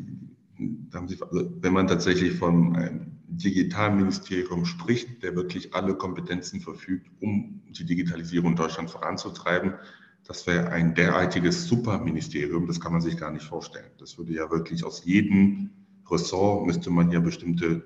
also 0.92 1.16
wenn 1.62 1.72
man 1.72 1.86
tatsächlich 1.86 2.34
von 2.34 2.76
einem 2.76 3.12
Digitalministerium 3.26 4.66
spricht, 4.66 5.22
der 5.22 5.34
wirklich 5.34 5.72
alle 5.72 5.94
Kompetenzen 5.94 6.60
verfügt, 6.60 7.10
um 7.20 7.62
die 7.70 7.86
Digitalisierung 7.86 8.50
in 8.50 8.56
Deutschland 8.56 8.90
voranzutreiben, 8.90 9.72
das 10.26 10.46
wäre 10.46 10.68
ein 10.68 10.94
derartiges 10.94 11.66
Superministerium, 11.66 12.66
das 12.66 12.78
kann 12.78 12.92
man 12.92 13.00
sich 13.00 13.16
gar 13.16 13.30
nicht 13.30 13.46
vorstellen. 13.46 13.90
Das 13.98 14.18
würde 14.18 14.34
ja 14.34 14.50
wirklich 14.50 14.84
aus 14.84 15.06
jedem 15.06 15.70
Ressort 16.10 16.66
müsste 16.66 16.90
man 16.90 17.10
ja 17.10 17.20
bestimmte 17.20 17.82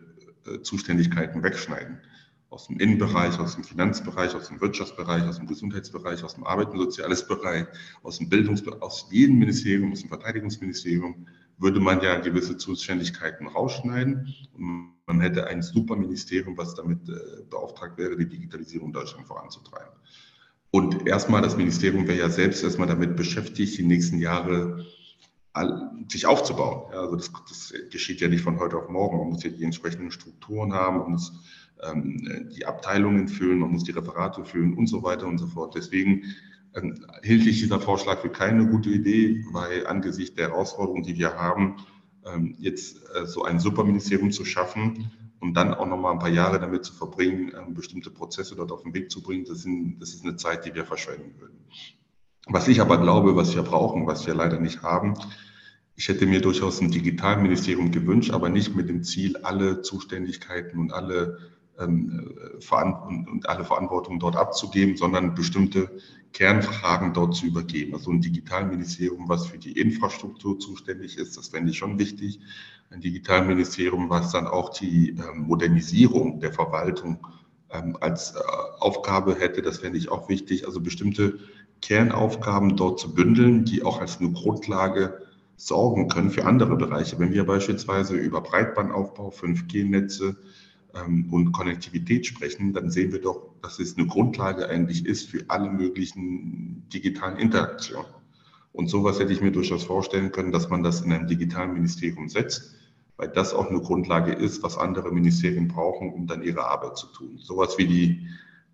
äh, 0.46 0.62
Zuständigkeiten 0.62 1.44
wegschneiden. 1.44 2.00
Aus 2.50 2.66
dem 2.66 2.78
Innenbereich, 2.78 3.38
aus 3.38 3.54
dem 3.54 3.64
Finanzbereich, 3.64 4.34
aus 4.34 4.48
dem 4.48 4.60
Wirtschaftsbereich, 4.60 5.22
aus 5.22 5.38
dem 5.38 5.46
Gesundheitsbereich, 5.46 6.24
aus 6.24 6.34
dem 6.34 6.44
Arbeits- 6.44 6.72
und 6.72 6.80
Soziales 6.80 7.26
Bereich, 7.26 7.66
aus 8.02 8.18
dem 8.18 8.28
Bildungsbereich, 8.28 8.82
aus 8.82 9.06
jedem 9.10 9.38
Ministerium, 9.38 9.92
aus 9.92 10.00
dem 10.00 10.08
Verteidigungsministerium 10.08 11.26
würde 11.58 11.78
man 11.78 12.00
ja 12.02 12.18
gewisse 12.18 12.56
Zuständigkeiten 12.56 13.46
rausschneiden 13.46 14.34
und 14.54 14.94
man 15.06 15.20
hätte 15.20 15.46
ein 15.46 15.62
Superministerium, 15.62 16.56
was 16.56 16.74
damit 16.74 17.08
äh, 17.08 17.44
beauftragt 17.48 17.98
wäre, 17.98 18.16
die 18.16 18.28
Digitalisierung 18.28 18.88
in 18.88 18.92
Deutschland 18.94 19.26
voranzutreiben. 19.26 19.92
Und 20.70 21.06
erstmal, 21.06 21.42
das 21.42 21.56
Ministerium 21.56 22.06
wäre 22.06 22.18
ja 22.18 22.30
selbst 22.30 22.62
erstmal 22.62 22.88
damit 22.88 23.16
beschäftigt, 23.16 23.76
die 23.76 23.82
nächsten 23.82 24.18
Jahre 24.18 24.86
sich 26.08 26.26
aufzubauen. 26.26 26.92
Ja, 26.92 27.00
also 27.00 27.16
das, 27.16 27.32
das, 27.48 27.74
geschieht 27.90 28.20
ja 28.20 28.28
nicht 28.28 28.42
von 28.42 28.58
heute 28.60 28.76
auf 28.76 28.88
morgen. 28.88 29.18
Man 29.18 29.28
muss 29.30 29.42
ja 29.42 29.50
die 29.50 29.64
entsprechenden 29.64 30.12
Strukturen 30.12 30.72
haben, 30.72 30.98
man 30.98 31.10
muss 31.10 31.32
die 32.54 32.66
Abteilungen 32.66 33.28
füllen, 33.28 33.58
man 33.58 33.70
muss 33.70 33.84
die 33.84 33.92
Referate 33.92 34.44
füllen 34.44 34.74
und 34.74 34.86
so 34.86 35.02
weiter 35.02 35.26
und 35.26 35.38
so 35.38 35.46
fort. 35.46 35.74
Deswegen 35.74 36.24
ähm, 36.74 37.04
hielt 37.22 37.46
ich 37.46 37.60
dieser 37.60 37.80
Vorschlag 37.80 38.20
für 38.20 38.30
keine 38.30 38.66
gute 38.66 38.90
Idee, 38.90 39.44
weil 39.52 39.86
angesichts 39.86 40.36
der 40.36 40.50
Herausforderungen, 40.50 41.02
die 41.02 41.18
wir 41.18 41.34
haben, 41.34 41.76
ähm, 42.24 42.54
jetzt 42.58 42.98
äh, 43.14 43.26
so 43.26 43.44
ein 43.44 43.58
Superministerium 43.58 44.30
zu 44.30 44.44
schaffen 44.44 45.10
und 45.40 45.54
dann 45.54 45.74
auch 45.74 45.86
noch 45.86 45.96
mal 45.96 46.12
ein 46.12 46.18
paar 46.18 46.28
Jahre 46.28 46.60
damit 46.60 46.84
zu 46.84 46.92
verbringen, 46.92 47.52
ähm, 47.58 47.74
bestimmte 47.74 48.10
Prozesse 48.10 48.54
dort 48.54 48.72
auf 48.72 48.82
den 48.82 48.94
Weg 48.94 49.10
zu 49.10 49.22
bringen, 49.22 49.44
das, 49.48 49.62
sind, 49.62 50.00
das 50.00 50.10
ist 50.10 50.24
eine 50.24 50.36
Zeit, 50.36 50.64
die 50.64 50.74
wir 50.74 50.84
verschwenden 50.84 51.40
würden. 51.40 51.58
Was 52.46 52.68
ich 52.68 52.80
aber 52.80 52.98
glaube, 52.98 53.36
was 53.36 53.54
wir 53.54 53.62
brauchen, 53.62 54.06
was 54.06 54.26
wir 54.26 54.34
leider 54.34 54.60
nicht 54.60 54.82
haben, 54.82 55.14
ich 55.96 56.08
hätte 56.08 56.26
mir 56.26 56.40
durchaus 56.40 56.80
ein 56.80 56.90
Digitalministerium 56.90 57.90
gewünscht, 57.90 58.30
aber 58.30 58.48
nicht 58.48 58.74
mit 58.74 58.88
dem 58.88 59.02
Ziel, 59.02 59.36
alle 59.38 59.82
Zuständigkeiten 59.82 60.78
und 60.78 60.92
alle 60.92 61.38
ähm, 61.38 61.59
und 61.86 63.48
alle 63.48 63.64
Verantwortung 63.64 64.18
dort 64.18 64.36
abzugeben, 64.36 64.96
sondern 64.96 65.34
bestimmte 65.34 65.90
Kernfragen 66.32 67.12
dort 67.12 67.34
zu 67.34 67.46
übergeben. 67.46 67.94
Also 67.94 68.10
ein 68.10 68.20
Digitalministerium, 68.20 69.28
was 69.28 69.46
für 69.46 69.58
die 69.58 69.72
Infrastruktur 69.72 70.58
zuständig 70.58 71.18
ist, 71.18 71.36
das 71.36 71.48
fände 71.48 71.70
ich 71.70 71.78
schon 71.78 71.98
wichtig. 71.98 72.40
Ein 72.90 73.00
Digitalministerium, 73.00 74.10
was 74.10 74.32
dann 74.32 74.46
auch 74.46 74.70
die 74.70 75.10
ähm, 75.10 75.42
Modernisierung 75.46 76.40
der 76.40 76.52
Verwaltung 76.52 77.26
ähm, 77.70 77.96
als 78.00 78.34
äh, 78.34 78.38
Aufgabe 78.80 79.36
hätte, 79.36 79.62
das 79.62 79.78
fände 79.78 79.98
ich 79.98 80.10
auch 80.10 80.28
wichtig. 80.28 80.66
Also 80.66 80.80
bestimmte 80.80 81.38
Kernaufgaben 81.80 82.76
dort 82.76 83.00
zu 83.00 83.14
bündeln, 83.14 83.64
die 83.64 83.82
auch 83.82 84.00
als 84.00 84.20
eine 84.20 84.32
Grundlage 84.32 85.26
sorgen 85.56 86.08
können 86.08 86.30
für 86.30 86.46
andere 86.46 86.76
Bereiche. 86.76 87.18
Wenn 87.18 87.32
wir 87.32 87.44
beispielsweise 87.44 88.16
über 88.16 88.40
Breitbandaufbau, 88.40 89.30
5G-Netze, 89.30 90.28
ähm, 90.28 90.36
und 90.92 91.52
Konnektivität 91.52 92.26
sprechen, 92.26 92.72
dann 92.72 92.90
sehen 92.90 93.12
wir 93.12 93.20
doch, 93.20 93.54
dass 93.62 93.78
es 93.78 93.96
eine 93.96 94.06
Grundlage 94.06 94.68
eigentlich 94.68 95.06
ist 95.06 95.28
für 95.28 95.44
alle 95.48 95.70
möglichen 95.70 96.88
digitalen 96.92 97.38
Interaktionen. 97.38 98.06
Und 98.72 98.88
sowas 98.88 99.18
hätte 99.18 99.32
ich 99.32 99.40
mir 99.40 99.52
durchaus 99.52 99.84
vorstellen 99.84 100.32
können, 100.32 100.52
dass 100.52 100.68
man 100.68 100.82
das 100.82 101.00
in 101.00 101.12
einem 101.12 101.26
digitalen 101.26 101.72
Ministerium 101.72 102.28
setzt, 102.28 102.76
weil 103.16 103.28
das 103.28 103.52
auch 103.52 103.68
eine 103.68 103.80
Grundlage 103.80 104.32
ist, 104.32 104.62
was 104.62 104.78
andere 104.78 105.12
Ministerien 105.12 105.68
brauchen, 105.68 106.12
um 106.12 106.26
dann 106.26 106.42
ihre 106.42 106.66
Arbeit 106.66 106.96
zu 106.96 107.06
tun. 107.08 107.38
Sowas 107.38 107.78
wie 107.78 107.86
die 107.86 108.00
ähm, 108.00 108.28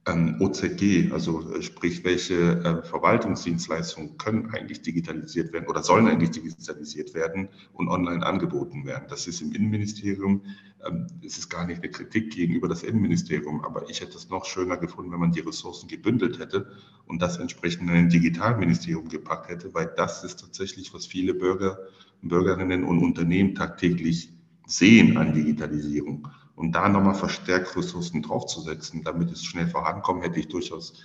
OZG, 0.09 1.11
also 1.13 1.53
äh, 1.53 1.63
sprich, 1.63 2.05
welche 2.05 2.61
äh, 2.61 2.83
Verwaltungsdienstleistungen 2.85 4.17
können 4.19 4.51
eigentlich 4.55 4.83
digitalisiert 4.83 5.53
werden 5.53 5.67
oder 5.67 5.83
sollen 5.83 6.07
eigentlich 6.07 6.31
digitalisiert 6.31 7.13
werden 7.13 7.49
und 7.73 7.89
online 7.89 8.25
angeboten 8.25 8.87
werden. 8.87 9.07
Das 9.09 9.27
ist 9.27 9.41
im 9.41 9.53
Innenministerium, 9.53 10.43
ähm, 10.87 11.09
es 11.25 11.39
ist 11.39 11.49
gar 11.49 11.67
nicht 11.67 11.83
eine 11.83 11.91
Kritik 11.91 12.33
gegenüber 12.33 12.69
das 12.69 12.85
Innenministerium, 12.85 13.65
aber 13.65 13.91
ich 13.91 14.01
hätte 14.01 14.17
es 14.17 14.29
noch 14.29 14.45
schöner 14.45 14.77
gefunden, 14.77 15.11
wenn 15.11 15.19
man 15.19 15.33
die 15.33 15.41
Ressourcen 15.41 15.89
gebündelt 15.89 16.39
hätte 16.39 16.71
und 17.07 17.21
das 17.21 17.39
entsprechend 17.39 17.91
in 17.91 17.97
ein 17.97 18.09
Digitalministerium 18.09 19.09
gepackt 19.09 19.49
hätte, 19.49 19.75
weil 19.75 19.91
das 19.97 20.23
ist 20.23 20.39
tatsächlich, 20.39 20.95
was 20.95 21.07
viele 21.07 21.35
Bürger, 21.35 21.81
Bürgerinnen 22.23 22.85
und 22.85 23.01
Unternehmen 23.01 23.57
tagtäglich 23.57 24.33
sehen 24.67 25.17
an 25.17 25.35
Digitalisierung. 25.35 26.29
Und 26.57 26.73
da 26.73 26.89
nochmal 26.89 27.15
verstärkt 27.15 27.77
Ressourcen 27.77 28.23
draufzusetzen, 28.23 29.05
damit 29.05 29.31
es 29.31 29.45
schnell 29.45 29.69
vorankommt, 29.69 30.25
hätte 30.25 30.41
ich 30.41 30.49
durchaus 30.49 31.05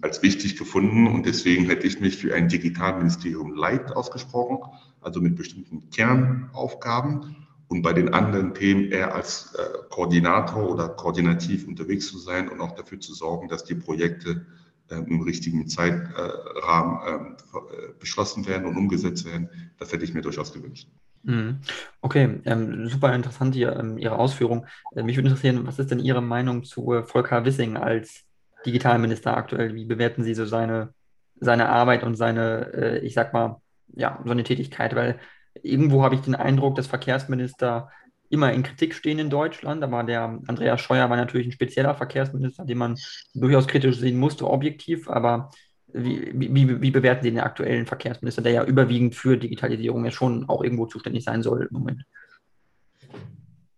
als 0.00 0.22
wichtig 0.22 0.56
gefunden. 0.56 1.08
Und 1.08 1.26
deswegen 1.26 1.66
hätte 1.66 1.86
ich 1.86 2.00
mich 2.00 2.16
für 2.16 2.34
ein 2.34 2.48
Digitalministerium 2.48 3.54
Light 3.54 3.92
ausgesprochen, 3.94 4.58
also 5.00 5.20
mit 5.20 5.36
bestimmten 5.36 5.90
Kernaufgaben 5.90 7.36
und 7.68 7.82
bei 7.82 7.92
den 7.92 8.14
anderen 8.14 8.54
Themen 8.54 8.90
eher 8.92 9.14
als 9.14 9.54
äh, 9.54 9.62
Koordinator 9.90 10.70
oder 10.70 10.88
koordinativ 10.88 11.66
unterwegs 11.66 12.06
zu 12.06 12.18
sein 12.18 12.48
und 12.48 12.60
auch 12.60 12.72
dafür 12.72 13.00
zu 13.00 13.12
sorgen, 13.12 13.48
dass 13.48 13.64
die 13.64 13.74
Projekte 13.74 14.46
äh, 14.88 14.96
im 14.96 15.20
richtigen 15.22 15.66
Zeitrahmen 15.66 17.00
ähm, 17.08 17.36
äh, 17.54 17.92
beschlossen 17.98 18.46
werden 18.46 18.66
und 18.66 18.76
umgesetzt 18.76 19.24
werden. 19.24 19.50
Das 19.78 19.92
hätte 19.92 20.04
ich 20.04 20.14
mir 20.14 20.22
durchaus 20.22 20.52
gewünscht. 20.52 20.88
Mhm. 21.26 21.60
Okay, 22.02 22.40
ähm, 22.44 22.88
super 22.88 23.12
interessant 23.12 23.54
hier, 23.54 23.74
ähm, 23.76 23.98
Ihre 23.98 24.16
Ausführung. 24.16 24.66
Äh, 24.94 25.02
mich 25.02 25.16
würde 25.16 25.28
interessieren, 25.28 25.66
was 25.66 25.78
ist 25.80 25.90
denn 25.90 25.98
Ihre 25.98 26.22
Meinung 26.22 26.62
zu 26.62 26.92
äh, 26.94 27.02
Volker 27.02 27.44
Wissing 27.44 27.76
als 27.76 28.24
Digitalminister 28.64 29.36
aktuell? 29.36 29.74
Wie 29.74 29.84
bewerten 29.86 30.22
Sie 30.22 30.34
so 30.34 30.46
seine, 30.46 30.94
seine 31.40 31.68
Arbeit 31.68 32.04
und 32.04 32.14
seine, 32.14 32.72
äh, 32.72 32.98
ich 33.00 33.14
sag 33.14 33.32
mal, 33.32 33.60
ja, 33.88 34.22
seine 34.24 34.44
Tätigkeit? 34.44 34.94
Weil 34.94 35.18
irgendwo 35.62 36.04
habe 36.04 36.14
ich 36.14 36.20
den 36.20 36.36
Eindruck, 36.36 36.76
dass 36.76 36.86
Verkehrsminister 36.86 37.90
immer 38.28 38.52
in 38.52 38.62
Kritik 38.62 38.94
stehen 38.94 39.18
in 39.18 39.30
Deutschland. 39.30 39.82
Aber 39.82 40.04
der 40.04 40.40
Andreas 40.46 40.80
Scheuer 40.80 41.10
war 41.10 41.16
natürlich 41.16 41.48
ein 41.48 41.52
spezieller 41.52 41.96
Verkehrsminister, 41.96 42.64
den 42.64 42.78
man 42.78 42.96
durchaus 43.34 43.66
kritisch 43.66 43.98
sehen 43.98 44.18
musste, 44.18 44.48
objektiv. 44.48 45.10
Aber 45.10 45.50
wie, 45.96 46.54
wie, 46.54 46.80
wie, 46.80 46.90
bewerten 46.90 47.24
Sie 47.24 47.30
den 47.30 47.40
aktuellen 47.40 47.86
Verkehrsminister, 47.86 48.42
der 48.42 48.52
ja 48.52 48.64
überwiegend 48.64 49.14
für 49.14 49.36
Digitalisierung 49.36 50.04
ja 50.04 50.10
schon 50.10 50.48
auch 50.48 50.62
irgendwo 50.62 50.86
zuständig 50.86 51.24
sein 51.24 51.42
soll 51.42 51.68
im 51.70 51.78
Moment? 51.78 52.04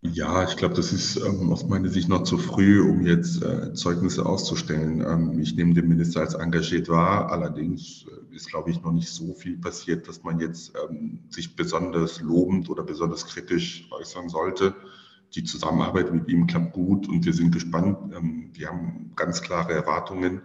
Ja, 0.00 0.44
ich 0.44 0.56
glaube, 0.56 0.74
das 0.74 0.92
ist 0.92 1.16
ähm, 1.16 1.52
aus 1.52 1.66
meiner 1.66 1.88
Sicht 1.88 2.08
noch 2.08 2.22
zu 2.22 2.38
früh, 2.38 2.80
um 2.80 3.04
jetzt 3.04 3.42
äh, 3.42 3.74
Zeugnisse 3.74 4.24
auszustellen. 4.24 5.00
Ähm, 5.00 5.40
ich 5.40 5.56
nehme 5.56 5.74
den 5.74 5.88
Minister 5.88 6.20
als 6.20 6.34
engagiert 6.34 6.88
wahr. 6.88 7.32
Allerdings 7.32 8.06
äh, 8.06 8.34
ist, 8.34 8.48
glaube 8.48 8.70
ich, 8.70 8.80
noch 8.80 8.92
nicht 8.92 9.08
so 9.08 9.34
viel 9.34 9.58
passiert, 9.58 10.06
dass 10.06 10.22
man 10.22 10.38
jetzt 10.38 10.72
ähm, 10.88 11.18
sich 11.30 11.56
besonders 11.56 12.20
lobend 12.20 12.70
oder 12.70 12.84
besonders 12.84 13.26
kritisch 13.26 13.88
äußern 13.90 14.28
sollte. 14.28 14.74
Die 15.34 15.42
Zusammenarbeit 15.42 16.12
mit 16.12 16.28
ihm 16.28 16.46
klappt 16.46 16.74
gut 16.74 17.08
und 17.08 17.26
wir 17.26 17.32
sind 17.32 17.50
gespannt. 17.50 17.98
Ähm, 18.16 18.50
wir 18.52 18.68
haben 18.68 19.10
ganz 19.16 19.42
klare 19.42 19.72
Erwartungen. 19.72 20.42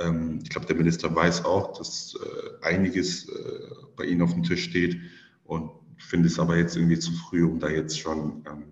Ähm, 0.00 0.40
ich 0.42 0.50
glaube, 0.50 0.66
der 0.66 0.76
Minister 0.76 1.14
weiß 1.14 1.44
auch, 1.44 1.76
dass 1.76 2.14
äh, 2.14 2.64
einiges 2.64 3.28
äh, 3.28 3.60
bei 3.96 4.04
Ihnen 4.04 4.22
auf 4.22 4.32
dem 4.32 4.42
Tisch 4.42 4.64
steht. 4.64 4.98
Und 5.44 5.70
finde 5.98 6.28
es 6.28 6.38
aber 6.38 6.56
jetzt 6.56 6.76
irgendwie 6.76 6.98
zu 6.98 7.12
früh, 7.12 7.44
um 7.44 7.58
da 7.58 7.68
jetzt 7.68 7.98
schon 7.98 8.44
ähm, 8.46 8.64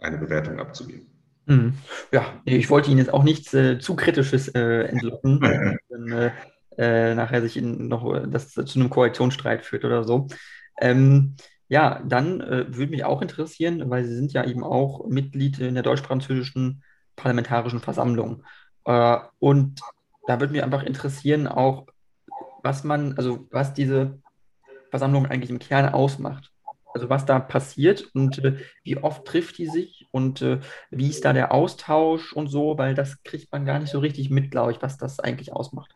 eine 0.00 0.18
Bewertung 0.18 0.58
abzugeben. 0.58 1.06
Mhm. 1.46 1.74
Ja, 2.12 2.40
ich 2.44 2.70
wollte 2.70 2.90
Ihnen 2.90 2.98
jetzt 2.98 3.12
auch 3.12 3.22
nichts 3.22 3.54
äh, 3.54 3.78
zu 3.78 3.94
Kritisches 3.96 4.48
äh, 4.48 4.84
entlocken, 4.84 5.40
wenn 5.88 6.12
äh, 6.12 6.30
äh, 6.76 7.14
nachher 7.14 7.40
sich 7.40 7.56
in 7.56 7.88
noch 7.88 8.26
das 8.26 8.50
zu 8.52 8.78
einem 8.78 8.90
Koalitionsstreit 8.90 9.64
führt 9.64 9.84
oder 9.84 10.04
so. 10.04 10.26
Ähm, 10.80 11.36
ja, 11.68 12.02
dann 12.06 12.40
äh, 12.40 12.66
würde 12.68 12.90
mich 12.90 13.04
auch 13.04 13.22
interessieren, 13.22 13.88
weil 13.90 14.04
Sie 14.04 14.14
sind 14.14 14.32
ja 14.32 14.44
eben 14.44 14.62
auch 14.62 15.06
Mitglied 15.08 15.58
in 15.58 15.74
der 15.74 15.82
deutsch-französischen 15.82 16.82
Parlamentarischen 17.16 17.80
Versammlung. 17.80 18.44
Äh, 18.84 19.18
und 19.38 19.80
da 20.26 20.40
würde 20.40 20.52
mich 20.52 20.62
einfach 20.62 20.82
interessieren, 20.82 21.46
auch 21.46 21.86
was 22.62 22.84
man, 22.84 23.16
also 23.16 23.46
was 23.50 23.74
diese 23.74 24.18
Versammlung 24.90 25.26
eigentlich 25.26 25.50
im 25.50 25.58
Kern 25.58 25.92
ausmacht. 25.92 26.52
Also 26.94 27.10
was 27.10 27.26
da 27.26 27.38
passiert 27.38 28.08
und 28.14 28.38
äh, 28.38 28.56
wie 28.82 28.96
oft 28.96 29.26
trifft 29.26 29.58
die 29.58 29.66
sich 29.66 30.08
und 30.12 30.40
äh, 30.40 30.60
wie 30.90 31.10
ist 31.10 31.26
da 31.26 31.34
der 31.34 31.52
Austausch 31.52 32.32
und 32.32 32.48
so, 32.48 32.78
weil 32.78 32.94
das 32.94 33.22
kriegt 33.22 33.52
man 33.52 33.66
gar 33.66 33.78
nicht 33.78 33.90
so 33.90 33.98
richtig 33.98 34.30
mit, 34.30 34.50
glaube 34.50 34.72
ich, 34.72 34.80
was 34.80 34.96
das 34.96 35.20
eigentlich 35.20 35.52
ausmacht. 35.52 35.94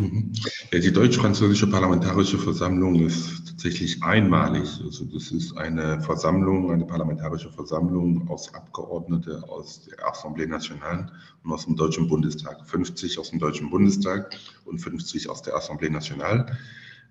Mhm. 0.00 0.32
Die 0.72 0.92
deutsch-französische 0.92 1.68
Parlamentarische 1.68 2.36
Versammlung 2.36 2.96
ist 2.96 3.46
tatsächlich 3.46 4.02
einmalig. 4.02 4.80
Also 4.84 5.04
das 5.04 5.30
ist 5.30 5.56
eine 5.56 6.00
Versammlung, 6.00 6.72
eine 6.72 6.84
parlamentarische 6.84 7.50
Versammlung 7.50 8.28
aus 8.28 8.52
Abgeordneten 8.54 9.44
aus 9.44 9.84
der 9.84 10.04
Assemblée 10.04 10.48
Nationale 10.48 11.12
und 11.44 11.52
aus 11.52 11.66
dem 11.66 11.76
Deutschen 11.76 12.08
Bundestag. 12.08 12.66
50 12.68 13.18
aus 13.20 13.30
dem 13.30 13.38
Deutschen 13.38 13.70
Bundestag 13.70 14.36
und 14.64 14.78
50 14.78 15.30
aus 15.30 15.42
der 15.42 15.54
Assemblée 15.56 15.90
Nationale. 15.90 16.58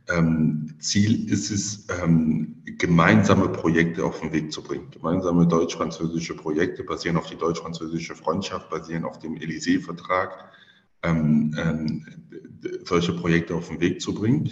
Ähm, 0.09 0.75
Ziel 0.79 1.31
ist 1.31 1.49
es, 1.51 1.87
ähm, 2.03 2.61
gemeinsame 2.65 3.47
Projekte 3.47 4.03
auf 4.03 4.19
den 4.19 4.33
Weg 4.33 4.51
zu 4.51 4.61
bringen. 4.61 4.91
Gemeinsame 4.91 5.47
deutsch-französische 5.47 6.35
Projekte 6.35 6.83
basieren 6.83 7.15
auf 7.15 7.27
die 7.27 7.37
deutsch-französische 7.37 8.13
Freundschaft, 8.13 8.69
basieren 8.69 9.05
auf 9.05 9.19
dem 9.19 9.35
Élysée-Vertrag 9.35 10.51
ähm, 11.03 11.55
ähm, 11.57 12.05
solche 12.83 13.13
Projekte 13.13 13.55
auf 13.55 13.69
den 13.69 13.79
Weg 13.79 14.01
zu 14.01 14.13
bringen. 14.13 14.51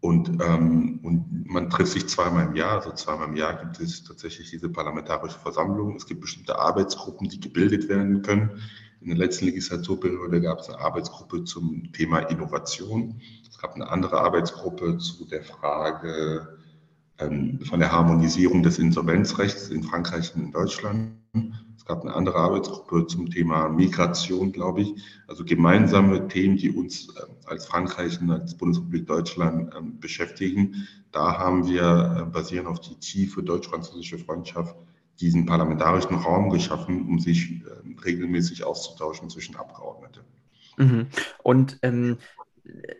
Und, 0.00 0.28
ähm, 0.42 1.00
und 1.02 1.46
man 1.48 1.70
trifft 1.70 1.92
sich 1.92 2.06
zweimal 2.08 2.46
im 2.46 2.54
Jahr. 2.54 2.72
Also 2.72 2.92
zweimal 2.92 3.28
im 3.28 3.36
Jahr 3.36 3.54
gibt 3.54 3.80
es 3.80 4.04
tatsächlich 4.04 4.50
diese 4.50 4.68
parlamentarische 4.68 5.38
Versammlung. 5.38 5.96
Es 5.96 6.06
gibt 6.06 6.20
bestimmte 6.20 6.58
Arbeitsgruppen, 6.58 7.28
die 7.28 7.40
gebildet 7.40 7.88
werden 7.88 8.20
können. 8.20 8.60
In 9.00 9.08
der 9.08 9.16
letzten 9.16 9.46
Legislaturperiode 9.46 10.40
gab 10.40 10.60
es 10.60 10.68
eine 10.68 10.78
Arbeitsgruppe 10.78 11.44
zum 11.44 11.92
Thema 11.92 12.18
Innovation. 12.20 13.20
Es 13.48 13.58
gab 13.58 13.74
eine 13.74 13.88
andere 13.90 14.20
Arbeitsgruppe 14.20 14.98
zu 14.98 15.26
der 15.26 15.42
Frage 15.42 16.58
von 17.18 17.78
der 17.78 17.92
Harmonisierung 17.92 18.62
des 18.62 18.78
Insolvenzrechts 18.78 19.68
in 19.68 19.82
Frankreich 19.82 20.34
und 20.34 20.42
in 20.42 20.52
Deutschland. 20.52 21.12
Es 21.76 21.84
gab 21.84 22.02
eine 22.02 22.14
andere 22.14 22.36
Arbeitsgruppe 22.36 23.06
zum 23.06 23.30
Thema 23.30 23.68
Migration, 23.68 24.52
glaube 24.52 24.82
ich. 24.82 24.94
Also 25.26 25.44
gemeinsame 25.44 26.28
Themen, 26.28 26.56
die 26.56 26.70
uns 26.70 27.08
äh, 27.16 27.26
als 27.46 27.66
Frankreich 27.66 28.20
und 28.20 28.30
als 28.30 28.56
Bundesrepublik 28.56 29.06
Deutschland 29.06 29.74
ähm, 29.76 30.00
beschäftigen. 30.00 30.88
Da 31.12 31.38
haben 31.38 31.66
wir, 31.66 32.22
äh, 32.22 32.30
basierend 32.30 32.68
auf 32.68 32.80
die 32.80 32.94
tiefe 32.96 33.42
deutsch-französische 33.42 34.18
Freundschaft, 34.18 34.74
diesen 35.20 35.44
parlamentarischen 35.44 36.16
Raum 36.16 36.50
geschaffen, 36.50 37.06
um 37.06 37.18
sich 37.18 37.50
ähm, 37.50 37.98
regelmäßig 38.02 38.64
auszutauschen 38.64 39.28
zwischen 39.28 39.56
Abgeordneten. 39.56 40.20
Mhm. 40.78 41.06
Und 41.42 41.78
ähm, 41.82 42.16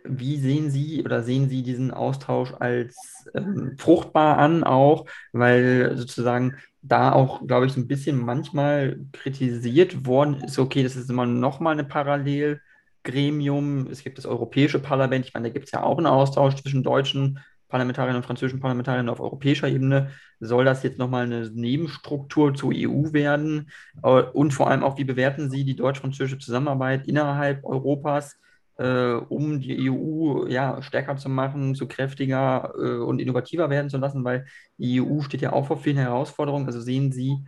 wie 0.03 0.37
sehen 0.37 0.69
Sie 0.69 1.03
oder 1.03 1.23
sehen 1.23 1.49
Sie 1.49 1.63
diesen 1.63 1.91
Austausch 1.91 2.53
als 2.59 3.27
ähm, 3.33 3.75
fruchtbar 3.77 4.37
an 4.37 4.63
auch, 4.63 5.05
weil 5.33 5.97
sozusagen 5.97 6.55
da 6.81 7.11
auch, 7.11 7.45
glaube 7.47 7.65
ich, 7.65 7.73
so 7.73 7.79
ein 7.79 7.87
bisschen 7.87 8.23
manchmal 8.23 8.99
kritisiert 9.11 10.05
worden 10.05 10.35
ist, 10.41 10.59
okay, 10.59 10.83
das 10.83 10.95
ist 10.95 11.09
immer 11.09 11.25
nochmal 11.25 11.73
eine 11.73 11.83
Parallelgremium. 11.83 13.87
Es 13.87 14.03
gibt 14.03 14.19
das 14.19 14.27
Europäische 14.27 14.79
Parlament, 14.79 15.25
ich 15.25 15.33
meine, 15.33 15.47
da 15.47 15.53
gibt 15.53 15.65
es 15.65 15.71
ja 15.71 15.81
auch 15.81 15.97
einen 15.97 16.07
Austausch 16.07 16.55
zwischen 16.55 16.83
deutschen 16.83 17.39
Parlamentariern 17.67 18.15
und 18.15 18.25
französischen 18.25 18.59
Parlamentariern 18.59 19.09
auf 19.09 19.19
europäischer 19.19 19.67
Ebene. 19.67 20.11
Soll 20.39 20.65
das 20.65 20.83
jetzt 20.83 20.99
nochmal 20.99 21.23
eine 21.23 21.49
Nebenstruktur 21.49 22.53
zur 22.53 22.71
EU 22.71 23.11
werden? 23.13 23.71
Äh, 24.03 24.21
und 24.21 24.53
vor 24.53 24.69
allem 24.69 24.83
auch, 24.83 24.99
wie 24.99 25.03
bewerten 25.03 25.49
Sie 25.49 25.65
die 25.65 25.75
deutsch-französische 25.75 26.37
Zusammenarbeit 26.37 27.07
innerhalb 27.07 27.65
Europas? 27.65 28.37
Äh, 28.77 29.13
um 29.13 29.59
die 29.59 29.89
EU 29.89 30.47
ja, 30.47 30.81
stärker 30.81 31.17
zu 31.17 31.29
machen, 31.29 31.75
zu 31.75 31.87
kräftiger 31.87 32.73
äh, 32.77 32.97
und 32.97 33.19
innovativer 33.19 33.69
werden 33.69 33.89
zu 33.89 33.97
lassen, 33.97 34.23
weil 34.23 34.45
die 34.77 35.01
EU 35.01 35.21
steht 35.21 35.41
ja 35.41 35.53
auch 35.53 35.67
vor 35.67 35.77
vielen 35.77 35.97
Herausforderungen. 35.97 36.65
Also 36.65 36.81
sehen 36.81 37.11
Sie 37.11 37.45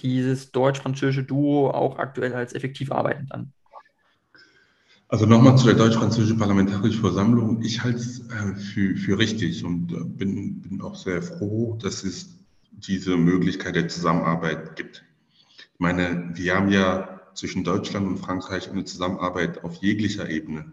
dieses 0.00 0.50
deutsch-französische 0.52 1.24
Duo 1.24 1.70
auch 1.70 1.98
aktuell 1.98 2.34
als 2.34 2.54
effektiv 2.54 2.92
arbeitend 2.92 3.32
an? 3.32 3.52
Also 5.08 5.26
nochmal 5.26 5.58
zu 5.58 5.66
der 5.66 5.74
deutsch-französischen 5.74 6.38
Parlamentarischen 6.38 7.00
Versammlung. 7.00 7.62
Ich 7.62 7.82
halte 7.82 7.98
es 7.98 8.20
äh, 8.30 8.54
für, 8.54 8.96
für 8.96 9.18
richtig 9.18 9.64
und 9.64 9.92
äh, 9.92 10.04
bin, 10.04 10.60
bin 10.62 10.80
auch 10.80 10.94
sehr 10.94 11.20
froh, 11.20 11.76
dass 11.82 12.04
es 12.04 12.38
diese 12.70 13.16
Möglichkeit 13.16 13.74
der 13.74 13.88
Zusammenarbeit 13.88 14.76
gibt. 14.76 15.04
Ich 15.58 15.80
meine, 15.80 16.30
wir 16.34 16.54
haben 16.54 16.70
ja 16.70 17.19
zwischen 17.34 17.64
Deutschland 17.64 18.06
und 18.06 18.18
Frankreich 18.18 18.70
eine 18.70 18.84
Zusammenarbeit 18.84 19.64
auf 19.64 19.76
jeglicher 19.76 20.28
Ebene, 20.28 20.72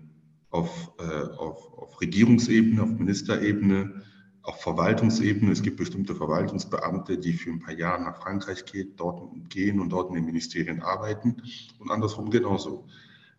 auf, 0.50 0.91
äh, 1.00 1.38
auf, 1.38 1.74
auf 1.78 2.02
Regierungsebene, 2.02 2.82
auf 2.82 2.89
Ministerebene, 2.89 4.04
auf 4.43 4.62
Verwaltungsebene. 4.62 5.52
Es 5.52 5.62
gibt 5.62 5.78
bestimmte 5.78 6.15
Verwaltungsbeamte, 6.15 7.17
die 7.17 7.34
für 7.34 7.52
ein 7.52 7.60
paar 7.60 7.74
Jahre 7.74 8.02
nach 8.02 8.22
Frankreich 8.22 8.65
geht, 8.65 9.00
dort 9.00 9.22
gehen 9.50 9.80
und 9.80 9.89
dort 9.89 10.10
in 10.10 10.15
den 10.15 10.26
Ministerien 10.26 10.82
arbeiten 10.82 11.41
und 11.80 11.91
andersrum 11.91 12.30
genauso. 12.30 12.88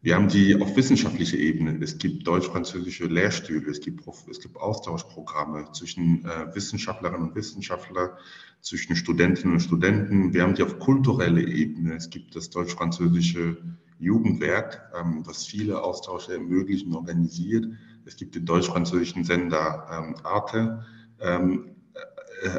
Wir 0.00 0.14
haben 0.14 0.28
die 0.28 0.60
auf 0.60 0.76
wissenschaftlicher 0.76 1.38
Ebene. 1.38 1.76
Es 1.82 1.98
gibt 1.98 2.24
deutsch-französische 2.24 3.06
Lehrstühle, 3.06 3.68
es 3.68 3.80
gibt, 3.80 4.06
es 4.30 4.40
gibt 4.40 4.56
Austauschprogramme 4.56 5.72
zwischen 5.72 6.24
äh, 6.24 6.54
Wissenschaftlerinnen 6.54 7.30
und 7.30 7.34
Wissenschaftlern, 7.34 8.10
zwischen 8.60 8.94
Studentinnen 8.94 9.54
und 9.54 9.60
Studenten. 9.60 10.32
Wir 10.32 10.42
haben 10.42 10.54
die 10.54 10.62
auf 10.62 10.78
kultureller 10.78 11.40
Ebene. 11.40 11.94
Es 11.94 12.10
gibt 12.10 12.36
das 12.36 12.50
deutsch-französische 12.50 13.56
Jugendwerk, 13.98 14.92
ähm, 14.98 15.22
was 15.26 15.46
viele 15.46 15.82
Austausche 15.82 16.34
ermöglicht 16.34 16.86
und 16.86 16.94
organisiert. 16.94 17.66
Es 18.04 18.16
gibt 18.16 18.36
den 18.36 18.46
deutsch-französischen 18.46 19.24
Sender 19.24 19.88
ähm, 19.90 20.16
Arte. 20.22 20.84
Ähm, 21.20 21.64
äh, 21.66 21.77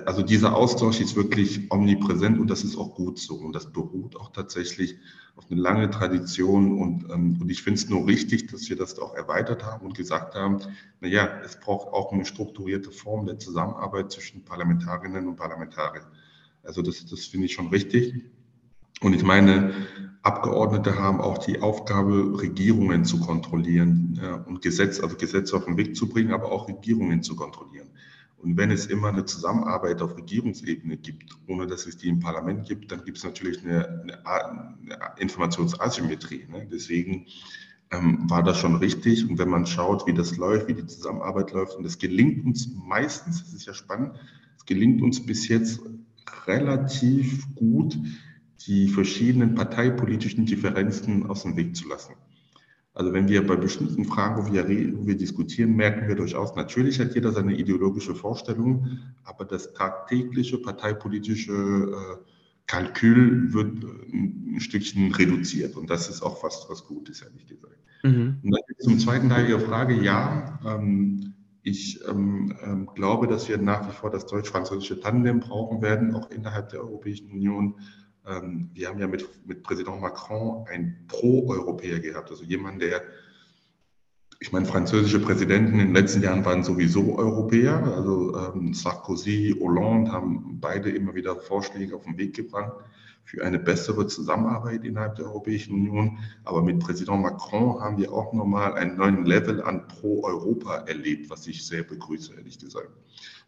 also 0.05 0.23
dieser 0.23 0.55
Austausch 0.55 0.99
ist 0.99 1.15
wirklich 1.15 1.71
omnipräsent 1.71 2.39
und 2.39 2.49
das 2.49 2.63
ist 2.63 2.77
auch 2.77 2.95
gut 2.95 3.19
so. 3.19 3.35
Und 3.35 3.53
das 3.53 3.71
beruht 3.71 4.15
auch 4.15 4.31
tatsächlich 4.31 4.97
auf 5.35 5.45
eine 5.49 5.59
lange 5.59 5.89
Tradition. 5.89 6.77
Und, 6.79 7.09
ähm, 7.11 7.37
und 7.39 7.49
ich 7.49 7.63
finde 7.63 7.79
es 7.79 7.89
nur 7.89 8.07
richtig, 8.07 8.47
dass 8.51 8.69
wir 8.69 8.75
das 8.75 8.99
auch 8.99 9.13
erweitert 9.15 9.65
haben 9.65 9.85
und 9.85 9.95
gesagt 9.95 10.35
haben, 10.35 10.59
naja, 10.99 11.29
es 11.45 11.59
braucht 11.59 11.93
auch 11.93 12.11
eine 12.11 12.25
strukturierte 12.25 12.91
Form 12.91 13.25
der 13.25 13.39
Zusammenarbeit 13.39 14.11
zwischen 14.11 14.43
Parlamentarierinnen 14.43 15.27
und 15.27 15.35
Parlamentariern. 15.35 16.07
Also 16.63 16.81
das, 16.81 17.05
das 17.05 17.25
finde 17.25 17.45
ich 17.45 17.53
schon 17.53 17.67
richtig. 17.67 18.25
Und 19.01 19.13
ich 19.13 19.23
meine, 19.23 19.73
Abgeordnete 20.23 20.97
haben 20.97 21.21
auch 21.21 21.37
die 21.37 21.61
Aufgabe, 21.61 22.41
Regierungen 22.41 23.05
zu 23.05 23.21
kontrollieren 23.21 24.19
ja, 24.21 24.35
und 24.35 24.61
Gesetz, 24.61 24.99
also 24.99 25.15
Gesetze 25.15 25.55
auf 25.55 25.65
den 25.65 25.77
Weg 25.77 25.95
zu 25.95 26.09
bringen, 26.09 26.33
aber 26.33 26.51
auch 26.51 26.67
Regierungen 26.67 27.23
zu 27.23 27.37
kontrollieren. 27.37 27.89
Und 28.41 28.55
wenn 28.55 28.71
es 28.71 28.85
immer 28.85 29.09
eine 29.09 29.25
Zusammenarbeit 29.25 30.01
auf 30.01 30.15
Regierungsebene 30.15 30.97
gibt, 30.97 31.37
ohne 31.47 31.67
dass 31.67 31.85
es 31.85 31.97
die 31.97 32.07
im 32.07 32.19
Parlament 32.19 32.67
gibt, 32.67 32.91
dann 32.91 33.03
gibt 33.03 33.17
es 33.17 33.23
natürlich 33.23 33.63
eine, 33.65 34.01
eine, 34.23 34.25
eine 34.25 35.11
Informationsasymmetrie. 35.17 36.47
Ne? 36.49 36.67
Deswegen 36.71 37.25
ähm, 37.91 38.29
war 38.29 38.41
das 38.41 38.57
schon 38.57 38.75
richtig. 38.75 39.27
Und 39.29 39.39
wenn 39.39 39.49
man 39.49 39.65
schaut, 39.65 40.07
wie 40.07 40.13
das 40.13 40.37
läuft, 40.37 40.69
wie 40.69 40.73
die 40.73 40.85
Zusammenarbeit 40.85 41.51
läuft, 41.51 41.75
und 41.75 41.85
es 41.85 41.97
gelingt 41.97 42.45
uns 42.45 42.69
meistens, 42.73 43.43
das 43.43 43.53
ist 43.53 43.65
ja 43.65 43.73
spannend, 43.73 44.17
es 44.57 44.65
gelingt 44.65 45.01
uns 45.01 45.25
bis 45.25 45.47
jetzt 45.49 45.81
relativ 46.47 47.45
gut, 47.55 47.97
die 48.67 48.87
verschiedenen 48.87 49.55
parteipolitischen 49.55 50.45
Differenzen 50.45 51.25
aus 51.29 51.43
dem 51.43 51.57
Weg 51.57 51.75
zu 51.75 51.87
lassen. 51.87 52.13
Also 52.93 53.13
wenn 53.13 53.27
wir 53.29 53.45
bei 53.45 53.55
bestimmten 53.55 54.05
Fragen, 54.05 54.45
wo 54.45 54.51
wir, 54.51 54.67
wo 54.67 55.07
wir 55.07 55.15
diskutieren, 55.15 55.75
merken 55.75 56.07
wir 56.07 56.15
durchaus, 56.15 56.55
natürlich 56.55 56.99
hat 56.99 57.15
jeder 57.15 57.31
seine 57.31 57.55
ideologische 57.55 58.15
Vorstellung, 58.15 58.99
aber 59.23 59.45
das 59.45 59.73
tagtägliche 59.73 60.57
parteipolitische 60.57 61.53
äh, 61.53 62.23
Kalkül 62.65 63.53
wird 63.53 63.83
äh, 63.83 63.87
ein 64.13 64.59
Stückchen 64.59 65.13
reduziert. 65.13 65.75
Und 65.75 65.89
das 65.89 66.09
ist 66.09 66.21
auch 66.21 66.39
fast 66.39 66.69
was 66.69 66.85
Gutes, 66.85 67.21
ehrlich 67.21 67.47
gesagt. 67.47 67.77
Mhm. 68.03 68.39
Und 68.43 68.51
dann 68.51 68.61
zum 68.79 68.99
zweiten 68.99 69.29
Teil 69.29 69.49
Ihrer 69.49 69.59
Frage, 69.59 69.93
ja, 70.01 70.59
ähm, 70.65 71.33
ich 71.61 71.99
ähm, 72.07 72.55
ähm, 72.63 72.89
glaube, 72.95 73.27
dass 73.27 73.49
wir 73.49 73.57
nach 73.57 73.87
wie 73.87 73.93
vor 73.93 74.09
das 74.09 74.25
deutsch-französische 74.25 74.99
Tandem 74.99 75.39
brauchen 75.39 75.81
werden, 75.81 76.13
auch 76.15 76.29
innerhalb 76.31 76.69
der 76.69 76.81
Europäischen 76.81 77.31
Union. 77.31 77.75
Ähm, 78.29 78.69
wir 78.73 78.89
haben 78.89 78.99
ja 78.99 79.07
mit, 79.07 79.27
mit 79.47 79.63
Präsident 79.63 80.01
Macron 80.01 80.65
einen 80.67 81.05
Pro-Europäer 81.07 81.99
gehabt, 81.99 82.29
also 82.29 82.43
jemand, 82.43 82.81
der 82.81 83.01
ich 84.41 84.53
meine, 84.53 84.65
französische 84.65 85.19
Präsidenten 85.19 85.73
in 85.73 85.87
den 85.87 85.93
letzten 85.93 86.23
Jahren 86.23 86.45
waren 86.45 86.63
sowieso 86.63 87.17
Europäer. 87.17 87.83
Also 87.93 88.37
ähm, 88.37 88.73
Sarkozy, 88.73 89.53
Hollande 89.59 90.13
haben 90.13 90.59
beide 90.61 90.89
immer 90.89 91.13
wieder 91.13 91.35
Vorschläge 91.35 91.93
auf 91.93 92.05
den 92.05 92.17
Weg 92.17 92.37
gebracht 92.37 92.71
für 93.25 93.45
eine 93.45 93.59
bessere 93.59 94.07
Zusammenarbeit 94.07 94.85
innerhalb 94.85 95.15
der 95.17 95.25
Europäischen 95.25 95.73
Union. 95.73 96.19
Aber 96.45 96.63
mit 96.63 96.79
Präsident 96.79 97.21
Macron 97.21 97.81
haben 97.81 97.97
wir 97.97 98.13
auch 98.13 98.31
nochmal 98.31 98.73
einen 98.75 98.95
neuen 98.95 99.25
Level 99.25 99.61
an 99.61 99.87
Pro-Europa 99.87 100.85
erlebt, 100.87 101.29
was 101.29 101.45
ich 101.45 101.67
sehr 101.67 101.83
begrüße, 101.83 102.33
ehrlich 102.33 102.57
gesagt. 102.57 102.89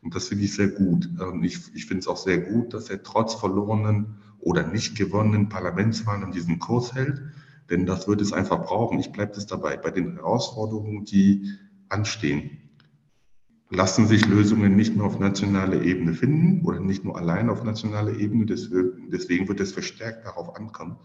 Und 0.04 0.14
das 0.14 0.28
finde 0.28 0.44
ich 0.44 0.54
sehr 0.54 0.68
gut. 0.68 1.10
Ähm, 1.22 1.44
ich, 1.44 1.58
ich 1.74 1.86
finde 1.86 2.02
es 2.02 2.08
auch 2.08 2.18
sehr 2.18 2.40
gut, 2.40 2.74
dass 2.74 2.90
er 2.90 3.02
trotz 3.02 3.34
verlorenen 3.34 4.18
oder 4.42 4.68
nicht 4.68 4.98
gewonnenen 4.98 5.50
Parlamentswahlen 5.50 6.24
an 6.24 6.32
diesem 6.32 6.60
Kurs 6.60 6.94
hält 6.94 7.22
denn 7.72 7.86
das 7.86 8.08
wird 8.08 8.22
es 8.22 8.34
einfach 8.34 8.66
brauchen. 8.66 9.00
Ich 9.00 9.12
bleibe 9.12 9.32
es 9.32 9.48
dabei. 9.48 9.78
Bei 9.78 9.92
den 9.92 10.16
Herausforderungen, 10.16 11.06
die 11.06 11.54
anstehen, 11.88 12.70
lassen 13.70 14.08
sich 14.08 14.28
Lösungen 14.28 14.76
nicht 14.76 14.96
nur 14.96 15.08
auf 15.08 15.20
nationaler 15.20 15.82
Ebene 15.82 16.14
finden 16.14 16.66
oder 16.66 16.82
nicht 16.82 17.06
nur 17.06 17.18
allein 17.18 17.50
auf 17.50 17.64
nationaler 17.64 18.20
Ebene. 18.20 18.46
Deswegen 18.46 19.48
wird 19.48 19.62
es 19.62 19.72
verstärkt 19.72 20.26
darauf 20.26 20.58
ankommen, 20.58 20.98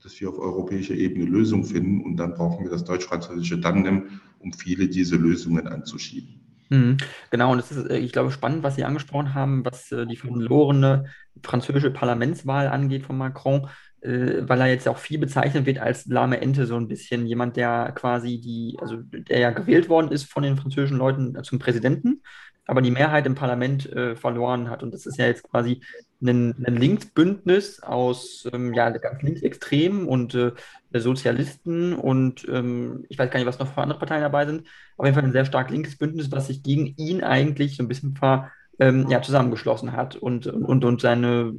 dass 0.00 0.20
wir 0.20 0.28
auf 0.28 0.38
europäischer 0.38 0.94
Ebene 0.94 1.24
Lösungen 1.24 1.64
finden 1.64 2.04
und 2.04 2.16
dann 2.16 2.34
brauchen 2.34 2.64
wir 2.64 2.70
das 2.70 2.84
deutsch-französische 2.84 3.60
Tandem, 3.60 4.20
um 4.38 4.52
viele 4.52 4.88
dieser 4.88 5.16
Lösungen 5.16 5.66
anzuschieben. 5.66 6.51
Mhm. 6.72 6.96
Genau, 7.30 7.52
und 7.52 7.58
es 7.58 7.70
ist, 7.70 7.90
äh, 7.90 7.98
ich 7.98 8.12
glaube, 8.12 8.30
spannend, 8.30 8.62
was 8.62 8.76
Sie 8.76 8.84
angesprochen 8.84 9.34
haben, 9.34 9.64
was 9.64 9.92
äh, 9.92 10.06
die 10.06 10.16
verlorene 10.16 11.04
französische 11.42 11.90
Parlamentswahl 11.90 12.68
angeht 12.68 13.04
von 13.04 13.18
Macron 13.18 13.68
äh, 14.00 14.48
weil 14.48 14.60
er 14.60 14.66
jetzt 14.66 14.88
auch 14.88 14.98
viel 14.98 15.18
bezeichnet 15.18 15.66
wird 15.66 15.78
als 15.78 16.06
lahme 16.06 16.40
Ente, 16.40 16.66
so 16.66 16.76
ein 16.76 16.88
bisschen. 16.88 17.26
Jemand, 17.26 17.56
der 17.56 17.92
quasi 17.92 18.40
die, 18.40 18.76
also 18.80 18.96
der 19.00 19.38
ja 19.38 19.50
gewählt 19.50 19.88
worden 19.88 20.10
ist 20.10 20.24
von 20.24 20.42
den 20.42 20.56
französischen 20.56 20.98
Leuten 20.98 21.42
zum 21.44 21.58
Präsidenten, 21.58 22.22
aber 22.66 22.82
die 22.82 22.90
Mehrheit 22.90 23.26
im 23.26 23.34
Parlament 23.34 23.90
äh, 23.92 24.14
verloren 24.14 24.70
hat. 24.70 24.82
Und 24.82 24.94
das 24.94 25.06
ist 25.06 25.18
ja 25.18 25.26
jetzt 25.26 25.42
quasi 25.42 25.80
ein, 26.22 26.64
ein 26.64 26.76
Linksbündnis 26.76 27.82
aus 27.82 28.48
ähm, 28.52 28.72
ja, 28.74 28.90
ganz 28.90 29.22
linksextremen 29.22 30.06
und 30.06 30.34
äh, 30.34 30.52
Sozialisten 30.94 31.94
und 31.94 32.46
ähm, 32.48 33.04
ich 33.08 33.18
weiß 33.18 33.30
gar 33.30 33.38
nicht, 33.38 33.48
was 33.48 33.58
noch 33.58 33.72
für 33.72 33.82
andere 33.82 33.98
Parteien 33.98 34.22
dabei 34.22 34.46
sind. 34.46 34.68
Auf 34.96 35.06
jeden 35.06 35.14
Fall 35.14 35.24
ein 35.24 35.32
sehr 35.32 35.44
stark 35.44 35.70
linkes 35.70 35.96
Bündnis, 35.96 36.30
was 36.30 36.46
sich 36.46 36.62
gegen 36.62 36.94
ihn 36.96 37.24
eigentlich 37.24 37.76
so 37.76 37.82
ein 37.82 37.88
bisschen 37.88 38.14
ver, 38.14 38.52
ähm, 38.78 39.08
ja, 39.08 39.20
zusammengeschlossen 39.22 39.92
hat 39.92 40.16
und, 40.16 40.46
und, 40.46 40.84
und 40.84 41.00
seine 41.00 41.54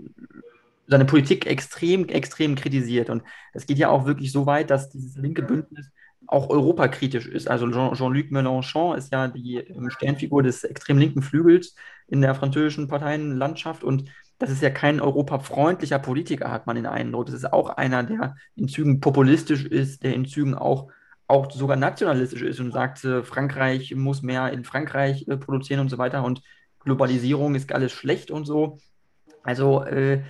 seine 0.87 1.05
Politik 1.05 1.45
extrem, 1.45 2.07
extrem 2.09 2.55
kritisiert. 2.55 3.09
Und 3.09 3.23
es 3.53 3.65
geht 3.65 3.77
ja 3.77 3.89
auch 3.89 4.05
wirklich 4.05 4.31
so 4.31 4.45
weit, 4.45 4.69
dass 4.69 4.89
dieses 4.89 5.15
linke 5.15 5.41
Bündnis 5.41 5.89
auch 6.27 6.49
europakritisch 6.49 7.27
ist. 7.27 7.49
Also 7.49 7.69
Jean-Luc 7.69 8.31
Mélenchon 8.31 8.95
ist 8.95 9.11
ja 9.11 9.27
die 9.27 9.57
ähm, 9.57 9.89
Sternfigur 9.89 10.43
des 10.43 10.63
extrem 10.63 10.97
linken 10.97 11.21
Flügels 11.21 11.75
in 12.07 12.21
der 12.21 12.35
französischen 12.35 12.87
Parteienlandschaft 12.87 13.83
und 13.83 14.05
das 14.39 14.49
ist 14.49 14.61
ja 14.61 14.69
kein 14.69 14.99
europafreundlicher 14.99 15.99
Politiker, 15.99 16.51
hat 16.51 16.67
man 16.67 16.75
den 16.75 16.85
Eindruck. 16.85 17.27
Das 17.27 17.35
ist 17.35 17.53
auch 17.53 17.69
einer, 17.69 18.03
der 18.03 18.35
in 18.55 18.67
Zügen 18.67 18.99
populistisch 18.99 19.63
ist, 19.63 20.03
der 20.03 20.13
in 20.15 20.25
Zügen 20.25 20.55
auch, 20.55 20.91
auch 21.27 21.49
sogar 21.51 21.77
nationalistisch 21.77 22.41
ist 22.41 22.59
und 22.59 22.71
sagt, 22.71 23.03
äh, 23.05 23.23
Frankreich 23.23 23.95
muss 23.95 24.21
mehr 24.21 24.51
in 24.51 24.63
Frankreich 24.65 25.27
äh, 25.27 25.37
produzieren 25.37 25.79
und 25.79 25.89
so 25.89 25.97
weiter 25.97 26.23
und 26.23 26.41
Globalisierung 26.79 27.55
ist 27.55 27.71
alles 27.71 27.93
schlecht 27.93 28.31
und 28.31 28.45
so. 28.45 28.79
Also 29.43 29.83
äh, 29.83 30.23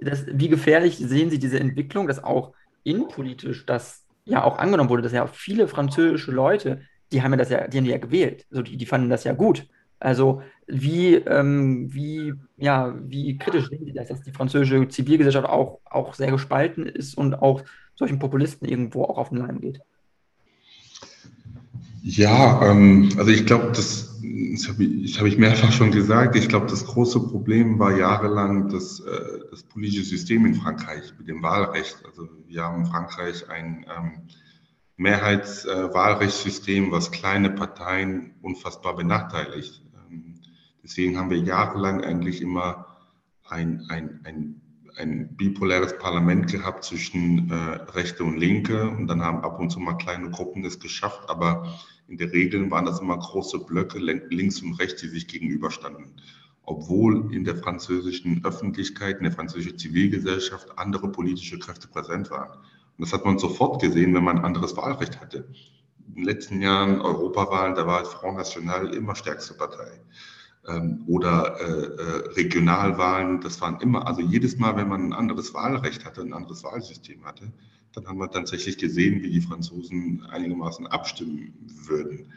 das, 0.00 0.24
wie 0.26 0.48
gefährlich 0.48 0.96
sehen 0.96 1.30
Sie 1.30 1.38
diese 1.38 1.60
Entwicklung, 1.60 2.06
dass 2.06 2.22
auch 2.22 2.54
innenpolitisch 2.84 3.66
das 3.66 4.06
ja 4.30 4.44
auch 4.44 4.58
angenommen 4.58 4.90
wurde, 4.90 5.02
dass 5.02 5.12
ja 5.12 5.26
viele 5.26 5.68
französische 5.68 6.30
Leute, 6.30 6.80
die 7.12 7.22
haben 7.22 7.32
ja 7.32 7.36
das 7.36 7.50
ja, 7.50 7.66
die 7.66 7.78
haben 7.78 7.84
ja 7.84 7.98
gewählt, 7.98 8.46
also 8.50 8.62
die, 8.62 8.76
die 8.76 8.86
fanden 8.86 9.10
das 9.10 9.24
ja 9.24 9.32
gut. 9.32 9.66
Also 9.98 10.42
wie, 10.66 11.14
ähm, 11.14 11.92
wie, 11.92 12.32
ja, 12.56 12.94
wie 13.02 13.36
kritisch 13.36 13.68
sehen 13.68 13.84
Sie 13.84 13.92
das, 13.92 14.08
dass 14.08 14.22
die 14.22 14.32
französische 14.32 14.88
Zivilgesellschaft 14.88 15.46
auch, 15.46 15.80
auch 15.84 16.14
sehr 16.14 16.30
gespalten 16.30 16.86
ist 16.86 17.14
und 17.14 17.34
auch 17.34 17.62
solchen 17.96 18.18
Populisten 18.18 18.66
irgendwo 18.66 19.04
auch 19.04 19.18
auf 19.18 19.28
den 19.28 19.38
Leim 19.38 19.60
geht? 19.60 19.80
Ja, 22.02 22.62
ähm, 22.70 23.10
also 23.18 23.30
ich 23.30 23.44
glaube, 23.44 23.72
das, 23.74 24.09
das 24.52 24.68
habe 24.68 24.84
ich, 24.84 25.18
hab 25.18 25.26
ich, 25.26 25.38
mehrfach 25.38 25.72
schon 25.72 25.90
gesagt. 25.90 26.36
Ich 26.36 26.48
glaube, 26.48 26.66
das 26.66 26.86
große 26.86 27.20
Problem 27.28 27.78
war 27.78 27.96
jahrelang 27.96 28.68
das, 28.68 29.00
äh, 29.00 29.40
das 29.50 29.62
politische 29.62 30.04
System 30.04 30.46
in 30.46 30.54
Frankreich 30.54 31.12
mit 31.18 31.28
dem 31.28 31.42
Wahlrecht. 31.42 32.02
Also 32.06 32.28
wir 32.46 32.62
haben 32.62 32.82
in 32.82 32.86
Frankreich 32.86 33.48
ein 33.50 33.86
ähm, 33.96 34.28
Mehrheitswahlrechtssystem, 34.96 36.88
äh, 36.88 36.92
was 36.92 37.10
kleine 37.10 37.50
Parteien 37.50 38.34
unfassbar 38.42 38.96
benachteiligt. 38.96 39.82
Ähm, 40.08 40.34
deswegen 40.82 41.18
haben 41.18 41.30
wir 41.30 41.38
jahrelang 41.38 42.02
eigentlich 42.02 42.40
immer 42.40 42.86
ein, 43.48 43.86
ein, 43.88 44.20
ein 44.24 44.60
ein 44.96 45.34
bipolares 45.36 45.96
Parlament 45.98 46.50
gehabt 46.50 46.84
zwischen 46.84 47.50
äh, 47.50 47.54
Rechte 47.92 48.22
und 48.24 48.36
Linke 48.36 48.88
und 48.88 49.06
dann 49.06 49.22
haben 49.22 49.42
ab 49.44 49.58
und 49.58 49.70
zu 49.70 49.80
mal 49.80 49.94
kleine 49.94 50.30
Gruppen 50.30 50.62
das 50.62 50.78
geschafft, 50.78 51.28
aber 51.28 51.78
in 52.10 52.18
der 52.18 52.32
Regel 52.32 52.70
waren 52.70 52.86
das 52.86 53.00
immer 53.00 53.16
große 53.16 53.60
Blöcke 53.60 53.98
links 53.98 54.60
und 54.62 54.74
rechts, 54.74 55.00
die 55.00 55.08
sich 55.08 55.28
gegenüberstanden. 55.28 56.06
Obwohl 56.64 57.32
in 57.32 57.44
der 57.44 57.56
französischen 57.56 58.44
Öffentlichkeit, 58.44 59.18
in 59.18 59.24
der 59.24 59.32
französischen 59.32 59.78
Zivilgesellschaft 59.78 60.76
andere 60.76 61.10
politische 61.10 61.58
Kräfte 61.58 61.86
präsent 61.86 62.30
waren. 62.30 62.50
Und 62.50 63.06
das 63.06 63.12
hat 63.12 63.24
man 63.24 63.38
sofort 63.38 63.80
gesehen, 63.80 64.12
wenn 64.14 64.24
man 64.24 64.38
ein 64.38 64.44
anderes 64.44 64.76
Wahlrecht 64.76 65.20
hatte. 65.20 65.48
In 66.08 66.14
den 66.16 66.24
letzten 66.24 66.60
Jahren 66.60 67.00
Europawahlen, 67.00 67.76
da 67.76 67.86
war 67.86 68.04
Front 68.04 68.38
National 68.38 68.92
immer 68.92 69.14
stärkste 69.14 69.54
Partei 69.54 70.00
ähm, 70.66 71.04
oder 71.06 71.60
äh, 71.60 71.64
äh, 71.64 72.32
Regionalwahlen, 72.34 73.40
das 73.40 73.60
waren 73.60 73.80
immer, 73.80 74.06
also 74.06 74.20
jedes 74.20 74.58
Mal, 74.58 74.76
wenn 74.76 74.88
man 74.88 75.06
ein 75.06 75.12
anderes 75.12 75.54
Wahlrecht 75.54 76.04
hatte, 76.04 76.22
ein 76.22 76.32
anderes 76.32 76.64
Wahlsystem 76.64 77.24
hatte, 77.24 77.52
dann 77.92 78.06
haben 78.06 78.18
wir 78.18 78.30
tatsächlich 78.30 78.78
gesehen, 78.78 79.22
wie 79.22 79.30
die 79.30 79.40
Franzosen 79.40 80.24
einigermaßen 80.30 80.86
abstimmen 80.86 81.54
würden. 81.86 82.32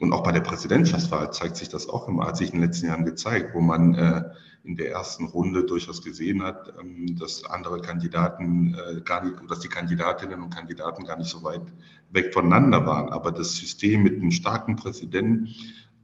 Und 0.00 0.12
auch 0.12 0.22
bei 0.22 0.32
der 0.32 0.40
Präsidentschaftswahl 0.40 1.32
zeigt 1.32 1.56
sich 1.56 1.68
das 1.68 1.88
auch 1.88 2.08
immer, 2.08 2.26
hat 2.26 2.36
sich 2.36 2.52
in 2.52 2.58
den 2.58 2.66
letzten 2.66 2.86
Jahren 2.86 3.04
gezeigt, 3.04 3.54
wo 3.54 3.60
man 3.60 3.94
äh, 3.94 4.22
in 4.64 4.76
der 4.76 4.90
ersten 4.90 5.26
Runde 5.26 5.64
durchaus 5.64 6.02
gesehen 6.02 6.42
hat, 6.42 6.74
ähm, 6.80 7.16
dass 7.16 7.44
andere 7.44 7.80
Kandidaten 7.80 8.74
äh, 8.74 9.00
gar 9.02 9.24
nicht, 9.24 9.36
dass 9.48 9.60
die 9.60 9.68
Kandidatinnen 9.68 10.42
und 10.42 10.54
Kandidaten 10.54 11.04
gar 11.04 11.18
nicht 11.18 11.30
so 11.30 11.42
weit 11.44 11.62
weg 12.10 12.32
voneinander 12.32 12.86
waren. 12.86 13.10
Aber 13.10 13.30
das 13.30 13.54
System 13.54 14.02
mit 14.02 14.14
einem 14.14 14.30
starken 14.30 14.76
Präsidenten 14.76 15.54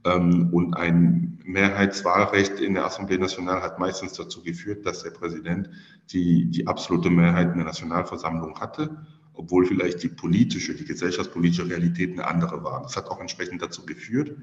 und 0.03 0.73
ein 0.75 1.39
Mehrheitswahlrecht 1.43 2.59
in 2.59 2.73
der 2.73 2.85
Assemblée 2.85 3.19
Nationale 3.19 3.61
hat 3.61 3.79
meistens 3.79 4.13
dazu 4.13 4.41
geführt, 4.41 4.85
dass 4.85 5.03
der 5.03 5.11
Präsident 5.11 5.69
die, 6.11 6.45
die 6.45 6.67
absolute 6.67 7.09
Mehrheit 7.09 7.51
in 7.51 7.57
der 7.57 7.65
Nationalversammlung 7.65 8.59
hatte, 8.59 9.05
obwohl 9.33 9.65
vielleicht 9.65 10.03
die 10.03 10.09
politische, 10.09 10.75
die 10.75 10.85
gesellschaftspolitische 10.85 11.69
Realität 11.69 12.13
eine 12.13 12.27
andere 12.27 12.63
war. 12.63 12.81
Das 12.83 12.97
hat 12.97 13.09
auch 13.09 13.19
entsprechend 13.19 13.61
dazu 13.61 13.85
geführt, 13.85 14.35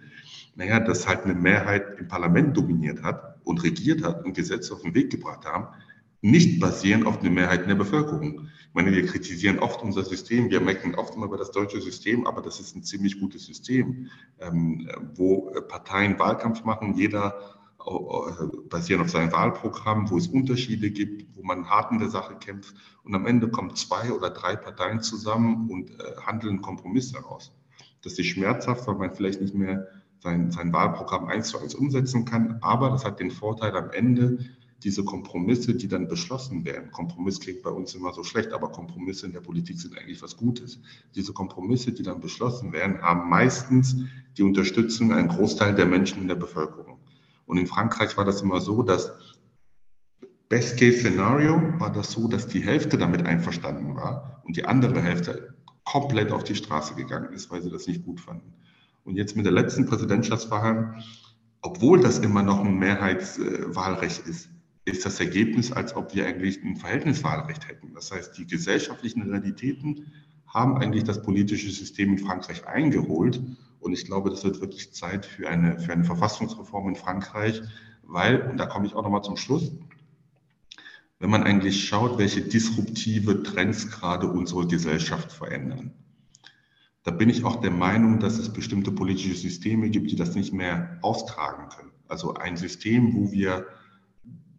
naja, 0.55 0.81
dass 0.81 1.07
halt 1.07 1.25
eine 1.25 1.35
Mehrheit 1.35 1.99
im 1.99 2.09
Parlament 2.09 2.57
dominiert 2.57 3.03
hat 3.03 3.37
und 3.45 3.63
regiert 3.63 4.03
hat 4.03 4.25
und 4.25 4.35
Gesetze 4.35 4.75
auf 4.75 4.83
den 4.83 4.95
Weg 4.95 5.11
gebracht 5.11 5.45
haben, 5.45 5.69
nicht 6.21 6.61
basieren 6.61 7.07
auf 7.07 7.21
der 7.21 7.31
Mehrheit 7.31 7.63
in 7.63 7.69
der 7.69 7.77
Bevölkerung. 7.77 8.49
Ich 8.69 8.75
meine, 8.75 8.93
wir 8.93 9.07
kritisieren 9.07 9.59
oft 9.59 9.83
unser 9.83 10.05
System, 10.05 10.51
wir 10.51 10.61
meckern 10.61 10.95
oft 10.95 11.15
immer 11.15 11.27
über 11.27 11.39
das 11.39 11.51
deutsche 11.51 11.81
System, 11.81 12.27
aber 12.27 12.43
das 12.43 12.61
ist 12.61 12.77
ein 12.77 12.83
ziemlich 12.83 13.19
gutes 13.19 13.47
System, 13.47 14.09
ähm, 14.39 14.89
wo 15.15 15.51
Parteien 15.69 16.19
Wahlkampf 16.19 16.65
machen, 16.65 16.95
jeder 16.95 17.59
äh, 17.89 18.47
basieren 18.69 19.01
auf 19.01 19.11
seinem 19.11 19.33
Wahlprogramm, 19.33 20.11
wo 20.11 20.19
es 20.19 20.27
Unterschiede 20.27 20.91
gibt, 20.91 21.35
wo 21.35 21.43
man 21.43 21.69
hart 21.71 21.93
in 21.93 21.99
der 21.99 22.11
Sache 22.11 22.37
kämpft. 22.37 22.75
Und 23.03 23.15
am 23.15 23.27
Ende 23.27 23.49
kommen 23.49 23.75
zwei 23.75 24.13
oder 24.13 24.31
drei 24.31 24.57
Parteien 24.57 25.01
zusammen 25.01 25.71
und 25.71 25.91
äh, 25.91 26.17
handeln 26.27 26.61
Kompromisse 26.61 27.19
heraus. 27.19 27.53
Das 28.03 28.19
ist 28.19 28.27
schmerzhaft, 28.27 28.87
weil 28.87 28.97
man 28.97 29.15
vielleicht 29.15 29.41
nicht 29.41 29.55
mehr 29.55 29.89
sein, 30.21 30.51
sein 30.51 30.73
Wahlprogramm 30.73 31.27
eins 31.27 31.49
zu 31.49 31.59
eins 31.59 31.75
umsetzen 31.75 32.25
kann, 32.25 32.59
aber 32.61 32.91
das 32.91 33.05
hat 33.05 33.21
den 33.21 33.31
Vorteil 33.31 33.77
am 33.77 33.91
Ende, 33.91 34.39
diese 34.85 35.05
Kompromisse, 35.05 35.75
die 35.75 35.89
dann 35.89 36.07
beschlossen 36.07 36.65
werden, 36.65 36.93
Kompromiss 36.93 37.41
klingt 37.41 37.63
bei 37.63 37.71
uns 37.71 37.95
immer 37.95 38.13
so 38.13 38.23
schlecht, 38.23 38.53
aber 38.53 38.71
Kompromisse 38.71 39.27
in 39.27 39.33
der 39.33 39.41
Politik 39.41 39.81
sind 39.81 39.99
eigentlich 39.99 40.23
was 40.23 40.37
Gutes. 40.37 40.81
Diese 41.17 41.33
Kompromisse, 41.33 41.93
die 41.93 42.05
dann 42.05 42.21
beschlossen 42.21 42.73
werden, 42.73 43.01
haben 43.03 43.29
meistens 43.29 43.97
die 44.37 44.43
Unterstützung 44.43 45.13
einen 45.13 45.29
Großteil 45.29 45.75
der 45.75 45.87
Menschen 45.87 46.23
in 46.23 46.29
der 46.29 46.37
Bevölkerung. 46.37 46.99
Und 47.47 47.59
in 47.59 47.67
Frankreich 47.67 48.17
war 48.17 48.25
das 48.25 48.43
immer 48.43 48.61
so, 48.61 48.83
dass 48.83 49.11
Best-Case-Szenario 50.49 51.79
war 51.79 51.93
das 51.93 52.13
so, 52.13 52.29
dass 52.29 52.47
die 52.47 52.61
Hälfte 52.61 52.99
damit 52.99 53.27
einverstanden 53.27 53.97
war 53.97 54.43
und 54.45 54.57
die 54.57 54.65
andere 54.65 55.03
Hälfte 55.03 55.55
komplett 55.85 56.31
auf 56.31 56.45
die 56.45 56.55
Straße 56.55 56.95
gegangen 56.95 57.33
ist, 57.33 57.51
weil 57.51 57.63
sie 57.63 57.71
das 57.71 57.87
nicht 57.87 58.05
gut 58.05 58.21
fanden. 58.21 58.55
Und 59.05 59.17
jetzt 59.17 59.37
mit 59.37 59.45
der 59.45 59.53
letzten 59.53 59.87
Präsidentschaftswahl, 59.87 61.03
obwohl 61.63 62.01
das 62.01 62.19
immer 62.19 62.43
noch 62.43 62.61
ein 62.61 62.79
Mehrheitswahlrecht 62.79 64.27
ist, 64.27 64.51
ist 64.91 65.07
das 65.07 65.21
Ergebnis, 65.21 65.73
als 65.73 65.95
ob 65.97 66.15
wir 66.15 66.27
eigentlich 66.27 66.63
ein 66.63 66.77
Verhältniswahlrecht 66.77 67.69
hätten. 67.69 67.95
Das 67.95 68.11
heißt, 68.11 68.37
die 68.39 68.47
gesellschaftlichen 68.47 69.23
Realitäten 69.23 70.13
haben 70.47 70.79
eigentlich 70.79 71.05
das 71.05 71.23
politische 71.23 71.71
System 71.71 72.13
in 72.13 72.19
Frankreich 72.19 72.67
eingeholt. 72.67 73.41
Und 73.81 73.93
ich 73.93 74.07
glaube, 74.07 74.31
das 74.31 74.45
wird 74.45 74.61
wirklich 74.61 74.93
Zeit 74.93 75.27
für 75.27 75.49
eine, 75.49 75.79
für 75.79 75.93
eine 75.93 76.05
Verfassungsreform 76.05 76.89
in 76.89 76.97
Frankreich, 76.97 77.63
weil, 78.03 78.41
und 78.43 78.57
da 78.57 78.67
komme 78.67 78.87
ich 78.87 78.95
auch 78.95 79.03
nochmal 79.03 79.23
zum 79.23 79.37
Schluss, 79.37 79.73
wenn 81.19 81.31
man 81.31 81.43
eigentlich 81.43 81.85
schaut, 81.85 82.19
welche 82.19 82.41
disruptive 82.41 83.43
Trends 83.43 83.91
gerade 83.91 84.29
unsere 84.29 84.67
Gesellschaft 84.67 85.33
verändern. 85.33 85.93
Da 87.03 87.11
bin 87.11 87.29
ich 87.29 87.45
auch 87.45 87.61
der 87.61 87.71
Meinung, 87.71 88.21
dass 88.21 88.39
es 88.39 88.53
bestimmte 88.53 88.93
politische 88.93 89.35
Systeme 89.35 89.91
gibt, 89.91 90.11
die 90.11 90.17
das 90.17 90.35
nicht 90.35 90.53
mehr 90.53 90.99
austragen 91.03 91.69
können. 91.69 91.93
Also 92.07 92.35
ein 92.35 92.57
System, 92.57 93.15
wo 93.15 93.33
wir 93.33 93.67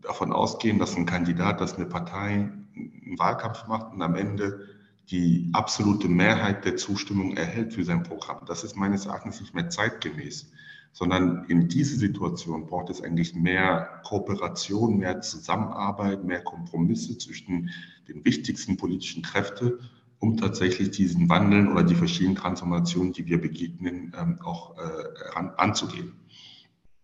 davon 0.09 0.33
ausgehen, 0.33 0.79
dass 0.79 0.97
ein 0.97 1.05
Kandidat, 1.05 1.61
dass 1.61 1.75
eine 1.75 1.85
Partei 1.85 2.49
einen 2.75 3.19
Wahlkampf 3.19 3.67
macht 3.67 3.93
und 3.93 4.01
am 4.01 4.15
Ende 4.15 4.67
die 5.11 5.49
absolute 5.53 6.07
Mehrheit 6.07 6.65
der 6.65 6.77
Zustimmung 6.77 7.37
erhält 7.37 7.73
für 7.73 7.83
sein 7.83 8.03
Programm. 8.03 8.41
Das 8.47 8.63
ist 8.63 8.75
meines 8.75 9.05
Erachtens 9.05 9.39
nicht 9.39 9.53
mehr 9.53 9.69
zeitgemäß, 9.69 10.51
sondern 10.93 11.45
in 11.45 11.67
diese 11.67 11.95
Situation 11.97 12.65
braucht 12.65 12.89
es 12.89 13.01
eigentlich 13.01 13.35
mehr 13.35 14.01
Kooperation, 14.03 14.97
mehr 14.97 15.21
Zusammenarbeit, 15.21 16.23
mehr 16.23 16.43
Kompromisse 16.43 17.17
zwischen 17.17 17.69
den 18.07 18.25
wichtigsten 18.25 18.77
politischen 18.77 19.21
Kräften, 19.21 19.73
um 20.17 20.37
tatsächlich 20.37 20.91
diesen 20.91 21.29
Wandel 21.29 21.67
oder 21.67 21.83
die 21.83 21.95
verschiedenen 21.95 22.35
Transformationen, 22.35 23.13
die 23.13 23.25
wir 23.27 23.39
begegnen, 23.39 24.13
ähm, 24.19 24.39
auch 24.43 24.75
äh, 24.77 25.39
anzugehen. 25.57 26.13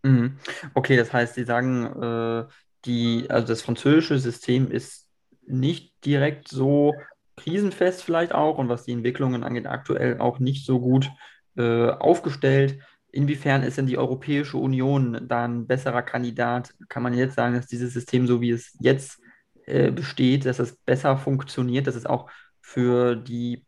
Mhm. 0.04 0.38
Okay, 0.74 0.98
das 0.98 1.14
heißt, 1.14 1.36
Sie 1.36 1.44
sagen, 1.44 1.86
äh, 1.86 2.46
die, 2.86 3.26
also 3.30 3.48
das 3.48 3.62
französische 3.62 4.20
System 4.20 4.72
ist 4.72 5.10
nicht 5.48 5.94
direkt 6.06 6.48
so 6.48 6.94
krisenfest 7.38 8.04
vielleicht 8.04 8.34
auch 8.34 8.58
und 8.58 8.70
was 8.70 8.84
die 8.84 8.94
Entwicklungen 8.94 9.44
angeht, 9.44 9.68
aktuell 9.68 10.20
auch 10.20 10.40
nicht 10.40 10.66
so 10.66 10.80
gut 10.80 11.10
äh, 11.58 11.90
aufgestellt. 11.90 12.80
Inwiefern 13.12 13.64
ist 13.64 13.78
denn 13.78 13.88
die 13.88 13.98
Europäische 13.98 14.58
Union 14.58 15.26
da 15.28 15.46
ein 15.46 15.68
besserer 15.68 16.02
Kandidat? 16.02 16.74
Kann 16.90 17.04
man 17.04 17.14
jetzt 17.14 17.36
sagen, 17.36 17.56
dass 17.56 17.68
dieses 17.68 17.94
System, 17.94 18.28
so 18.28 18.42
wie 18.42 18.52
es 18.52 18.76
jetzt 18.80 19.22
äh, 19.66 19.92
besteht, 19.92 20.46
dass 20.46 20.60
es 20.60 20.76
besser 20.76 21.18
funktioniert, 21.18 21.88
dass 21.88 21.96
es 21.96 22.06
auch 22.06 22.30
für 22.62 23.16
die 23.16 23.66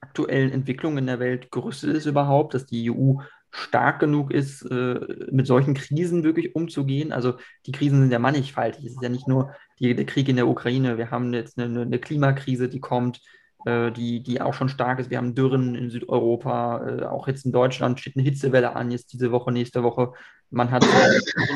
aktuellen 0.00 0.50
Entwicklungen 0.50 0.98
in 0.98 1.06
der 1.06 1.20
Welt 1.20 1.50
gerüstet 1.50 1.94
ist 1.96 2.06
überhaupt, 2.06 2.54
dass 2.54 2.66
die 2.66 2.90
EU 2.90 3.16
stark 3.50 4.00
genug 4.00 4.30
ist, 4.30 4.62
äh, 4.62 5.00
mit 5.30 5.46
solchen 5.46 5.74
Krisen 5.74 6.22
wirklich 6.22 6.54
umzugehen. 6.54 7.12
Also 7.12 7.34
die 7.66 7.72
Krisen 7.72 8.00
sind 8.00 8.12
ja 8.12 8.18
mannigfaltig. 8.18 8.84
Es 8.84 8.92
ist 8.92 9.02
ja 9.02 9.08
nicht 9.08 9.28
nur 9.28 9.54
die, 9.78 9.94
der 9.94 10.06
Krieg 10.06 10.28
in 10.28 10.36
der 10.36 10.48
Ukraine. 10.48 10.98
Wir 10.98 11.10
haben 11.10 11.32
jetzt 11.32 11.58
eine, 11.58 11.82
eine 11.82 11.98
Klimakrise, 11.98 12.68
die 12.68 12.80
kommt, 12.80 13.20
äh, 13.64 13.90
die, 13.90 14.22
die 14.22 14.40
auch 14.40 14.54
schon 14.54 14.68
stark 14.68 15.00
ist. 15.00 15.10
Wir 15.10 15.18
haben 15.18 15.34
Dürren 15.34 15.74
in 15.74 15.90
Südeuropa. 15.90 16.86
Äh, 16.86 17.02
auch 17.04 17.26
jetzt 17.26 17.44
in 17.44 17.52
Deutschland 17.52 18.00
steht 18.00 18.16
eine 18.16 18.24
Hitzewelle 18.24 18.76
an, 18.76 18.90
jetzt 18.90 19.12
diese 19.12 19.32
Woche, 19.32 19.50
nächste 19.52 19.82
Woche. 19.82 20.12
Man 20.50 20.70
hat 20.70 20.84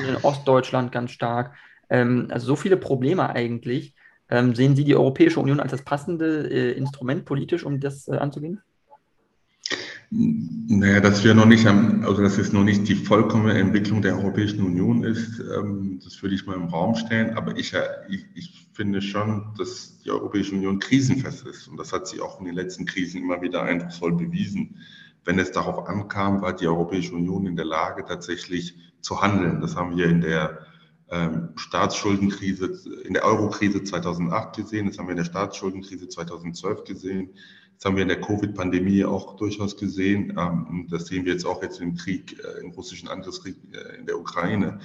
in 0.08 0.16
Ostdeutschland 0.22 0.90
ganz 0.90 1.12
stark. 1.12 1.54
Ähm, 1.88 2.28
also 2.30 2.46
so 2.46 2.56
viele 2.56 2.76
Probleme 2.76 3.30
eigentlich. 3.30 3.94
Ähm, 4.30 4.54
sehen 4.54 4.74
Sie 4.74 4.84
die 4.84 4.96
Europäische 4.96 5.38
Union 5.38 5.60
als 5.60 5.70
das 5.70 5.82
passende 5.82 6.46
Instrument 6.72 7.26
politisch, 7.26 7.64
um 7.64 7.78
das 7.78 8.08
anzugehen? 8.08 8.62
Naja, 10.16 11.00
dass 11.00 11.24
wir 11.24 11.34
noch 11.34 11.46
nicht 11.46 11.66
am, 11.66 12.04
also 12.04 12.22
dass 12.22 12.38
es 12.38 12.52
noch 12.52 12.62
nicht 12.62 12.86
die 12.86 12.94
vollkommene 12.94 13.58
Entwicklung 13.58 14.00
der 14.00 14.16
Europäischen 14.16 14.62
Union 14.62 15.02
ist, 15.02 15.40
ähm, 15.40 15.98
das 16.04 16.22
würde 16.22 16.36
ich 16.36 16.46
mal 16.46 16.54
im 16.54 16.66
Raum 16.66 16.94
stellen. 16.94 17.36
Aber 17.36 17.56
ich, 17.56 17.74
ich, 18.08 18.24
ich 18.36 18.68
finde 18.72 19.02
schon, 19.02 19.52
dass 19.58 19.98
die 20.02 20.12
Europäische 20.12 20.54
Union 20.54 20.78
krisenfest 20.78 21.44
ist. 21.46 21.66
Und 21.66 21.78
das 21.78 21.92
hat 21.92 22.06
sie 22.06 22.20
auch 22.20 22.38
in 22.38 22.46
den 22.46 22.54
letzten 22.54 22.86
Krisen 22.86 23.22
immer 23.22 23.42
wieder 23.42 23.64
eindrucksvoll 23.64 24.12
bewiesen. 24.12 24.76
Wenn 25.24 25.40
es 25.40 25.50
darauf 25.50 25.88
ankam, 25.88 26.42
war 26.42 26.54
die 26.54 26.68
Europäische 26.68 27.14
Union 27.14 27.46
in 27.46 27.56
der 27.56 27.64
Lage, 27.64 28.04
tatsächlich 28.04 28.76
zu 29.00 29.20
handeln. 29.20 29.60
Das 29.60 29.74
haben 29.74 29.96
wir 29.96 30.06
in 30.06 30.20
der 30.20 30.60
ähm, 31.10 31.50
Staatsschuldenkrise, 31.56 33.02
in 33.04 33.14
der 33.14 33.24
Eurokrise 33.24 33.82
2008 33.82 34.56
gesehen, 34.56 34.86
das 34.86 34.98
haben 34.98 35.06
wir 35.06 35.12
in 35.12 35.18
der 35.18 35.24
Staatsschuldenkrise 35.24 36.08
2012 36.08 36.84
gesehen. 36.84 37.30
Das 37.76 37.86
haben 37.86 37.96
wir 37.96 38.02
in 38.02 38.08
der 38.08 38.20
Covid-Pandemie 38.20 39.04
auch 39.04 39.36
durchaus 39.36 39.76
gesehen. 39.76 40.36
Ähm, 40.38 40.86
das 40.90 41.06
sehen 41.06 41.24
wir 41.24 41.32
jetzt 41.32 41.44
auch 41.44 41.62
jetzt 41.62 41.80
im 41.80 41.96
Krieg, 41.96 42.38
äh, 42.38 42.60
im 42.60 42.70
russischen 42.70 43.08
Angriffskrieg 43.08 43.56
äh, 43.72 43.96
in 43.98 44.06
der 44.06 44.18
Ukraine. 44.18 44.78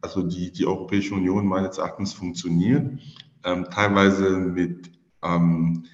Also 0.00 0.22
die, 0.22 0.52
die 0.52 0.66
Europäische 0.66 1.14
Union 1.14 1.46
meines 1.46 1.78
Erachtens 1.78 2.12
funktioniert, 2.12 2.98
ähm, 3.44 3.66
teilweise 3.70 4.36
mit 4.36 4.92
ähm, 5.22 5.84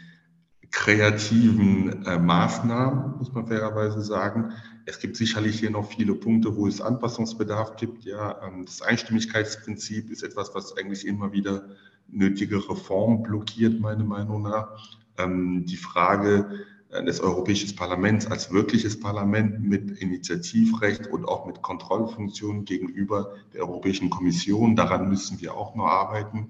kreativen 0.70 2.04
äh, 2.04 2.18
Maßnahmen, 2.18 3.18
muss 3.18 3.32
man 3.32 3.46
fairerweise 3.46 4.02
sagen. 4.02 4.52
Es 4.86 4.98
gibt 4.98 5.16
sicherlich 5.16 5.58
hier 5.58 5.70
noch 5.70 5.90
viele 5.90 6.14
Punkte, 6.14 6.56
wo 6.56 6.66
es 6.66 6.80
Anpassungsbedarf 6.80 7.76
gibt. 7.76 8.04
Ja, 8.04 8.40
ähm, 8.46 8.64
das 8.64 8.82
Einstimmigkeitsprinzip 8.82 10.10
ist 10.10 10.22
etwas, 10.22 10.54
was 10.54 10.76
eigentlich 10.76 11.06
immer 11.06 11.32
wieder 11.32 11.64
nötige 12.08 12.56
Reformen 12.56 13.22
blockiert, 13.22 13.80
meiner 13.80 14.04
Meinung 14.04 14.42
nach 14.42 14.98
die 15.26 15.76
Frage 15.76 16.64
äh, 16.90 17.04
des 17.04 17.20
Europäischen 17.20 17.76
Parlaments 17.76 18.26
als 18.26 18.52
wirkliches 18.52 18.98
Parlament 18.98 19.62
mit 19.62 20.00
Initiativrecht 20.00 21.06
und 21.06 21.24
auch 21.24 21.46
mit 21.46 21.62
Kontrollfunktionen 21.62 22.64
gegenüber 22.64 23.34
der 23.54 23.62
Europäischen 23.62 24.10
Kommission. 24.10 24.76
Daran 24.76 25.08
müssen 25.08 25.40
wir 25.40 25.54
auch 25.54 25.74
noch 25.74 25.86
arbeiten. 25.86 26.48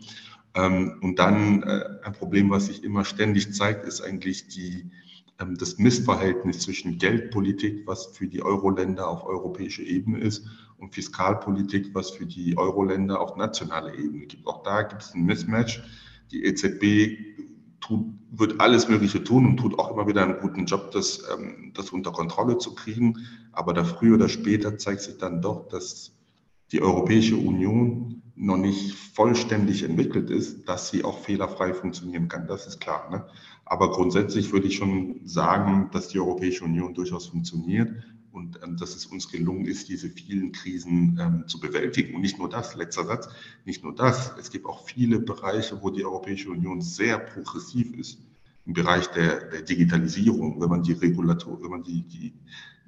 Ähm, 0.54 0.98
und 1.02 1.18
dann 1.18 1.62
äh, 1.62 1.84
ein 2.04 2.12
Problem, 2.12 2.50
was 2.50 2.66
sich 2.66 2.82
immer 2.84 3.04
ständig 3.04 3.52
zeigt, 3.54 3.84
ist 3.84 4.00
eigentlich 4.00 4.48
die, 4.48 4.90
ähm, 5.38 5.56
das 5.58 5.78
Missverhältnis 5.78 6.60
zwischen 6.60 6.98
Geldpolitik, 6.98 7.86
was 7.86 8.06
für 8.06 8.26
die 8.26 8.42
Euro-Länder 8.42 9.08
auf 9.08 9.24
europäischer 9.24 9.82
Ebene 9.82 10.18
ist, 10.18 10.46
und 10.78 10.94
Fiskalpolitik, 10.94 11.94
was 11.94 12.10
für 12.10 12.24
die 12.24 12.56
Euro-Länder 12.56 13.20
auf 13.20 13.36
nationaler 13.36 13.94
Ebene 13.94 14.26
gibt. 14.26 14.46
Auch 14.46 14.62
da 14.62 14.82
gibt 14.82 15.02
es 15.02 15.14
ein 15.14 15.26
Mismatch. 15.26 15.82
Die 16.30 16.44
EZB 16.44 17.49
tut, 17.80 18.06
wird 18.30 18.60
alles 18.60 18.88
Mögliche 18.88 19.24
tun 19.24 19.46
und 19.46 19.56
tut 19.56 19.78
auch 19.78 19.90
immer 19.90 20.06
wieder 20.06 20.22
einen 20.22 20.38
guten 20.40 20.66
Job, 20.66 20.90
das, 20.92 21.22
ähm, 21.32 21.72
das 21.74 21.90
unter 21.90 22.12
Kontrolle 22.12 22.58
zu 22.58 22.74
kriegen. 22.74 23.26
Aber 23.52 23.72
da 23.72 23.84
früher 23.84 24.14
oder 24.14 24.28
später 24.28 24.78
zeigt 24.78 25.02
sich 25.02 25.18
dann 25.18 25.42
doch, 25.42 25.68
dass 25.68 26.12
die 26.72 26.82
Europäische 26.82 27.36
Union 27.36 28.22
noch 28.36 28.56
nicht 28.56 28.94
vollständig 28.94 29.82
entwickelt 29.82 30.30
ist, 30.30 30.68
dass 30.68 30.88
sie 30.88 31.04
auch 31.04 31.18
fehlerfrei 31.18 31.74
funktionieren 31.74 32.28
kann. 32.28 32.46
Das 32.46 32.66
ist 32.66 32.80
klar. 32.80 33.10
Ne? 33.10 33.26
Aber 33.64 33.90
grundsätzlich 33.90 34.52
würde 34.52 34.68
ich 34.68 34.76
schon 34.76 35.20
sagen, 35.24 35.90
dass 35.92 36.08
die 36.08 36.20
Europäische 36.20 36.64
Union 36.64 36.94
durchaus 36.94 37.26
funktioniert 37.26 37.90
und 38.32 38.60
ähm, 38.62 38.76
dass 38.76 38.94
es 38.94 39.06
uns 39.06 39.28
gelungen 39.28 39.66
ist, 39.66 39.88
diese 39.88 40.08
vielen 40.08 40.52
Krisen 40.52 41.18
ähm, 41.20 41.48
zu 41.48 41.60
bewältigen. 41.60 42.14
Und 42.14 42.22
nicht 42.22 42.38
nur 42.38 42.48
das, 42.48 42.76
letzter 42.76 43.04
Satz, 43.04 43.28
nicht 43.64 43.82
nur 43.82 43.94
das, 43.94 44.34
es 44.38 44.50
gibt 44.50 44.66
auch 44.66 44.86
viele 44.86 45.18
Bereiche, 45.18 45.82
wo 45.82 45.90
die 45.90 46.04
Europäische 46.04 46.50
Union 46.50 46.80
sehr 46.80 47.18
progressiv 47.18 47.92
ist. 47.94 48.18
Im 48.66 48.74
Bereich 48.74 49.06
der, 49.08 49.48
der 49.48 49.62
Digitalisierung, 49.62 50.60
wenn 50.60 50.68
man 50.68 50.82
die 50.82 50.92
Regulator, 50.92 51.60
wenn 51.62 51.70
man 51.70 51.82
die, 51.82 52.02
die, 52.02 52.32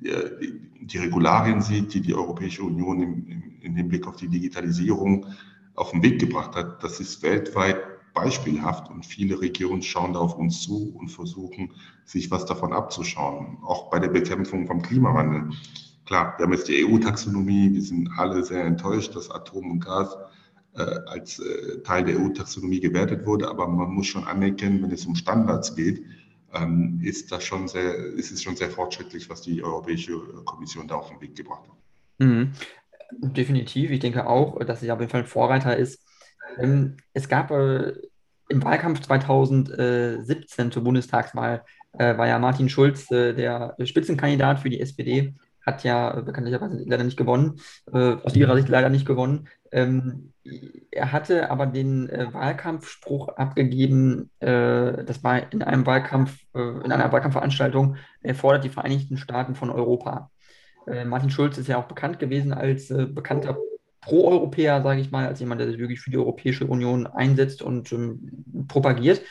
die, 0.01 0.61
die 0.80 0.99
Regularien 0.99 1.61
sieht, 1.61 1.95
die 1.95 2.01
die 2.01 2.14
Europäische 2.14 2.62
Union 2.62 3.03
im, 3.03 3.61
im, 3.62 3.76
in 3.76 3.88
Blick 3.88 4.07
auf 4.07 4.16
die 4.16 4.28
Digitalisierung 4.28 5.26
auf 5.74 5.90
den 5.90 6.03
Weg 6.03 6.20
gebracht 6.20 6.55
hat, 6.55 6.84
das 6.84 7.01
ist 7.01 7.22
weltweit 7.22 7.91
beispielhaft 8.12 8.90
und 8.90 9.06
viele 9.06 9.40
Regionen 9.40 9.82
schauen 9.82 10.12
da 10.12 10.20
auf 10.20 10.36
uns 10.36 10.62
zu 10.62 10.94
und 10.98 11.08
versuchen, 11.08 11.72
sich 12.04 12.30
was 12.30 12.44
davon 12.44 12.72
abzuschauen, 12.72 13.58
auch 13.62 13.90
bei 13.90 13.98
der 13.98 14.08
Bekämpfung 14.08 14.66
vom 14.66 14.82
Klimawandel. 14.82 15.50
Klar, 16.04 16.34
wir 16.36 16.44
haben 16.44 16.52
jetzt 16.52 16.68
die 16.68 16.84
EU-Taxonomie, 16.84 17.72
wir 17.72 17.82
sind 17.82 18.10
alle 18.16 18.42
sehr 18.42 18.64
enttäuscht, 18.64 19.14
dass 19.14 19.30
Atom 19.30 19.70
und 19.70 19.80
Gas 19.80 20.16
äh, 20.74 20.82
als 21.06 21.38
äh, 21.38 21.82
Teil 21.82 22.04
der 22.04 22.18
EU-Taxonomie 22.18 22.80
gewertet 22.80 23.26
wurde, 23.26 23.48
aber 23.48 23.66
man 23.68 23.90
muss 23.90 24.06
schon 24.06 24.24
anerkennen, 24.24 24.82
wenn 24.82 24.90
es 24.90 25.06
um 25.06 25.14
Standards 25.14 25.74
geht, 25.74 26.02
ähm, 26.54 27.00
ist, 27.02 27.32
das 27.32 27.44
schon 27.44 27.68
sehr, 27.68 27.94
ist 27.94 28.30
es 28.30 28.42
schon 28.42 28.56
sehr 28.56 28.70
fortschrittlich, 28.70 29.30
was 29.30 29.42
die 29.42 29.62
Europäische 29.62 30.18
Kommission 30.44 30.88
da 30.88 30.96
auf 30.96 31.08
den 31.08 31.20
Weg 31.20 31.36
gebracht 31.36 31.64
hat. 31.68 32.26
Mhm. 32.26 32.52
Definitiv. 33.18 33.90
Ich 33.90 34.00
denke 34.00 34.26
auch, 34.26 34.58
dass 34.64 34.80
sie 34.80 34.90
auf 34.90 35.00
jeden 35.00 35.10
Fall 35.10 35.22
ein 35.22 35.26
Vorreiter 35.26 35.76
ist 35.76 36.01
ähm, 36.59 36.96
es 37.12 37.28
gab 37.28 37.50
äh, 37.50 37.92
im 38.48 38.62
Wahlkampf 38.62 39.00
2017 39.00 40.70
zur 40.70 40.84
Bundestagswahl, 40.84 41.64
äh, 41.98 42.16
war 42.16 42.26
ja 42.26 42.38
Martin 42.38 42.68
Schulz 42.68 43.11
äh, 43.11 43.34
der 43.34 43.76
Spitzenkandidat 43.84 44.61
für 44.61 44.70
die 44.70 44.80
SPD, 44.80 45.34
hat 45.64 45.84
ja 45.84 46.20
bekanntlicherweise 46.20 46.82
leider 46.86 47.05
nicht 47.05 47.16
gewonnen, 47.16 47.61
äh, 47.92 48.16
aus 48.22 48.34
ihrer 48.34 48.57
Sicht 48.57 48.68
leider 48.68 48.88
nicht 48.88 49.07
gewonnen. 49.07 49.48
Ähm, 49.70 50.32
er 50.90 51.12
hatte 51.12 51.50
aber 51.50 51.66
den 51.66 52.09
äh, 52.09 52.32
Wahlkampfspruch 52.32 53.28
abgegeben, 53.28 54.30
äh, 54.40 55.05
das 55.05 55.22
war 55.22 55.53
in 55.53 55.62
einem 55.62 55.86
Wahlkampf, 55.86 56.36
in 56.55 56.90
einer 56.92 57.12
Wahlkampfveranstaltung, 57.12 57.96
er 58.22 58.34
fordert 58.34 58.64
die 58.64 58.70
Vereinigten 58.70 59.16
Staaten 59.16 59.55
von 59.55 59.70
Europa. 59.70 60.30
Martin 61.07 61.30
Schulz 61.30 61.59
ist 61.59 61.68
ja 61.68 61.78
auch 61.78 61.84
bekannt 61.84 62.18
gewesen 62.18 62.53
als 62.53 62.88
bekannter 62.88 63.57
Pro-Europäer, 64.03 64.82
sage 64.82 65.00
ich 65.00 65.11
mal, 65.11 65.26
als 65.26 65.40
jemand, 65.40 65.61
der 65.61 65.68
sich 65.68 65.78
wirklich 65.78 66.00
für 66.00 66.11
die 66.11 66.18
Europäische 66.18 66.66
Union 66.66 67.07
einsetzt 67.07 67.62
und 67.62 67.92
ähm, 67.92 68.66
propagiert. 68.68 69.22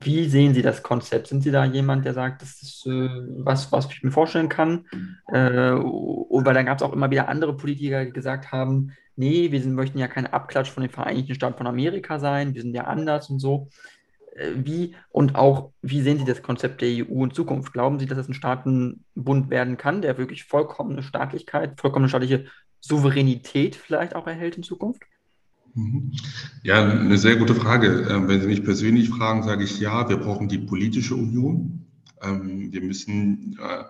Wie 0.00 0.28
sehen 0.28 0.52
Sie 0.52 0.62
das 0.62 0.82
Konzept? 0.82 1.28
Sind 1.28 1.42
Sie 1.42 1.52
da 1.52 1.64
jemand, 1.64 2.04
der 2.04 2.12
sagt, 2.12 2.42
das 2.42 2.60
ist 2.60 2.86
äh, 2.86 3.08
was, 3.38 3.70
was 3.70 3.86
ich 3.86 4.02
mir 4.02 4.10
vorstellen 4.10 4.48
kann? 4.48 4.84
Äh, 5.28 5.36
weil 5.38 6.54
dann 6.54 6.66
gab 6.66 6.78
es 6.78 6.82
auch 6.82 6.92
immer 6.92 7.10
wieder 7.10 7.28
andere 7.28 7.56
Politiker, 7.56 8.04
die 8.04 8.12
gesagt 8.12 8.50
haben, 8.50 8.92
nee, 9.14 9.52
wir 9.52 9.60
sind, 9.62 9.74
möchten 9.74 9.98
ja 9.98 10.08
kein 10.08 10.26
Abklatsch 10.26 10.70
von 10.70 10.82
den 10.82 10.90
Vereinigten 10.90 11.34
Staaten 11.34 11.56
von 11.56 11.68
Amerika 11.68 12.18
sein, 12.18 12.54
wir 12.54 12.62
sind 12.62 12.74
ja 12.74 12.84
anders 12.84 13.30
und 13.30 13.38
so. 13.38 13.68
Äh, 14.34 14.50
wie 14.56 14.94
und 15.10 15.36
auch, 15.36 15.70
wie 15.82 16.02
sehen 16.02 16.18
Sie 16.18 16.24
das 16.24 16.42
Konzept 16.42 16.82
der 16.82 16.88
EU 16.88 17.24
in 17.24 17.30
Zukunft? 17.30 17.72
Glauben 17.72 17.98
Sie, 17.98 18.06
dass 18.06 18.18
es 18.18 18.28
ein 18.28 18.34
Staatenbund 18.34 19.50
werden 19.50 19.76
kann, 19.76 20.02
der 20.02 20.18
wirklich 20.18 20.44
vollkommene 20.44 21.02
Staatlichkeit, 21.02 21.80
vollkommene 21.80 22.08
staatliche 22.08 22.46
Souveränität 22.86 23.76
vielleicht 23.76 24.14
auch 24.14 24.26
erhält 24.26 24.56
in 24.56 24.62
Zukunft? 24.62 25.02
Mhm. 25.74 26.12
Ja, 26.62 26.88
eine 26.88 27.18
sehr 27.18 27.36
gute 27.36 27.54
Frage. 27.54 28.06
Ähm, 28.10 28.28
wenn 28.28 28.40
Sie 28.40 28.46
mich 28.46 28.64
persönlich 28.64 29.10
fragen, 29.10 29.42
sage 29.42 29.64
ich 29.64 29.78
ja, 29.78 30.08
wir 30.08 30.16
brauchen 30.16 30.48
die 30.48 30.58
politische 30.58 31.14
Union. 31.14 31.86
Ähm, 32.22 32.72
wir 32.72 32.80
müssen 32.80 33.58
äh, 33.60 33.84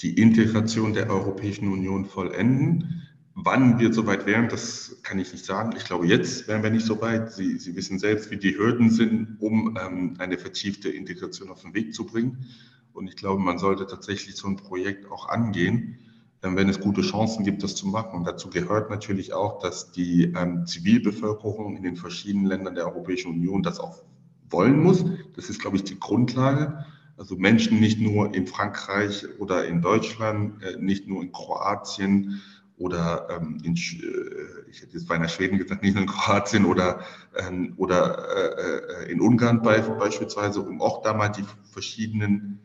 die 0.00 0.20
Integration 0.20 0.94
der 0.94 1.10
Europäischen 1.10 1.72
Union 1.72 2.06
vollenden. 2.06 3.02
Wann 3.34 3.78
wir 3.78 3.92
soweit 3.92 4.26
wären, 4.26 4.48
das 4.48 4.98
kann 5.04 5.20
ich 5.20 5.32
nicht 5.32 5.44
sagen. 5.44 5.74
Ich 5.76 5.84
glaube, 5.84 6.06
jetzt 6.06 6.48
wären 6.48 6.64
wir 6.64 6.70
nicht 6.70 6.86
so 6.86 7.00
weit. 7.00 7.32
Sie, 7.32 7.56
Sie 7.58 7.76
wissen 7.76 8.00
selbst, 8.00 8.32
wie 8.32 8.36
die 8.36 8.58
Hürden 8.58 8.90
sind, 8.90 9.36
um 9.38 9.78
ähm, 9.80 10.14
eine 10.18 10.38
vertiefte 10.38 10.88
Integration 10.88 11.50
auf 11.50 11.62
den 11.62 11.72
Weg 11.72 11.94
zu 11.94 12.04
bringen. 12.04 12.46
Und 12.92 13.06
ich 13.06 13.14
glaube, 13.14 13.40
man 13.40 13.58
sollte 13.58 13.86
tatsächlich 13.86 14.34
so 14.34 14.48
ein 14.48 14.56
Projekt 14.56 15.08
auch 15.08 15.28
angehen, 15.28 15.98
wenn 16.42 16.68
es 16.68 16.80
gute 16.80 17.02
Chancen 17.02 17.44
gibt, 17.44 17.62
das 17.62 17.74
zu 17.74 17.86
machen. 17.86 18.18
Und 18.18 18.24
dazu 18.24 18.50
gehört 18.50 18.90
natürlich 18.90 19.32
auch, 19.32 19.58
dass 19.60 19.90
die 19.90 20.32
ähm, 20.36 20.66
Zivilbevölkerung 20.66 21.76
in 21.76 21.82
den 21.82 21.96
verschiedenen 21.96 22.46
Ländern 22.46 22.74
der 22.74 22.86
Europäischen 22.86 23.32
Union 23.32 23.62
das 23.62 23.80
auch 23.80 24.02
wollen 24.50 24.82
muss. 24.82 25.04
Das 25.34 25.50
ist, 25.50 25.60
glaube 25.60 25.76
ich, 25.76 25.84
die 25.84 25.98
Grundlage. 25.98 26.84
Also 27.16 27.36
Menschen 27.36 27.80
nicht 27.80 28.00
nur 28.00 28.34
in 28.34 28.46
Frankreich 28.46 29.26
oder 29.40 29.66
in 29.66 29.82
Deutschland, 29.82 30.62
äh, 30.62 30.76
nicht 30.78 31.08
nur 31.08 31.22
in 31.22 31.32
Kroatien, 31.32 32.40
oder 32.78 33.26
ähm, 33.30 33.58
in, 33.64 33.74
äh, 33.74 34.70
ich 34.70 34.82
hätte 34.82 34.94
jetzt 34.94 35.08
beinahe 35.08 35.28
Schweden 35.28 35.58
gesagt, 35.58 35.82
nicht 35.82 35.94
nur 35.94 36.02
in 36.02 36.08
Kroatien 36.08 36.64
oder, 36.64 37.00
ähm, 37.36 37.74
oder 37.76 38.18
äh, 38.36 39.04
äh, 39.04 39.12
in 39.12 39.20
Ungarn 39.20 39.62
bei, 39.62 39.80
beispielsweise, 39.80 40.60
um 40.60 40.80
auch 40.80 41.02
da 41.02 41.12
mal 41.12 41.28
die 41.28 41.44
verschiedenen 41.72 42.60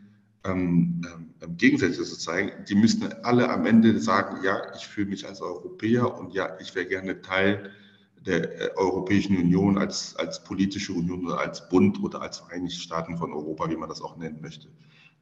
ähm, 0.45 1.01
ähm, 1.41 1.57
Gegensätze 1.57 2.03
zu 2.03 2.17
zeigen. 2.17 2.51
Die 2.67 2.75
müssten 2.75 3.11
alle 3.23 3.49
am 3.49 3.65
Ende 3.65 3.99
sagen, 3.99 4.43
ja, 4.43 4.61
ich 4.75 4.85
fühle 4.87 5.07
mich 5.07 5.27
als 5.27 5.41
Europäer 5.41 6.17
und 6.17 6.33
ja, 6.33 6.57
ich 6.59 6.75
wäre 6.75 6.85
gerne 6.85 7.21
Teil 7.21 7.71
der 8.25 8.61
äh, 8.61 8.75
Europäischen 8.75 9.37
Union 9.37 9.77
als, 9.77 10.15
als 10.15 10.43
politische 10.43 10.93
Union 10.93 11.25
oder 11.25 11.39
als 11.39 11.67
Bund 11.69 12.01
oder 12.01 12.21
als 12.21 12.39
Vereinigte 12.39 12.79
Staaten 12.79 13.17
von 13.17 13.33
Europa, 13.33 13.69
wie 13.69 13.77
man 13.77 13.89
das 13.89 14.01
auch 14.01 14.17
nennen 14.17 14.39
möchte. 14.41 14.67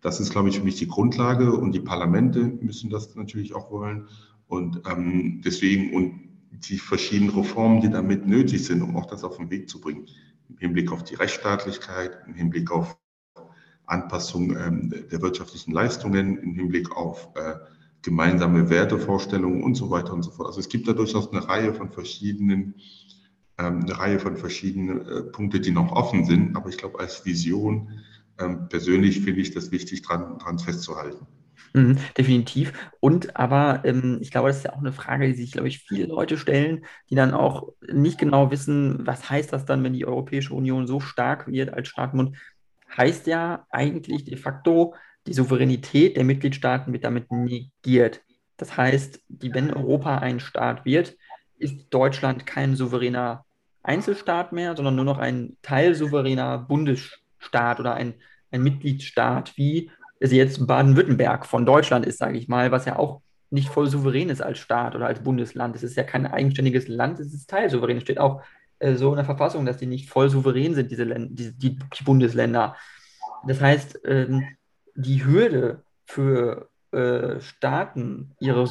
Das 0.02 0.20
ist, 0.20 0.32
glaube 0.32 0.50
ich, 0.50 0.58
für 0.58 0.64
mich 0.64 0.78
die 0.78 0.88
Grundlage 0.88 1.54
und 1.54 1.74
die 1.74 1.80
Parlamente 1.80 2.40
müssen 2.40 2.90
das 2.90 3.16
natürlich 3.16 3.54
auch 3.54 3.70
wollen. 3.72 4.08
Und 4.48 4.82
ähm, 4.90 5.42
deswegen 5.46 5.94
und 5.94 6.32
die 6.52 6.78
verschiedenen 6.78 7.34
Reformen, 7.34 7.82
die 7.82 7.90
damit 7.90 8.28
nötig 8.28 8.66
sind, 8.66 8.82
um 8.82 8.98
auch 8.98 9.06
das 9.06 9.24
auf 9.24 9.38
den 9.38 9.50
Weg 9.50 9.70
zu 9.70 9.80
bringen, 9.80 10.08
im 10.50 10.58
Hinblick 10.58 10.92
auf 10.92 11.04
die 11.04 11.16
Rechtsstaatlichkeit, 11.16 12.18
im 12.28 12.34
Hinblick 12.34 12.72
auf 12.72 12.98
Anpassung 13.86 14.56
ähm, 14.56 14.94
der 15.12 15.22
wirtschaftlichen 15.22 15.72
Leistungen, 15.72 16.38
im 16.38 16.56
Hinblick 16.56 16.96
auf 16.96 17.30
äh, 17.36 17.56
gemeinsame 18.02 18.70
Wertevorstellungen 18.70 19.64
und 19.64 19.76
so 19.76 19.90
weiter 19.90 20.14
und 20.14 20.24
so 20.24 20.32
fort. 20.32 20.48
Also 20.48 20.60
es 20.60 20.70
gibt 20.70 20.88
da 20.88 20.94
durchaus 20.94 21.32
eine 21.32 21.48
Reihe 21.48 21.74
von 21.74 21.92
verschiedenen, 21.92 22.76
ähm, 23.58 23.82
eine 23.82 23.98
Reihe 23.98 24.20
von 24.20 24.38
verschiedenen 24.38 25.08
äh, 25.08 25.22
Punkte, 25.24 25.60
die 25.60 25.72
noch 25.72 25.92
offen 25.92 26.26
sind. 26.26 26.56
Aber 26.56 26.70
ich 26.70 26.78
glaube, 26.78 27.00
als 27.00 27.26
Vision 27.26 28.00
ähm, 28.40 28.68
persönlich 28.70 29.22
finde 29.22 29.42
ich 29.42 29.52
das 29.52 29.72
wichtig, 29.72 30.02
dran, 30.02 30.40
dran 30.40 30.60
festzuhalten. 30.60 31.28
Mhm, 31.74 31.98
definitiv. 32.18 32.74
Und 33.00 33.38
aber 33.38 33.84
ähm, 33.86 34.18
ich 34.22 34.32
glaube, 34.32 34.50
das 34.50 34.58
ist 34.58 34.64
ja 34.64 34.74
auch 34.74 34.80
eine 34.80 34.92
Frage, 34.92 35.28
die 35.28 35.34
sich, 35.34 35.52
glaube 35.52 35.68
ich, 35.68 35.80
viele 35.80 36.06
Leute 36.06 36.38
stellen, 36.38 36.86
die 37.10 37.16
dann 37.16 37.34
auch 37.34 37.70
nicht 37.90 38.18
genau 38.18 38.52
wissen, 38.52 39.06
was 39.06 39.30
heißt 39.30 39.54
das 39.54 39.66
dann, 39.66 39.84
wenn 39.84 39.94
die 39.94 40.06
Europäische 40.06 40.54
Union 40.54 40.88
so 40.88 41.00
stark 41.00 41.48
wird 41.48 41.74
als 41.74 41.88
Staatenbund. 41.88 42.36
Heißt 42.96 43.28
ja 43.28 43.66
eigentlich 43.70 44.26
de 44.26 44.38
facto, 44.38 44.96
die 45.28 45.34
Souveränität 45.34 46.18
der 46.18 46.24
Mitgliedstaaten 46.24 46.94
wird 46.94 47.04
damit 47.04 47.32
negiert. 47.32 48.22
Das 48.58 48.76
heißt, 48.78 49.22
die, 49.28 49.54
wenn 49.54 49.74
Europa 49.74 50.18
ein 50.18 50.40
Staat 50.40 50.86
wird, 50.86 51.16
ist 51.58 51.88
Deutschland 51.90 52.46
kein 52.46 52.76
souveräner 52.76 53.46
Einzelstaat 53.84 54.52
mehr, 54.52 54.76
sondern 54.76 54.96
nur 54.96 55.06
noch 55.06 55.20
ein 55.20 55.58
teilsouveräner 55.62 56.60
Bundesstaat 56.60 57.80
oder 57.80 57.94
ein, 57.94 58.16
ein 58.52 58.62
Mitgliedstaat, 58.62 59.58
wie 59.58 59.90
es 60.20 60.32
jetzt 60.32 60.68
Baden-Württemberg 60.68 61.46
von 61.46 61.66
Deutschland 61.66 62.06
ist, 62.06 62.20
sage 62.20 62.38
ich 62.38 62.48
mal, 62.48 62.72
was 62.72 62.86
ja 62.86 62.98
auch 62.98 63.22
nicht 63.50 63.70
voll 63.70 63.88
souverän 63.88 64.30
ist 64.30 64.42
als 64.42 64.60
Staat 64.60 64.96
oder 64.96 65.08
als 65.08 65.24
Bundesland. 65.24 65.76
Es 65.76 65.84
ist 65.84 65.98
ja 65.98 66.04
kein 66.04 66.26
eigenständiges 66.26 66.88
Land, 66.88 67.20
es 67.20 67.34
ist 67.34 67.50
teilsouverän. 67.50 67.98
Es 67.98 68.04
steht 68.04 68.20
auch 68.20 68.42
äh, 68.82 68.96
so 68.96 69.10
in 69.12 69.18
der 69.18 69.26
Verfassung, 69.26 69.66
dass 69.66 69.78
die 69.78 69.86
nicht 69.86 70.10
voll 70.10 70.30
souverän 70.30 70.74
sind, 70.74 70.92
diese 70.92 71.04
Länd 71.04 71.38
die, 71.40 71.58
die, 71.58 71.78
die, 71.78 72.04
Bundesländer. 72.04 72.76
Das 73.48 73.62
heißt, 73.62 74.00
ähm, 74.06 74.44
die 74.96 75.24
Hürde 75.24 75.84
für 76.06 76.70
äh, 76.92 77.40
Staaten, 77.40 78.36
ihre, 78.40 78.68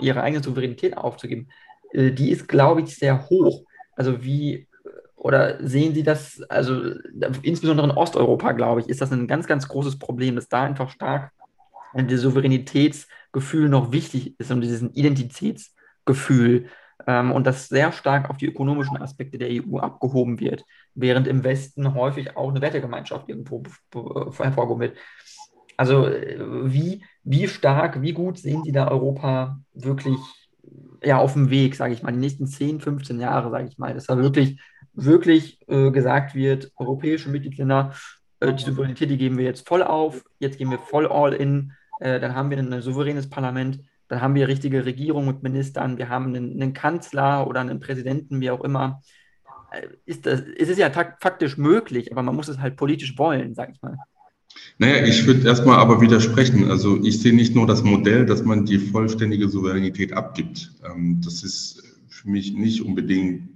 ihre 0.00 0.22
eigene 0.22 0.42
Souveränität 0.42 0.96
aufzugeben, 0.96 1.48
äh, 1.92 2.12
die 2.12 2.30
ist, 2.30 2.48
glaube 2.48 2.82
ich, 2.82 2.96
sehr 2.96 3.28
hoch. 3.28 3.62
Also 3.94 4.22
wie 4.22 4.68
oder 5.14 5.56
sehen 5.66 5.94
Sie 5.94 6.02
das, 6.02 6.42
also 6.42 6.92
insbesondere 7.42 7.88
in 7.88 7.96
Osteuropa, 7.96 8.52
glaube 8.52 8.80
ich, 8.80 8.88
ist 8.88 9.00
das 9.00 9.10
ein 9.10 9.26
ganz, 9.26 9.46
ganz 9.46 9.66
großes 9.66 9.98
Problem, 9.98 10.36
dass 10.36 10.48
da 10.48 10.62
einfach 10.62 10.90
stark 10.90 11.32
das 11.94 12.20
Souveränitätsgefühl 12.20 13.68
noch 13.68 13.90
wichtig 13.92 14.38
ist 14.38 14.50
und 14.50 14.60
dieses 14.60 14.82
Identitätsgefühl 14.82 16.66
ähm, 17.06 17.32
und 17.32 17.46
das 17.46 17.68
sehr 17.68 17.92
stark 17.92 18.30
auf 18.30 18.36
die 18.36 18.46
ökonomischen 18.46 18.96
Aspekte 18.96 19.38
der 19.38 19.50
EU 19.50 19.78
abgehoben 19.78 20.40
wird, 20.40 20.64
während 20.94 21.26
im 21.26 21.44
Westen 21.44 21.94
häufig 21.94 22.36
auch 22.36 22.50
eine 22.50 22.60
Wertegemeinschaft 22.60 23.28
irgendwo 23.28 23.62
hervorgehoben 23.92 24.80
wird. 24.80 24.96
Also 25.76 26.06
wie, 26.06 27.04
wie 27.22 27.48
stark, 27.48 28.00
wie 28.00 28.12
gut 28.12 28.38
sehen 28.38 28.62
Sie 28.64 28.72
da 28.72 28.88
Europa 28.88 29.60
wirklich 29.74 30.16
ja, 31.02 31.18
auf 31.18 31.34
dem 31.34 31.50
Weg, 31.50 31.76
sage 31.76 31.92
ich 31.92 32.02
mal, 32.02 32.12
die 32.12 32.18
nächsten 32.18 32.46
10, 32.46 32.80
15 32.80 33.20
Jahre, 33.20 33.50
sage 33.50 33.68
ich 33.68 33.76
mal, 33.76 33.92
dass 33.92 34.06
da 34.06 34.16
wirklich 34.16 34.58
wirklich 34.96 35.60
äh, 35.68 35.90
gesagt 35.90 36.34
wird, 36.34 36.72
europäische 36.76 37.28
Mitgliedsländer, 37.28 37.92
äh, 38.40 38.52
die 38.52 38.64
Souveränität, 38.64 39.10
die 39.10 39.18
geben 39.18 39.38
wir 39.38 39.44
jetzt 39.44 39.68
voll 39.68 39.82
auf, 39.82 40.24
jetzt 40.38 40.58
gehen 40.58 40.70
wir 40.70 40.78
voll 40.78 41.06
all 41.06 41.34
in, 41.34 41.72
äh, 42.00 42.18
dann 42.18 42.34
haben 42.34 42.50
wir 42.50 42.58
ein 42.58 42.82
souveränes 42.82 43.28
Parlament, 43.28 43.80
dann 44.08 44.20
haben 44.20 44.34
wir 44.34 44.48
richtige 44.48 44.84
Regierung 44.84 45.26
mit 45.26 45.42
Ministern, 45.42 45.98
wir 45.98 46.08
haben 46.08 46.34
einen, 46.34 46.52
einen 46.52 46.72
Kanzler 46.72 47.46
oder 47.46 47.60
einen 47.60 47.80
Präsidenten, 47.80 48.40
wie 48.40 48.50
auch 48.50 48.62
immer. 48.62 49.02
Äh, 49.72 49.88
ist 50.04 50.26
das, 50.26 50.42
es 50.56 50.68
ist 50.68 50.78
ja 50.78 50.90
faktisch 50.90 51.56
möglich, 51.56 52.12
aber 52.12 52.22
man 52.22 52.36
muss 52.36 52.48
es 52.48 52.58
halt 52.58 52.76
politisch 52.76 53.18
wollen, 53.18 53.54
sage 53.54 53.72
ich 53.74 53.82
mal. 53.82 53.96
Naja, 54.78 55.04
ich 55.04 55.26
würde 55.26 55.46
erstmal 55.46 55.78
aber 55.78 56.00
widersprechen. 56.00 56.70
Also 56.70 57.02
ich 57.02 57.20
sehe 57.20 57.34
nicht 57.34 57.54
nur 57.54 57.66
das 57.66 57.82
Modell, 57.82 58.26
dass 58.26 58.44
man 58.44 58.64
die 58.64 58.78
vollständige 58.78 59.48
Souveränität 59.48 60.12
abgibt. 60.12 60.72
Ähm, 60.84 61.20
das 61.24 61.42
ist 61.42 61.82
für 62.08 62.28
mich 62.28 62.54
nicht 62.54 62.82
unbedingt 62.82 63.48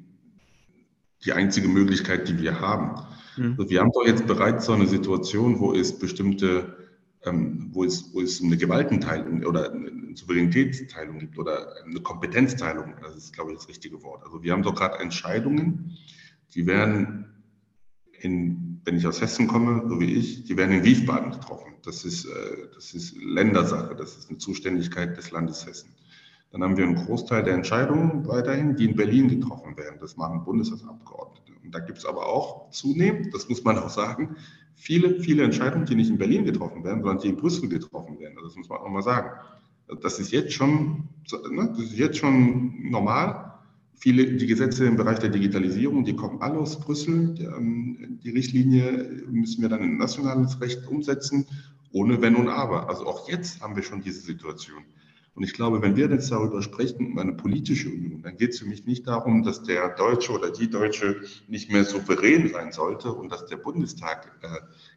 die 1.24 1.32
einzige 1.32 1.68
Möglichkeit, 1.68 2.28
die 2.28 2.40
wir 2.40 2.60
haben. 2.60 3.02
Mhm. 3.36 3.56
Also 3.58 3.70
wir 3.70 3.80
haben 3.80 3.92
doch 3.92 4.06
jetzt 4.06 4.26
bereits 4.26 4.66
so 4.66 4.72
eine 4.72 4.86
Situation, 4.86 5.60
wo 5.60 5.72
es 5.72 5.98
bestimmte, 5.98 6.79
wo, 7.24 7.84
es, 7.84 8.12
wo 8.14 8.20
es 8.20 8.42
eine 8.42 8.56
Gewaltenteilung 8.56 9.44
oder 9.44 9.72
eine 9.72 10.16
Souveränitätsteilung 10.16 11.18
gibt 11.18 11.38
oder 11.38 11.74
eine 11.84 12.00
Kompetenzteilung, 12.00 12.94
das 13.02 13.16
ist, 13.16 13.32
glaube 13.32 13.52
ich, 13.52 13.58
das 13.58 13.68
richtige 13.68 14.02
Wort. 14.02 14.24
Also 14.24 14.42
wir 14.42 14.52
haben 14.52 14.62
doch 14.62 14.74
gerade 14.74 14.98
Entscheidungen, 14.98 15.98
die 16.54 16.66
werden 16.66 17.26
in, 18.20 18.80
wenn 18.84 18.96
ich 18.96 19.06
aus 19.06 19.20
Hessen 19.20 19.46
komme, 19.46 19.84
so 19.88 20.00
wie 20.00 20.14
ich, 20.14 20.44
die 20.44 20.56
werden 20.56 20.72
in 20.72 20.84
Wiesbaden 20.84 21.32
getroffen. 21.32 21.74
Das 21.84 22.04
ist, 22.04 22.24
äh, 22.24 22.68
das 22.74 22.94
ist 22.94 23.16
Ländersache, 23.16 23.94
das 23.94 24.16
ist 24.16 24.30
eine 24.30 24.38
Zuständigkeit 24.38 25.16
des 25.16 25.30
Landes 25.30 25.66
Hessen. 25.66 25.94
Dann 26.52 26.62
haben 26.62 26.76
wir 26.76 26.84
einen 26.84 26.96
Großteil 26.96 27.44
der 27.44 27.54
Entscheidungen 27.54 28.26
weiterhin, 28.26 28.76
die 28.76 28.86
in 28.86 28.96
Berlin 28.96 29.28
getroffen 29.28 29.76
werden. 29.76 29.98
Das 30.00 30.16
machen 30.16 30.44
Bundestagsabgeordnete. 30.44 31.52
Und 31.62 31.74
da 31.74 31.78
gibt 31.78 31.98
es 31.98 32.04
aber 32.04 32.26
auch 32.26 32.70
zunehmend, 32.70 33.32
das 33.32 33.48
muss 33.48 33.62
man 33.62 33.78
auch 33.78 33.90
sagen, 33.90 34.36
viele, 34.80 35.20
viele 35.20 35.44
Entscheidungen, 35.44 35.84
die 35.84 35.94
nicht 35.94 36.10
in 36.10 36.18
Berlin 36.18 36.44
getroffen 36.44 36.82
werden, 36.82 37.02
sondern 37.02 37.22
die 37.22 37.28
in 37.28 37.36
Brüssel 37.36 37.68
getroffen 37.68 38.18
werden. 38.18 38.36
Also 38.36 38.48
das 38.48 38.56
muss 38.56 38.68
man 38.68 38.78
auch 38.78 38.88
mal 38.88 39.02
sagen. 39.02 39.30
Das 40.02 40.18
ist 40.18 40.32
jetzt 40.32 40.52
schon, 40.52 41.08
ne, 41.50 41.68
das 41.76 41.78
ist 41.80 41.98
jetzt 41.98 42.16
schon 42.16 42.90
normal. 42.90 43.52
Viele, 43.96 44.36
die 44.36 44.46
Gesetze 44.46 44.86
im 44.86 44.96
Bereich 44.96 45.18
der 45.18 45.28
Digitalisierung, 45.28 46.04
die 46.04 46.16
kommen 46.16 46.40
alle 46.40 46.58
aus 46.58 46.80
Brüssel. 46.80 47.34
Die, 47.34 47.44
ähm, 47.44 48.18
die 48.24 48.30
Richtlinie 48.30 49.24
müssen 49.30 49.60
wir 49.60 49.68
dann 49.68 49.82
in 49.82 49.98
nationales 49.98 50.58
Recht 50.60 50.88
umsetzen, 50.88 51.46
ohne 51.92 52.22
Wenn 52.22 52.36
und 52.36 52.48
Aber. 52.48 52.88
Also 52.88 53.04
auch 53.06 53.28
jetzt 53.28 53.60
haben 53.60 53.76
wir 53.76 53.82
schon 53.82 54.00
diese 54.00 54.20
Situation. 54.20 54.82
Und 55.34 55.44
ich 55.44 55.52
glaube, 55.52 55.80
wenn 55.80 55.96
wir 55.96 56.10
jetzt 56.10 56.30
darüber 56.30 56.60
sprechen, 56.60 57.18
eine 57.18 57.32
politische 57.32 57.88
Union, 57.88 58.22
dann 58.22 58.36
geht 58.36 58.50
es 58.50 58.58
für 58.58 58.66
mich 58.66 58.84
nicht 58.84 59.06
darum, 59.06 59.42
dass 59.42 59.62
der 59.62 59.88
Deutsche 59.90 60.32
oder 60.32 60.50
die 60.50 60.68
Deutsche 60.68 61.22
nicht 61.46 61.70
mehr 61.70 61.84
souverän 61.84 62.48
sein 62.48 62.72
sollte 62.72 63.12
und 63.12 63.30
dass 63.30 63.46
der 63.46 63.56
Bundestag 63.56 64.30
äh, 64.42 64.48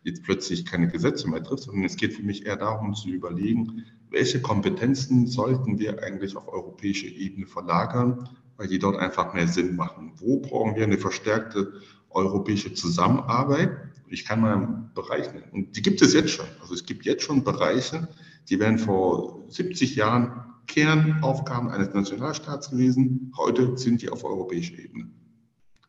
jetzt 0.04 0.24
plötzlich 0.24 0.66
keine 0.66 0.88
Gesetze 0.88 1.30
mehr 1.30 1.44
trifft, 1.44 1.64
sondern 1.64 1.86
es 1.86 1.98
geht 1.98 2.14
für 2.14 2.24
mich 2.24 2.46
eher 2.46 2.58
darum 2.58 2.96
zu 2.96 3.10
überlegen, 3.10 3.86
welche 4.10 4.42
Kompetenzen 4.42 5.28
sollten 5.28 5.80
wir 5.80 6.04
eigentlich 6.04 6.36
auf 6.36 6.48
europäische 6.48 7.08
Ebene 7.08 7.48
verlagern, 7.48 8.30
weil 8.58 8.68
die 8.68 8.80
dort 8.80 8.98
einfach 8.98 9.34
mehr 9.34 9.48
Sinn 9.48 9.76
machen. 9.76 10.14
Wo 10.18 10.40
brauchen 10.40 10.76
wir 10.76 10.84
eine 10.84 10.98
verstärkte 10.98 11.74
europäische 12.10 12.74
Zusammenarbeit? 12.74 13.72
Ich 14.08 14.26
kann 14.26 14.42
mal 14.42 14.54
einen 14.54 14.92
Bereich 14.94 15.34
nennen. 15.34 15.50
Und 15.52 15.76
die 15.76 15.82
gibt 15.82 16.02
es 16.02 16.14
jetzt 16.14 16.30
schon. 16.30 16.46
Also 16.62 16.74
es 16.76 16.86
gibt 16.86 17.06
jetzt 17.06 17.24
schon 17.24 17.44
Bereiche, 17.44 18.08
die 18.50 18.60
wären 18.60 18.78
vor 18.78 19.44
70 19.50 19.96
Jahren 19.96 20.44
Kernaufgaben 20.68 21.70
eines 21.70 21.94
Nationalstaats 21.94 22.72
gewesen. 22.72 23.32
Heute 23.38 23.78
sind 23.78 24.02
die 24.02 24.10
auf 24.10 24.24
europäischer 24.24 24.80
Ebene. 24.80 25.10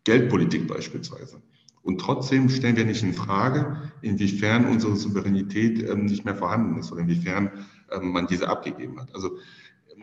Geldpolitik 0.05 0.69
beispielsweise. 0.69 1.41
Und 1.83 2.01
trotzdem 2.01 2.49
stellen 2.49 2.77
wir 2.77 2.85
nicht 2.85 3.03
in 3.03 3.13
Frage, 3.13 3.93
inwiefern 4.01 4.67
unsere 4.67 4.97
Souveränität 4.97 5.89
ähm, 5.89 6.07
nicht 6.07 6.25
mehr 6.25 6.35
vorhanden 6.35 6.79
ist 6.79 6.91
oder 6.91 7.03
inwiefern 7.03 7.51
ähm, 7.93 8.11
man 8.11 8.27
diese 8.27 8.49
abgegeben 8.49 8.99
hat. 9.01 9.15
Also 9.15 9.37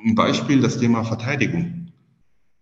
ein 0.06 0.16
Beispiel, 0.16 0.62
das 0.62 0.78
Thema 0.78 1.04
Verteidigung. 1.04 1.92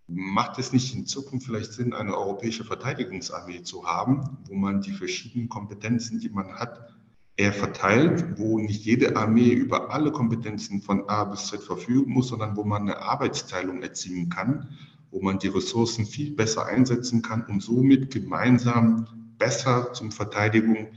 Macht 0.06 0.58
es 0.58 0.72
nicht 0.72 0.94
in 0.94 1.06
Zukunft 1.06 1.46
vielleicht 1.46 1.72
Sinn, 1.72 1.92
eine 1.92 2.16
europäische 2.16 2.64
Verteidigungsarmee 2.64 3.62
zu 3.62 3.86
haben, 3.86 4.38
wo 4.48 4.54
man 4.54 4.80
die 4.80 4.90
verschiedenen 4.90 5.48
Kompetenzen, 5.48 6.18
die 6.18 6.30
man 6.30 6.54
hat, 6.54 6.92
eher 7.40 7.54
verteilt, 7.54 8.38
wo 8.38 8.58
nicht 8.58 8.84
jede 8.84 9.16
Armee 9.16 9.50
über 9.52 9.94
alle 9.94 10.12
Kompetenzen 10.12 10.82
von 10.82 11.08
A 11.08 11.24
bis 11.24 11.46
Z 11.46 11.62
verfügen 11.62 12.12
muss, 12.12 12.28
sondern 12.28 12.54
wo 12.54 12.64
man 12.64 12.82
eine 12.82 13.00
Arbeitsteilung 13.00 13.82
erzielen 13.82 14.28
kann, 14.28 14.76
wo 15.10 15.22
man 15.22 15.38
die 15.38 15.48
Ressourcen 15.48 16.04
viel 16.04 16.32
besser 16.32 16.66
einsetzen 16.66 17.22
kann 17.22 17.46
und 17.46 17.62
somit 17.62 18.10
gemeinsam 18.10 19.06
besser 19.38 19.94
zum 19.94 20.12
Verteidigung 20.12 20.88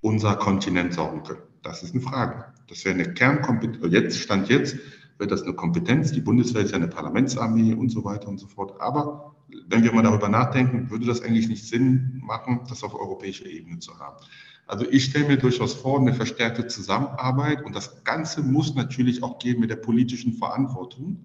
unserer 0.00 0.36
Kontinent 0.36 0.94
sorgen 0.94 1.24
können. 1.24 1.42
Das 1.62 1.82
ist 1.82 1.92
eine 1.92 2.02
Frage. 2.02 2.44
Das 2.68 2.84
wäre 2.84 2.94
eine 2.94 3.12
Kernkompetenz. 3.12 3.92
Jetzt, 3.92 4.18
Stand 4.18 4.48
jetzt, 4.48 4.76
wäre 5.18 5.28
das 5.28 5.42
eine 5.42 5.54
Kompetenz. 5.54 6.12
Die 6.12 6.20
Bundeswehr 6.20 6.62
ist 6.62 6.70
ja 6.70 6.76
eine 6.76 6.86
Parlamentsarmee 6.86 7.74
und 7.74 7.90
so 7.90 8.04
weiter 8.04 8.28
und 8.28 8.38
so 8.38 8.46
fort. 8.46 8.80
Aber 8.80 9.34
wenn 9.68 9.82
wir 9.82 9.92
mal 9.92 10.04
darüber 10.04 10.28
nachdenken, 10.28 10.88
würde 10.88 11.06
das 11.06 11.20
eigentlich 11.20 11.48
nicht 11.48 11.66
Sinn 11.66 12.22
machen, 12.24 12.60
das 12.68 12.84
auf 12.84 12.94
europäischer 12.94 13.46
Ebene 13.46 13.80
zu 13.80 13.98
haben. 13.98 14.24
Also 14.70 14.86
ich 14.88 15.06
stelle 15.06 15.26
mir 15.26 15.36
durchaus 15.36 15.74
vor, 15.74 15.98
eine 15.98 16.14
verstärkte 16.14 16.68
Zusammenarbeit 16.68 17.64
und 17.64 17.74
das 17.74 18.04
Ganze 18.04 18.40
muss 18.40 18.76
natürlich 18.76 19.20
auch 19.20 19.40
gehen 19.40 19.58
mit 19.58 19.68
der 19.68 19.74
politischen 19.74 20.34
Verantwortung 20.34 21.16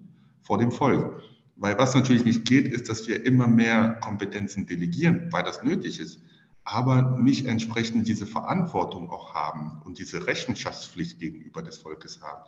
vor 0.42 0.58
dem 0.58 0.72
Volk. 0.72 1.22
Weil 1.54 1.78
was 1.78 1.94
natürlich 1.94 2.24
nicht 2.24 2.44
geht, 2.44 2.66
ist, 2.66 2.88
dass 2.88 3.06
wir 3.06 3.24
immer 3.24 3.46
mehr 3.46 4.00
Kompetenzen 4.02 4.66
delegieren, 4.66 5.28
weil 5.30 5.44
das 5.44 5.62
nötig 5.62 6.00
ist, 6.00 6.20
aber 6.64 7.20
nicht 7.20 7.46
entsprechend 7.46 8.08
diese 8.08 8.26
Verantwortung 8.26 9.10
auch 9.10 9.32
haben 9.32 9.80
und 9.84 10.00
diese 10.00 10.26
Rechenschaftspflicht 10.26 11.20
gegenüber 11.20 11.62
des 11.62 11.78
Volkes 11.78 12.20
haben. 12.22 12.42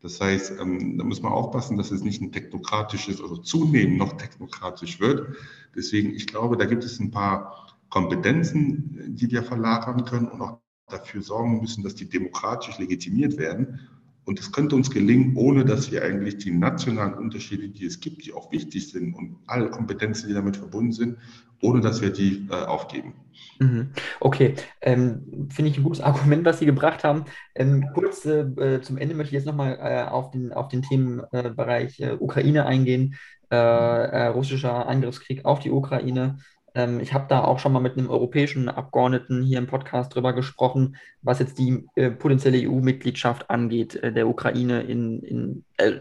Das 0.00 0.18
heißt, 0.18 0.54
ähm, 0.62 0.96
da 0.96 1.04
muss 1.04 1.20
man 1.20 1.32
aufpassen, 1.32 1.76
dass 1.76 1.90
es 1.90 2.00
nicht 2.00 2.22
ein 2.22 2.32
technokratisches, 2.32 3.20
also 3.20 3.36
zunehmend 3.36 3.98
noch 3.98 4.16
technokratisch 4.16 4.98
wird. 4.98 5.36
Deswegen, 5.76 6.14
ich 6.14 6.26
glaube, 6.26 6.56
da 6.56 6.64
gibt 6.64 6.84
es 6.84 6.98
ein 7.00 7.10
paar 7.10 7.77
Kompetenzen, 7.90 9.16
die 9.16 9.30
wir 9.30 9.42
verlagern 9.42 10.04
können 10.04 10.28
und 10.28 10.40
auch 10.40 10.60
dafür 10.88 11.22
sorgen 11.22 11.60
müssen, 11.60 11.84
dass 11.84 11.94
die 11.94 12.08
demokratisch 12.08 12.78
legitimiert 12.78 13.36
werden. 13.36 13.80
Und 14.24 14.38
das 14.38 14.52
könnte 14.52 14.76
uns 14.76 14.90
gelingen, 14.90 15.36
ohne 15.36 15.64
dass 15.64 15.90
wir 15.90 16.02
eigentlich 16.02 16.36
die 16.36 16.50
nationalen 16.50 17.14
Unterschiede, 17.14 17.68
die 17.70 17.86
es 17.86 17.98
gibt, 17.98 18.26
die 18.26 18.34
auch 18.34 18.52
wichtig 18.52 18.90
sind 18.90 19.14
und 19.14 19.36
alle 19.46 19.70
Kompetenzen, 19.70 20.28
die 20.28 20.34
damit 20.34 20.58
verbunden 20.58 20.92
sind, 20.92 21.16
ohne 21.62 21.80
dass 21.80 22.02
wir 22.02 22.10
die 22.10 22.46
äh, 22.50 22.54
aufgeben. 22.54 23.14
Mhm. 23.58 23.88
Okay, 24.20 24.54
ähm, 24.82 25.48
finde 25.50 25.70
ich 25.70 25.78
ein 25.78 25.82
gutes 25.82 26.00
Argument, 26.02 26.44
was 26.44 26.58
Sie 26.58 26.66
gebracht 26.66 27.04
haben. 27.04 27.24
Ähm, 27.54 27.86
kurz 27.94 28.26
äh, 28.26 28.82
zum 28.82 28.98
Ende 28.98 29.14
möchte 29.14 29.30
ich 29.30 29.40
jetzt 29.40 29.46
nochmal 29.46 29.78
äh, 29.80 30.10
auf, 30.10 30.30
den, 30.30 30.52
auf 30.52 30.68
den 30.68 30.82
Themenbereich 30.82 31.98
äh, 32.00 32.12
Ukraine 32.12 32.66
eingehen. 32.66 33.16
Äh, 33.50 33.56
äh, 33.56 34.26
russischer 34.26 34.86
Angriffskrieg 34.86 35.46
auf 35.46 35.60
die 35.60 35.70
Ukraine. 35.70 36.36
Ähm, 36.74 37.00
ich 37.00 37.12
habe 37.12 37.26
da 37.28 37.44
auch 37.44 37.58
schon 37.58 37.72
mal 37.72 37.80
mit 37.80 37.96
einem 37.96 38.10
europäischen 38.10 38.68
Abgeordneten 38.68 39.42
hier 39.42 39.58
im 39.58 39.66
Podcast 39.66 40.14
drüber 40.14 40.32
gesprochen, 40.32 40.96
was 41.22 41.38
jetzt 41.38 41.58
die 41.58 41.86
äh, 41.94 42.10
potenzielle 42.10 42.68
EU-Mitgliedschaft 42.68 43.50
angeht, 43.50 43.96
äh, 43.96 44.12
der 44.12 44.28
Ukraine 44.28 44.82
in, 44.82 45.22
in, 45.22 45.64
äh, 45.76 46.00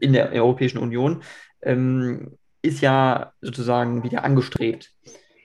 in 0.00 0.12
der 0.12 0.32
Europäischen 0.32 0.78
Union. 0.78 1.22
Ähm, 1.62 2.38
ist 2.62 2.80
ja 2.80 3.32
sozusagen 3.40 4.02
wieder 4.02 4.24
angestrebt. 4.24 4.92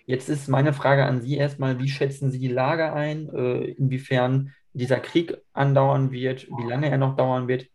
Jetzt 0.06 0.30
ist 0.30 0.50
meine 0.50 0.74
Frage 0.74 1.06
an 1.06 1.22
Sie 1.22 1.38
erstmal, 1.38 1.80
wie 1.80 1.90
schätzen 1.90 2.32
Sie 2.32 2.40
die 2.40 2.50
Lage 2.50 2.92
ein, 2.92 3.30
äh, 3.30 3.66
inwiefern 3.72 4.52
dieser 4.74 5.00
Krieg 5.00 5.38
andauern 5.54 6.12
wird, 6.12 6.48
wie 6.48 6.70
lange 6.70 6.90
er 6.90 6.98
noch 6.98 7.16
dauern 7.16 7.48
wird, 7.48 7.68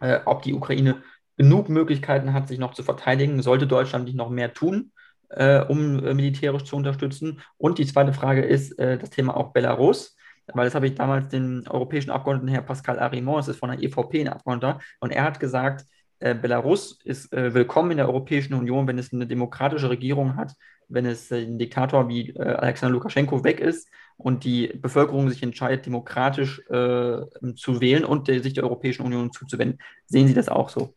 äh, 0.00 0.20
ob 0.24 0.42
die 0.42 0.52
Ukraine 0.52 1.02
genug 1.36 1.68
Möglichkeiten 1.68 2.32
hat, 2.32 2.48
sich 2.48 2.58
noch 2.58 2.74
zu 2.74 2.82
verteidigen, 2.82 3.42
sollte 3.42 3.66
Deutschland 3.66 4.04
nicht 4.04 4.16
noch 4.16 4.30
mehr 4.30 4.52
tun? 4.52 4.92
Äh, 5.36 5.60
um 5.60 6.04
äh, 6.04 6.14
militärisch 6.14 6.64
zu 6.64 6.76
unterstützen. 6.76 7.40
Und 7.58 7.78
die 7.78 7.86
zweite 7.86 8.12
Frage 8.12 8.42
ist 8.42 8.78
äh, 8.78 8.98
das 8.98 9.10
Thema 9.10 9.36
auch 9.36 9.52
Belarus, 9.52 10.16
weil 10.52 10.64
das 10.64 10.74
habe 10.74 10.86
ich 10.86 10.94
damals 10.94 11.28
den 11.28 11.66
europäischen 11.68 12.10
Abgeordneten, 12.10 12.48
Herr 12.48 12.62
Pascal 12.62 12.98
Arimont, 12.98 13.38
das 13.38 13.48
ist 13.48 13.58
von 13.58 13.70
der 13.70 13.82
EVP 13.82 14.20
ein 14.20 14.28
Abgeordneter, 14.28 14.80
und 15.00 15.10
er 15.10 15.24
hat 15.24 15.40
gesagt, 15.40 15.86
äh, 16.20 16.34
Belarus 16.34 17.00
ist 17.04 17.32
äh, 17.32 17.52
willkommen 17.52 17.90
in 17.90 17.96
der 17.98 18.08
Europäischen 18.08 18.54
Union, 18.54 18.86
wenn 18.86 18.98
es 18.98 19.12
eine 19.12 19.26
demokratische 19.26 19.90
Regierung 19.90 20.36
hat, 20.36 20.54
wenn 20.88 21.06
es 21.06 21.30
äh, 21.30 21.44
ein 21.44 21.58
Diktator 21.58 22.08
wie 22.08 22.34
Alexander 22.38 22.94
Lukaschenko 22.94 23.44
weg 23.44 23.60
ist 23.60 23.88
und 24.16 24.44
die 24.44 24.68
Bevölkerung 24.68 25.28
sich 25.28 25.42
entscheidet, 25.42 25.86
demokratisch 25.86 26.62
zu 26.68 27.80
wählen 27.80 28.04
und 28.04 28.26
sich 28.28 28.52
der 28.52 28.62
Europäischen 28.62 29.02
Union 29.02 29.32
zuzuwenden. 29.32 29.80
Sehen 30.06 30.28
Sie 30.28 30.34
das 30.34 30.48
auch 30.48 30.68
so? 30.68 30.94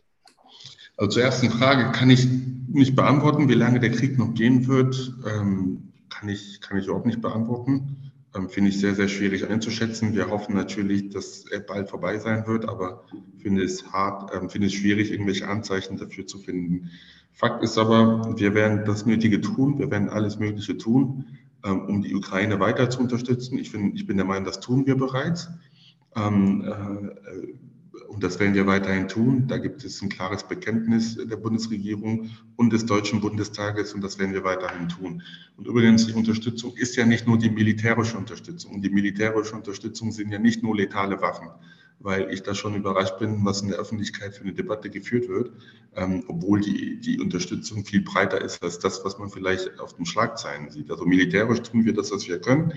Also 0.98 1.12
zur 1.12 1.24
ersten 1.24 1.52
Frage 1.52 1.92
kann 1.92 2.10
ich 2.10 2.28
nicht 2.68 2.96
beantworten, 2.96 3.48
wie 3.48 3.54
lange 3.54 3.80
der 3.80 3.92
Krieg 3.92 4.18
noch 4.18 4.34
gehen 4.34 4.68
wird, 4.68 5.14
ähm, 5.28 5.94
kann, 6.10 6.28
ich, 6.28 6.60
kann 6.60 6.78
ich 6.78 6.86
überhaupt 6.86 7.06
nicht 7.06 7.22
beantworten. 7.22 8.12
Ähm, 8.36 8.50
finde 8.50 8.72
ich 8.72 8.80
sehr, 8.80 8.96
sehr 8.96 9.08
schwierig 9.08 9.48
einzuschätzen. 9.48 10.16
Wir 10.16 10.30
hoffen 10.30 10.56
natürlich, 10.56 11.10
dass 11.10 11.46
er 11.46 11.60
bald 11.60 11.90
vorbei 11.90 12.18
sein 12.18 12.46
wird, 12.48 12.68
aber 12.68 13.06
finde 13.38 13.64
es 13.64 13.92
hart, 13.94 14.32
ähm, 14.36 14.50
finde 14.50 14.68
es 14.68 14.74
schwierig, 14.74 15.12
irgendwelche 15.12 15.48
Anzeichen 15.48 15.98
dafür 15.98 16.26
zu 16.26 16.40
finden. 16.40 16.90
Fakt 17.32 17.64
ist 17.64 17.78
aber, 17.78 18.36
wir 18.38 18.56
werden 18.56 18.84
das 18.86 19.06
Nötige 19.06 19.40
tun, 19.40 19.78
wir 19.78 19.92
werden 19.92 20.10
alles 20.10 20.40
Mögliche 20.40 20.78
tun, 20.78 21.26
ähm, 21.64 21.86
um 21.86 22.02
die 22.02 22.16
Ukraine 22.16 22.60
weiter 22.60 22.90
zu 22.90 23.00
unterstützen. 23.00 23.60
Ich, 23.60 23.70
find, 23.70 23.96
ich 23.96 24.08
bin 24.08 24.18
der 24.18 24.26
Meinung, 24.26 24.46
das 24.46 24.60
tun 24.60 24.88
wir 24.88 24.98
bereits. 24.98 25.48
Ähm, 26.16 26.64
äh, 26.66 27.54
und 28.08 28.24
das 28.24 28.40
werden 28.40 28.54
wir 28.54 28.66
weiterhin 28.68 29.08
tun. 29.08 29.48
Da 29.48 29.58
gibt 29.58 29.84
es 29.84 30.02
ein 30.02 30.10
klares 30.10 30.44
Bekenntnis 30.44 31.16
der 31.18 31.36
Bundesregierung 31.36 32.30
und 32.56 32.74
des 32.74 32.86
Deutschen 32.86 33.22
Bundestages 33.22 33.94
und 33.94 34.02
das 34.02 34.18
werden 34.18 34.34
wir 34.34 34.44
weiterhin 34.44 34.90
tun. 34.90 35.22
Und 35.58 35.68
übrigens, 35.68 36.08
die 36.08 36.14
Unterstützung 36.14 36.76
ist 36.76 36.96
ja 36.96 37.06
nicht 37.06 37.28
nur 37.28 37.38
die 37.38 37.50
militärische 37.50 38.18
Unterstützung. 38.18 38.76
Und 38.76 38.82
die 38.82 38.90
militärische 38.90 39.56
Unterstützung 39.56 40.12
sind 40.12 40.32
ja 40.32 40.40
nicht 40.40 40.64
nur 40.64 40.76
letale 40.76 41.22
Waffen 41.22 41.50
weil 42.00 42.32
ich 42.32 42.44
da 42.44 42.54
schon 42.54 42.76
überrascht 42.76 43.18
bin, 43.20 43.44
was 43.44 43.62
in 43.62 43.70
der 43.70 43.78
Öffentlichkeit 43.78 44.36
für 44.36 44.44
eine 44.44 44.54
Debatte 44.54 44.90
geführt 44.90 45.28
wird, 45.28 45.52
ähm, 45.96 46.24
obwohl 46.28 46.62
die, 46.62 47.00
die 47.00 47.20
Unterstützung 47.20 47.86
viel 47.86 48.02
breiter 48.02 48.40
ist 48.42 48.62
als 48.64 48.80
das, 48.80 49.04
was 49.04 49.18
man 49.18 49.30
vielleicht 49.30 49.80
auf 49.80 49.96
den 49.96 50.06
Schlagzeilen 50.06 50.70
sieht. 50.70 50.92
Also 50.92 51.06
militärisch 51.06 51.62
tun 51.62 51.86
wir 51.86 51.94
das, 51.94 52.12
was 52.12 52.28
wir 52.28 52.40
können. 52.40 52.74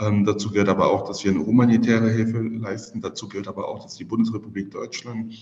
Ähm, 0.00 0.24
dazu 0.24 0.50
gehört 0.50 0.68
aber 0.68 0.90
auch, 0.90 1.06
dass 1.06 1.24
wir 1.24 1.30
eine 1.30 1.44
humanitäre 1.44 2.10
Hilfe 2.10 2.40
leisten. 2.40 3.00
Dazu 3.00 3.28
gehört 3.28 3.48
aber 3.48 3.68
auch, 3.68 3.82
dass 3.82 3.96
die 3.96 4.04
Bundesrepublik 4.04 4.70
Deutschland 4.70 5.34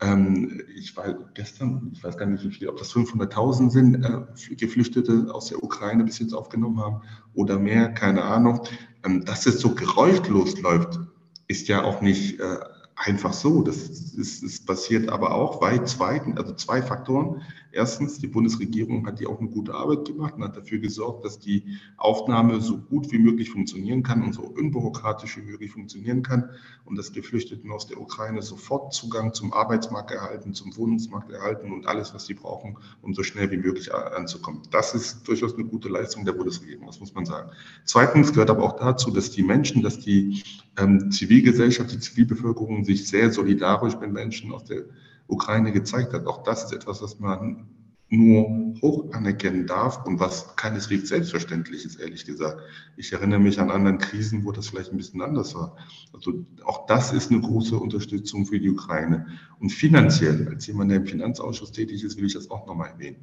ähm, 0.00 0.62
ich 0.76 0.96
war 0.96 1.12
gestern, 1.34 1.90
ich 1.92 2.04
weiß 2.04 2.16
gar 2.16 2.26
nicht, 2.26 2.44
wie 2.44 2.52
viel, 2.52 2.68
ob 2.68 2.76
das 2.76 2.94
500.000 2.94 3.70
sind, 3.70 4.04
äh, 4.04 4.54
Geflüchtete 4.54 5.26
aus 5.32 5.46
der 5.46 5.62
Ukraine 5.62 6.04
bis 6.04 6.20
jetzt 6.20 6.34
aufgenommen 6.34 6.80
haben 6.80 7.02
oder 7.34 7.58
mehr, 7.58 7.88
keine 7.88 8.22
Ahnung. 8.22 8.60
Ähm, 9.04 9.24
dass 9.24 9.46
es 9.46 9.60
so 9.60 9.74
geräuschlos 9.74 10.60
läuft, 10.60 11.00
ist 11.48 11.68
ja 11.68 11.82
auch 11.82 12.00
nicht 12.00 12.38
äh, 12.40 12.58
einfach 12.94 13.32
so. 13.32 13.62
Das 13.62 13.76
ist, 13.76 14.42
ist 14.42 14.66
passiert 14.66 15.08
aber 15.08 15.34
auch, 15.34 15.60
weil 15.60 15.84
zwei, 15.86 16.20
also 16.36 16.54
zwei 16.54 16.82
Faktoren. 16.82 17.42
Erstens, 17.78 18.18
die 18.18 18.26
Bundesregierung 18.26 19.06
hat 19.06 19.20
ja 19.20 19.28
auch 19.28 19.38
eine 19.38 19.50
gute 19.50 19.72
Arbeit 19.72 20.04
gemacht 20.04 20.34
und 20.34 20.42
hat 20.42 20.56
dafür 20.56 20.78
gesorgt, 20.78 21.24
dass 21.24 21.38
die 21.38 21.78
Aufnahme 21.96 22.60
so 22.60 22.76
gut 22.76 23.12
wie 23.12 23.20
möglich 23.20 23.50
funktionieren 23.50 24.02
kann 24.02 24.24
und 24.24 24.32
so 24.34 24.42
unbürokratisch 24.42 25.36
wie 25.36 25.42
möglich 25.42 25.70
funktionieren 25.70 26.24
kann 26.24 26.50
und 26.84 26.98
dass 26.98 27.12
Geflüchteten 27.12 27.70
aus 27.70 27.86
der 27.86 28.00
Ukraine 28.00 28.42
sofort 28.42 28.92
Zugang 28.92 29.32
zum 29.32 29.52
Arbeitsmarkt 29.52 30.10
erhalten, 30.10 30.54
zum 30.54 30.76
Wohnungsmarkt 30.76 31.30
erhalten 31.30 31.70
und 31.70 31.86
alles, 31.86 32.12
was 32.12 32.26
sie 32.26 32.34
brauchen, 32.34 32.78
um 33.00 33.14
so 33.14 33.22
schnell 33.22 33.48
wie 33.52 33.58
möglich 33.58 33.94
anzukommen. 33.94 34.62
Das 34.72 34.96
ist 34.96 35.28
durchaus 35.28 35.54
eine 35.54 35.64
gute 35.64 35.88
Leistung 35.88 36.24
der 36.24 36.32
Bundesregierung, 36.32 36.86
das 36.86 36.98
muss 36.98 37.14
man 37.14 37.26
sagen. 37.26 37.52
Zweitens 37.84 38.32
gehört 38.32 38.50
aber 38.50 38.64
auch 38.64 38.76
dazu, 38.80 39.12
dass 39.12 39.30
die 39.30 39.44
Menschen, 39.44 39.84
dass 39.84 40.00
die 40.00 40.42
ähm, 40.76 41.12
Zivilgesellschaft, 41.12 41.92
die 41.92 42.00
Zivilbevölkerung 42.00 42.84
sich 42.84 43.06
sehr 43.06 43.30
solidarisch 43.32 43.96
mit 44.00 44.12
Menschen 44.12 44.50
aus 44.50 44.64
der 44.64 44.82
Ukraine 45.28 45.72
gezeigt 45.72 46.12
hat. 46.12 46.26
Auch 46.26 46.42
das 46.42 46.64
ist 46.64 46.72
etwas, 46.72 47.02
was 47.02 47.18
man 47.18 47.68
nur 48.10 48.74
hoch 48.80 49.12
anerkennen 49.12 49.66
darf 49.66 50.06
und 50.06 50.18
was 50.18 50.56
keineswegs 50.56 51.10
selbstverständlich 51.10 51.84
ist, 51.84 51.96
ehrlich 51.96 52.24
gesagt. 52.24 52.62
Ich 52.96 53.12
erinnere 53.12 53.38
mich 53.38 53.60
an 53.60 53.70
anderen 53.70 53.98
Krisen, 53.98 54.44
wo 54.44 54.52
das 54.52 54.68
vielleicht 54.68 54.92
ein 54.92 54.96
bisschen 54.96 55.20
anders 55.20 55.54
war. 55.54 55.76
Also 56.14 56.46
auch 56.64 56.86
das 56.86 57.12
ist 57.12 57.30
eine 57.30 57.42
große 57.42 57.76
Unterstützung 57.76 58.46
für 58.46 58.58
die 58.58 58.70
Ukraine. 58.70 59.26
Und 59.60 59.70
finanziell, 59.70 60.48
als 60.48 60.66
jemand, 60.66 60.90
der 60.90 60.98
im 60.98 61.06
Finanzausschuss 61.06 61.72
tätig 61.72 62.02
ist, 62.02 62.16
will 62.16 62.24
ich 62.24 62.34
das 62.34 62.50
auch 62.50 62.66
nochmal 62.66 62.90
erwähnen. 62.90 63.18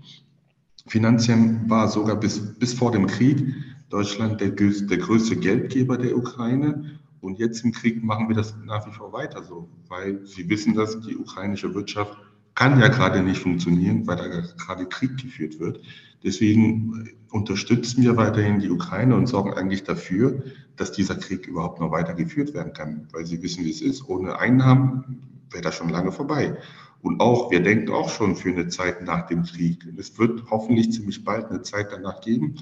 Finanziell 0.86 1.62
war 1.68 1.88
sogar 1.88 2.20
bis, 2.20 2.40
bis 2.60 2.76
vor 2.76 2.92
dem 2.92 3.08
Krieg 3.08 3.56
Deutschland 3.90 4.40
der, 4.40 4.52
der 4.52 4.98
größte 4.98 5.36
Geldgeber 5.36 5.98
der 5.98 6.16
Ukraine. 6.16 7.00
Und 7.26 7.40
jetzt 7.40 7.66
im 7.66 7.72
Krieg 7.72 8.04
machen 8.04 8.30
wir 8.30 8.36
das 8.36 8.56
nach 8.66 8.86
wie 8.88 8.92
vor 8.92 9.12
weiter 9.12 9.44
so, 9.44 9.68
weil 9.88 10.26
Sie 10.26 10.48
wissen, 10.48 10.76
dass 10.76 11.02
die 11.02 11.18
ukrainische 11.18 11.74
Wirtschaft 11.74 12.18
kann 12.54 12.80
ja 12.80 12.88
gerade 12.88 13.22
nicht 13.22 13.42
funktionieren, 13.42 14.08
weil 14.08 14.16
da 14.16 14.28
gerade 14.28 14.86
Krieg 14.86 15.18
geführt 15.18 15.60
wird. 15.60 15.82
Deswegen 16.24 17.10
unterstützen 17.32 18.04
wir 18.04 18.16
weiterhin 18.16 18.60
die 18.60 18.70
Ukraine 18.70 19.16
und 19.16 19.28
sorgen 19.28 19.54
eigentlich 19.54 19.84
dafür, 19.84 20.44
dass 20.78 20.92
dieser 20.92 21.16
Krieg 21.16 21.48
überhaupt 21.48 21.80
noch 21.80 21.92
weiter 21.92 22.14
geführt 22.14 22.54
werden 22.54 22.74
kann, 22.74 23.08
weil 23.12 23.26
sie 23.26 23.42
wissen, 23.42 23.66
wie 23.66 23.72
es 23.72 23.82
ist. 23.82 24.08
Ohne 24.08 24.40
Einnahmen 24.40 25.22
wäre 25.52 25.64
das 25.64 25.76
schon 25.76 25.90
lange 25.90 26.12
vorbei. 26.12 26.58
Und 27.02 27.20
auch, 27.20 27.52
wir 27.52 27.62
denken 27.62 27.92
auch 27.92 28.10
schon 28.10 28.36
für 28.36 28.50
eine 28.50 28.68
Zeit 28.68 29.04
nach 29.04 29.28
dem 29.28 29.44
Krieg. 29.44 29.86
Es 29.98 30.18
wird 30.18 30.50
hoffentlich 30.50 30.92
ziemlich 30.92 31.24
bald 31.24 31.48
eine 31.48 31.62
Zeit 31.62 31.92
danach 31.92 32.22
geben. 32.22 32.56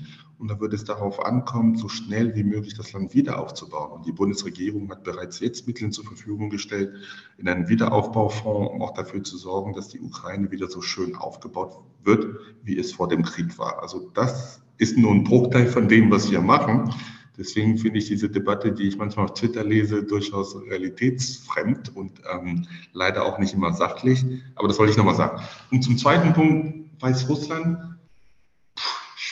Und 0.43 0.49
da 0.49 0.59
wird 0.59 0.73
es 0.73 0.83
darauf 0.83 1.25
ankommen, 1.25 1.77
so 1.77 1.87
schnell 1.87 2.35
wie 2.35 2.43
möglich 2.43 2.75
das 2.75 2.91
Land 2.91 3.13
wieder 3.13 3.39
aufzubauen. 3.39 3.93
Und 3.93 4.05
die 4.05 4.11
Bundesregierung 4.11 4.91
hat 4.91 5.05
bereits 5.05 5.39
jetzt 5.39 5.67
Mittel 5.67 5.89
zur 5.91 6.03
Verfügung 6.03 6.49
gestellt, 6.49 6.93
in 7.37 7.47
einen 7.47 7.69
Wiederaufbaufonds, 7.69 8.73
um 8.73 8.81
auch 8.81 8.93
dafür 8.93 9.23
zu 9.23 9.37
sorgen, 9.37 9.71
dass 9.71 9.87
die 9.87 10.01
Ukraine 10.01 10.51
wieder 10.51 10.67
so 10.67 10.81
schön 10.81 11.15
aufgebaut 11.15 11.77
wird, 12.03 12.27
wie 12.61 12.77
es 12.77 12.91
vor 12.91 13.07
dem 13.07 13.23
Krieg 13.23 13.57
war. 13.57 13.81
Also 13.81 14.11
das 14.15 14.61
ist 14.79 14.97
nur 14.97 15.11
ein 15.11 15.23
Bruchteil 15.23 15.65
von 15.65 15.87
dem, 15.87 16.11
was 16.11 16.29
wir 16.29 16.41
machen. 16.41 16.93
Deswegen 17.37 17.77
finde 17.77 17.99
ich 17.99 18.07
diese 18.07 18.27
Debatte, 18.27 18.73
die 18.73 18.89
ich 18.89 18.97
manchmal 18.97 19.27
auf 19.27 19.35
Twitter 19.35 19.63
lese, 19.63 20.03
durchaus 20.03 20.61
realitätsfremd 20.61 21.95
und 21.95 22.21
ähm, 22.29 22.67
leider 22.91 23.23
auch 23.23 23.39
nicht 23.39 23.53
immer 23.53 23.71
sachlich. 23.71 24.25
Aber 24.55 24.67
das 24.67 24.77
wollte 24.77 24.91
ich 24.91 24.97
nochmal 24.97 25.15
sagen. 25.15 25.41
Und 25.71 25.85
zum 25.85 25.97
zweiten 25.97 26.33
Punkt, 26.33 26.83
Weißrussland, 26.99 27.92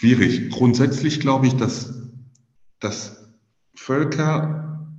schwierig. 0.02 0.50
Grundsätzlich 0.50 1.20
glaube 1.20 1.46
ich, 1.46 1.54
dass, 1.58 1.94
dass 2.80 3.24
Völker 3.76 4.90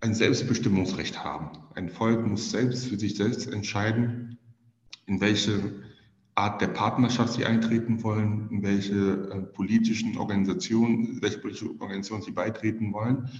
ein 0.00 0.14
Selbstbestimmungsrecht 0.14 1.22
haben. 1.22 1.50
Ein 1.76 1.88
Volk 1.88 2.26
muss 2.26 2.50
selbst 2.50 2.88
für 2.88 2.98
sich 2.98 3.16
selbst 3.16 3.46
entscheiden, 3.52 4.36
in 5.06 5.20
welche 5.20 5.74
Art 6.34 6.60
der 6.60 6.66
Partnerschaft 6.68 7.34
sie 7.34 7.44
eintreten 7.44 8.02
wollen, 8.02 8.48
in 8.50 8.64
welche 8.64 9.30
äh, 9.30 9.42
politischen 9.42 10.18
Organisationen, 10.18 11.22
welche 11.22 11.38
politische 11.38 11.70
Organisation 11.78 12.22
sie 12.22 12.32
beitreten 12.32 12.92
wollen. 12.92 13.30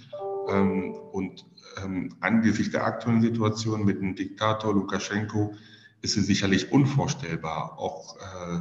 Ähm, 0.48 0.92
und 1.10 1.46
ähm, 1.82 2.14
angesichts 2.20 2.70
der 2.70 2.84
aktuellen 2.84 3.22
Situation 3.22 3.84
mit 3.84 4.00
dem 4.00 4.14
Diktator 4.14 4.72
Lukaschenko 4.72 5.56
ist 6.00 6.16
es 6.16 6.28
sicherlich 6.28 6.70
unvorstellbar, 6.70 7.76
auch, 7.76 8.16
äh, 8.18 8.60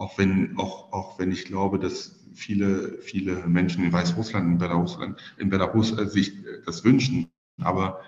auch, 0.00 0.16
wenn, 0.16 0.56
auch, 0.58 0.92
auch 0.92 1.18
wenn 1.18 1.30
ich 1.30 1.44
glaube, 1.44 1.78
dass 1.78 2.18
viele, 2.32 2.98
viele 3.02 3.46
Menschen 3.46 3.84
in 3.84 3.92
Weißrussland, 3.92 4.46
in 4.46 4.58
Belarus, 4.58 4.98
in 5.36 5.50
Belarus 5.50 5.96
äh, 5.96 6.06
sich 6.06 6.38
äh, 6.38 6.62
das 6.64 6.84
wünschen. 6.84 7.30
Aber 7.60 8.00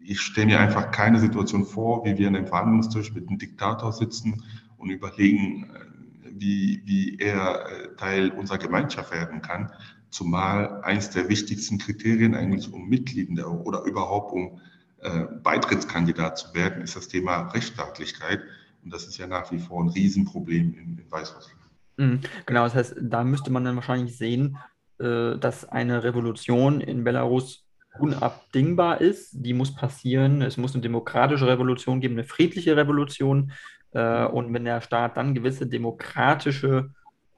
ich 0.00 0.20
stelle 0.20 0.48
mir 0.48 0.60
einfach 0.60 0.90
keine 0.90 1.20
Situation 1.20 1.64
vor, 1.64 2.04
wie 2.04 2.18
wir 2.18 2.26
an 2.26 2.34
einem 2.34 2.48
Verhandlungstisch 2.48 3.14
mit 3.14 3.28
einem 3.28 3.38
Diktator 3.38 3.92
sitzen 3.92 4.42
und 4.76 4.90
überlegen, 4.90 5.70
äh, 5.72 6.30
wie, 6.32 6.82
wie 6.84 7.18
er 7.18 7.64
äh, 7.64 7.96
Teil 7.96 8.30
unserer 8.30 8.58
Gemeinschaft 8.58 9.12
werden 9.12 9.40
kann. 9.40 9.70
Zumal 10.10 10.82
eines 10.82 11.10
der 11.10 11.28
wichtigsten 11.28 11.78
Kriterien 11.78 12.34
eigentlich, 12.34 12.72
um 12.72 12.88
Mitglied 12.88 13.28
der, 13.38 13.48
oder 13.48 13.84
überhaupt 13.84 14.32
um 14.32 14.60
äh, 14.98 15.26
Beitrittskandidat 15.44 16.38
zu 16.38 16.54
werden, 16.54 16.82
ist 16.82 16.96
das 16.96 17.06
Thema 17.06 17.52
Rechtsstaatlichkeit. 17.52 18.40
Und 18.82 18.92
das 18.92 19.06
ist 19.06 19.18
ja 19.18 19.26
nach 19.26 19.50
wie 19.52 19.58
vor 19.58 19.82
ein 19.82 19.88
Riesenproblem 19.88 20.74
in, 20.74 20.98
in 20.98 21.10
Weißrussland. 21.10 21.60
Mhm, 21.96 22.20
genau, 22.46 22.64
das 22.64 22.74
heißt, 22.74 22.96
da 23.00 23.24
müsste 23.24 23.50
man 23.50 23.64
dann 23.64 23.76
wahrscheinlich 23.76 24.16
sehen, 24.16 24.56
äh, 24.98 25.36
dass 25.38 25.68
eine 25.68 26.02
Revolution 26.02 26.80
in 26.80 27.04
Belarus 27.04 27.66
unabdingbar 27.98 29.00
ist. 29.00 29.30
Die 29.32 29.52
muss 29.52 29.74
passieren. 29.74 30.42
Es 30.42 30.56
muss 30.56 30.74
eine 30.74 30.82
demokratische 30.82 31.46
Revolution 31.46 32.00
geben, 32.00 32.14
eine 32.14 32.24
friedliche 32.24 32.76
Revolution. 32.76 33.52
Äh, 33.92 34.24
und 34.26 34.52
wenn 34.54 34.64
der 34.64 34.80
Staat 34.80 35.16
dann 35.16 35.34
gewisse 35.34 35.66
demokratische 35.66 36.90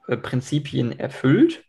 äh, 0.07 0.17
Prinzipien 0.17 0.97
erfüllt, 0.97 1.63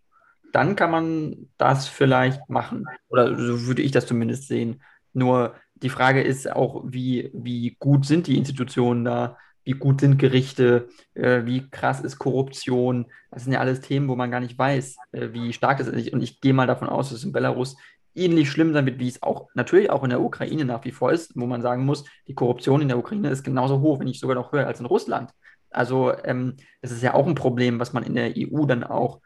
dann 0.53 0.77
kann 0.77 0.91
man 0.91 1.49
das 1.59 1.89
vielleicht 1.89 2.49
machen. 2.49 2.85
Oder 3.09 3.37
so 3.37 3.66
würde 3.66 3.83
ich 3.83 3.91
das 3.91 4.07
zumindest 4.07 4.47
sehen. 4.47 4.83
Nur 5.12 5.55
die 5.75 5.89
Frage 5.89 6.22
ist 6.22 6.51
auch, 6.51 6.85
wie, 6.87 7.31
wie 7.35 7.77
gut 7.79 8.07
sind 8.07 8.27
die 8.27 8.39
Institutionen 8.39 9.05
da? 9.05 9.37
Wie 9.65 9.73
gut 9.73 10.01
sind 10.01 10.19
Gerichte? 10.19 10.89
Äh, 11.15 11.47
wie 11.47 11.69
krass 11.71 12.01
ist 12.01 12.19
Korruption? 12.19 13.07
Das 13.31 13.45
sind 13.45 13.53
ja 13.53 13.61
alles 13.61 13.81
Themen, 13.81 14.09
wo 14.09 14.17
man 14.17 14.31
gar 14.31 14.41
nicht 14.41 14.59
weiß, 14.59 14.97
äh, 15.12 15.29
wie 15.33 15.53
stark 15.53 15.79
das 15.79 15.89
ist. 15.89 16.12
Und 16.12 16.23
ich 16.23 16.41
gehe 16.41 16.53
mal 16.53 16.67
davon 16.67 16.89
aus, 16.89 17.11
dass 17.11 17.25
in 17.25 17.33
Belarus 17.33 17.77
ähnlich 18.15 18.51
schlimm 18.51 18.73
sein 18.73 18.87
wird, 18.87 18.99
wie 18.99 19.09
es 19.09 19.23
auch 19.23 19.49
natürlich 19.55 19.91
auch 19.91 20.05
in 20.05 20.11
der 20.11 20.21
Ukraine 20.21 20.65
nach 20.65 20.85
wie 20.85 20.93
vor 20.93 21.12
ist, 21.12 21.33
wo 21.35 21.47
man 21.47 21.62
sagen 21.62 21.85
muss, 21.85 22.05
die 22.29 22.35
Korruption 22.35 22.81
in 22.81 22.89
der 22.89 22.99
Ukraine 22.99 23.31
ist 23.31 23.43
genauso 23.43 23.81
hoch, 23.81 23.99
wenn 23.99 24.07
nicht 24.07 24.21
sogar 24.21 24.37
noch 24.37 24.53
höher 24.53 24.67
als 24.67 24.81
in 24.81 24.87
Russland. 24.87 25.31
Also 25.71 26.12
ähm, 26.25 26.57
das 26.81 26.93
ist 26.93 27.03
ja 27.03 27.15
auch 27.15 27.27
ein 27.27 27.35
Problem, 27.35 27.81
was 27.81 27.93
man 27.93 28.05
in 28.05 28.15
der 28.15 28.35
EU 28.37 28.65
dann 28.67 28.85
auch 28.85 29.21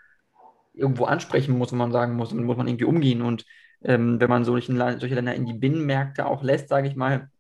irgendwo 0.73 1.05
ansprechen 1.05 1.59
muss, 1.59 1.73
wo 1.73 1.77
man 1.77 1.93
sagen 1.93 2.15
muss, 2.15 2.31
dann 2.31 2.45
muss 2.45 2.57
man 2.57 2.69
irgendwie 2.69 2.85
umgehen. 2.85 3.21
Und 3.21 3.45
ähm, 3.83 4.21
wenn 4.21 4.31
man 4.31 4.45
solchen, 4.45 4.77
solche 4.77 5.15
Länder 5.15 5.35
in 5.35 5.45
die 5.47 5.53
Binnenmärkte 5.53 6.25
auch 6.27 6.43
lässt, 6.43 6.69
sage 6.69 6.89
ich 6.89 6.97
mal, 6.97 7.31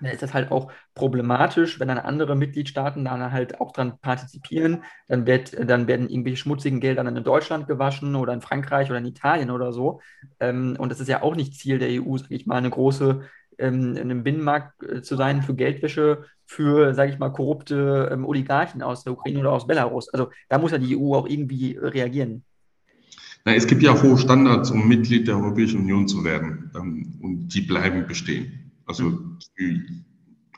dann 0.00 0.12
ist 0.12 0.22
das 0.22 0.34
halt 0.34 0.50
auch 0.50 0.70
problematisch, 0.94 1.80
wenn 1.80 1.88
dann 1.88 1.98
andere 1.98 2.36
Mitgliedstaaten 2.36 3.04
dann 3.04 3.32
halt 3.32 3.60
auch 3.60 3.72
dran 3.72 3.98
partizipieren. 4.00 4.84
Dann, 5.08 5.26
wird, 5.26 5.56
dann 5.68 5.86
werden 5.86 6.08
irgendwelche 6.08 6.38
schmutzigen 6.38 6.80
Gelder 6.80 7.04
dann 7.04 7.16
in 7.16 7.24
Deutschland 7.24 7.66
gewaschen 7.66 8.14
oder 8.14 8.32
in 8.32 8.40
Frankreich 8.40 8.90
oder 8.90 8.98
in 8.98 9.06
Italien 9.06 9.50
oder 9.50 9.72
so. 9.72 10.00
Ähm, 10.40 10.76
und 10.78 10.90
das 10.90 11.00
ist 11.00 11.08
ja 11.08 11.22
auch 11.22 11.36
nicht 11.36 11.54
Ziel 11.54 11.78
der 11.78 12.02
EU, 12.02 12.16
sage 12.16 12.34
ich 12.34 12.46
mal, 12.46 12.56
eine 12.56 12.70
große 12.70 13.22
ähm, 13.58 13.96
in 13.96 13.98
einem 13.98 14.22
Binnenmarkt 14.22 14.82
äh, 14.82 15.02
zu 15.02 15.16
sein 15.16 15.42
für 15.42 15.54
Geldwäsche 15.54 16.24
für, 16.46 16.94
sage 16.94 17.12
ich 17.12 17.18
mal, 17.18 17.30
korrupte 17.30 18.08
ähm, 18.12 18.24
Oligarchen 18.24 18.82
aus 18.82 19.02
der 19.04 19.14
Ukraine 19.14 19.40
oder 19.40 19.52
aus 19.52 19.66
Belarus. 19.66 20.08
Also 20.10 20.30
da 20.48 20.58
muss 20.58 20.70
ja 20.70 20.78
die 20.78 20.96
EU 20.96 21.14
auch 21.14 21.28
irgendwie 21.28 21.76
reagieren. 21.76 22.44
Na, 23.44 23.54
es 23.54 23.66
gibt 23.66 23.82
ja 23.82 24.00
hohe 24.00 24.16
Standards, 24.18 24.70
um 24.70 24.86
Mitglied 24.86 25.28
der 25.28 25.36
Europäischen 25.36 25.80
Union 25.80 26.06
zu 26.06 26.24
werden. 26.24 26.70
Ähm, 26.76 27.18
und 27.20 27.48
die 27.48 27.62
bleiben 27.62 28.06
bestehen. 28.06 28.65
Also 28.86 29.18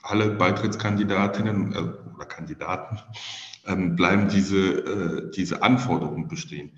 alle 0.03 0.31
Beitrittskandidatinnen 0.31 1.73
äh, 1.73 2.15
oder 2.15 2.27
Kandidaten 2.27 2.99
ähm, 3.67 3.97
bleiben 3.97 4.29
diese, 4.29 4.59
äh, 4.59 5.31
diese 5.31 5.63
Anforderungen 5.63 6.29
bestehen. 6.29 6.73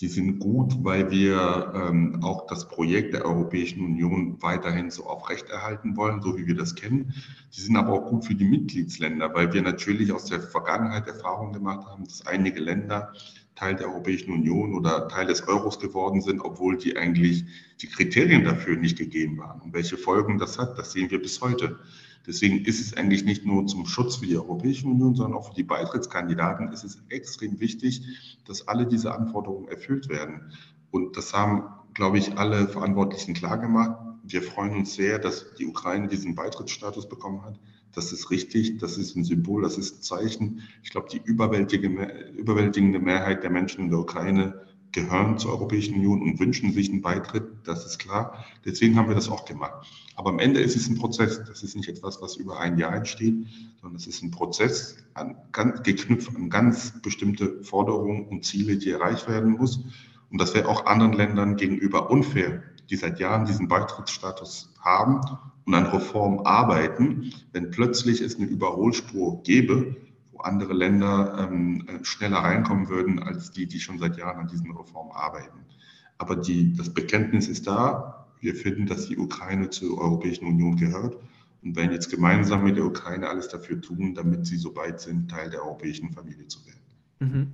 Die 0.00 0.08
sind 0.08 0.38
gut, 0.38 0.84
weil 0.84 1.10
wir 1.10 1.72
ähm, 1.74 2.20
auch 2.22 2.46
das 2.46 2.66
Projekt 2.66 3.12
der 3.12 3.26
Europäischen 3.26 3.84
Union 3.84 4.42
weiterhin 4.42 4.90
so 4.90 5.06
aufrechterhalten 5.06 5.96
wollen, 5.96 6.22
so 6.22 6.38
wie 6.38 6.46
wir 6.46 6.56
das 6.56 6.74
kennen. 6.74 7.12
Die 7.54 7.60
sind 7.60 7.76
aber 7.76 7.92
auch 7.92 8.08
gut 8.08 8.24
für 8.24 8.34
die 8.34 8.46
Mitgliedsländer, 8.46 9.34
weil 9.34 9.52
wir 9.52 9.60
natürlich 9.60 10.10
aus 10.12 10.24
der 10.24 10.40
Vergangenheit 10.40 11.06
Erfahrungen 11.06 11.52
gemacht 11.52 11.86
haben, 11.86 12.04
dass 12.04 12.26
einige 12.26 12.60
Länder 12.60 13.12
Teil 13.54 13.76
der 13.76 13.88
Europäischen 13.88 14.32
Union 14.32 14.74
oder 14.74 15.08
Teil 15.08 15.26
des 15.26 15.46
Euros 15.46 15.78
geworden 15.78 16.20
sind, 16.22 16.40
obwohl 16.40 16.78
die 16.78 16.96
eigentlich 16.96 17.44
die 17.80 17.86
Kriterien 17.86 18.44
dafür 18.44 18.76
nicht 18.76 18.98
gegeben 18.98 19.38
waren. 19.38 19.60
Und 19.60 19.74
welche 19.74 19.96
Folgen 19.96 20.38
das 20.38 20.58
hat, 20.58 20.78
das 20.78 20.92
sehen 20.92 21.10
wir 21.10 21.20
bis 21.20 21.40
heute. 21.40 21.78
Deswegen 22.26 22.64
ist 22.64 22.80
es 22.80 22.96
eigentlich 22.96 23.24
nicht 23.24 23.44
nur 23.44 23.66
zum 23.66 23.84
Schutz 23.84 24.16
für 24.16 24.26
die 24.26 24.36
Europäische 24.36 24.86
Union, 24.86 25.14
sondern 25.14 25.36
auch 25.36 25.48
für 25.48 25.54
die 25.54 25.64
Beitrittskandidaten 25.64 26.72
ist 26.72 26.84
es 26.84 27.02
extrem 27.08 27.58
wichtig, 27.58 28.38
dass 28.46 28.68
alle 28.68 28.86
diese 28.86 29.12
Anforderungen 29.12 29.68
erfüllt 29.68 30.08
werden. 30.08 30.52
Und 30.90 31.16
das 31.16 31.32
haben, 31.32 31.64
glaube 31.94 32.18
ich, 32.18 32.38
alle 32.38 32.68
Verantwortlichen 32.68 33.34
klargemacht. 33.34 33.96
Wir 34.22 34.42
freuen 34.42 34.76
uns 34.76 34.94
sehr, 34.94 35.18
dass 35.18 35.54
die 35.54 35.66
Ukraine 35.66 36.06
diesen 36.06 36.36
Beitrittsstatus 36.36 37.08
bekommen 37.08 37.42
hat. 37.44 37.58
Das 37.92 38.12
ist 38.12 38.30
richtig, 38.30 38.78
das 38.78 38.96
ist 38.96 39.16
ein 39.16 39.24
Symbol, 39.24 39.62
das 39.62 39.78
ist 39.78 39.98
ein 39.98 40.02
Zeichen. 40.02 40.62
Ich 40.82 40.90
glaube, 40.90 41.08
die 41.10 41.20
überwältigende 41.22 42.98
Mehrheit 42.98 43.42
der 43.42 43.50
Menschen 43.50 43.84
in 43.84 43.90
der 43.90 43.98
Ukraine 43.98 44.62
gehören 44.92 45.38
zur 45.38 45.52
Europäischen 45.52 45.94
Union 45.94 46.22
und 46.22 46.38
wünschen 46.38 46.72
sich 46.72 46.90
einen 46.90 47.00
Beitritt, 47.00 47.44
das 47.64 47.86
ist 47.86 47.98
klar. 47.98 48.44
Deswegen 48.64 48.96
haben 48.96 49.08
wir 49.08 49.14
das 49.14 49.30
auch 49.30 49.44
gemacht. 49.46 49.86
Aber 50.16 50.30
am 50.30 50.38
Ende 50.38 50.60
ist 50.60 50.76
es 50.76 50.88
ein 50.88 50.98
Prozess. 50.98 51.42
Das 51.46 51.62
ist 51.62 51.74
nicht 51.74 51.88
etwas, 51.88 52.20
was 52.20 52.36
über 52.36 52.60
ein 52.60 52.78
Jahr 52.78 52.94
entsteht, 52.94 53.34
sondern 53.80 53.96
es 53.96 54.06
ist 54.06 54.22
ein 54.22 54.30
Prozess 54.30 54.98
an, 55.14 55.36
ganz, 55.52 55.82
geknüpft 55.82 56.36
an 56.36 56.50
ganz 56.50 57.00
bestimmte 57.00 57.62
Forderungen 57.62 58.26
und 58.26 58.44
Ziele, 58.44 58.76
die 58.76 58.90
erreicht 58.90 59.28
werden 59.28 59.52
muss. 59.52 59.80
Und 60.30 60.40
das 60.40 60.54
wäre 60.54 60.68
auch 60.68 60.86
anderen 60.86 61.14
Ländern 61.14 61.56
gegenüber 61.56 62.10
unfair, 62.10 62.62
die 62.90 62.96
seit 62.96 63.18
Jahren 63.18 63.46
diesen 63.46 63.68
Beitrittsstatus 63.68 64.72
haben 64.80 65.20
und 65.64 65.74
an 65.74 65.86
Reform 65.86 66.40
arbeiten, 66.44 67.32
wenn 67.52 67.70
plötzlich 67.70 68.20
es 68.20 68.36
eine 68.36 68.46
Überholspur 68.46 69.42
gäbe, 69.42 69.96
wo 70.32 70.40
andere 70.40 70.72
Länder 70.72 71.36
ähm, 71.38 72.00
schneller 72.02 72.38
reinkommen 72.38 72.88
würden 72.88 73.22
als 73.22 73.50
die, 73.50 73.66
die 73.66 73.80
schon 73.80 73.98
seit 73.98 74.16
Jahren 74.16 74.40
an 74.40 74.48
diesen 74.48 74.70
Reformen 74.76 75.12
arbeiten. 75.12 75.60
Aber 76.18 76.36
die, 76.36 76.72
das 76.74 76.92
Bekenntnis 76.92 77.48
ist 77.48 77.66
da. 77.66 78.28
Wir 78.40 78.54
finden, 78.54 78.86
dass 78.86 79.06
die 79.06 79.18
Ukraine 79.18 79.70
zur 79.70 79.98
Europäischen 79.98 80.46
Union 80.46 80.76
gehört 80.76 81.16
und 81.62 81.76
werden 81.76 81.92
jetzt 81.92 82.10
gemeinsam 82.10 82.64
mit 82.64 82.76
der 82.76 82.84
Ukraine 82.84 83.28
alles 83.28 83.48
dafür 83.48 83.80
tun, 83.80 84.14
damit 84.14 84.46
sie 84.46 84.56
so 84.56 84.74
weit 84.74 85.00
sind, 85.00 85.30
Teil 85.30 85.50
der 85.50 85.62
europäischen 85.62 86.12
Familie 86.12 86.46
zu 86.48 86.60
werden. 86.66 86.80
Mhm. 87.20 87.52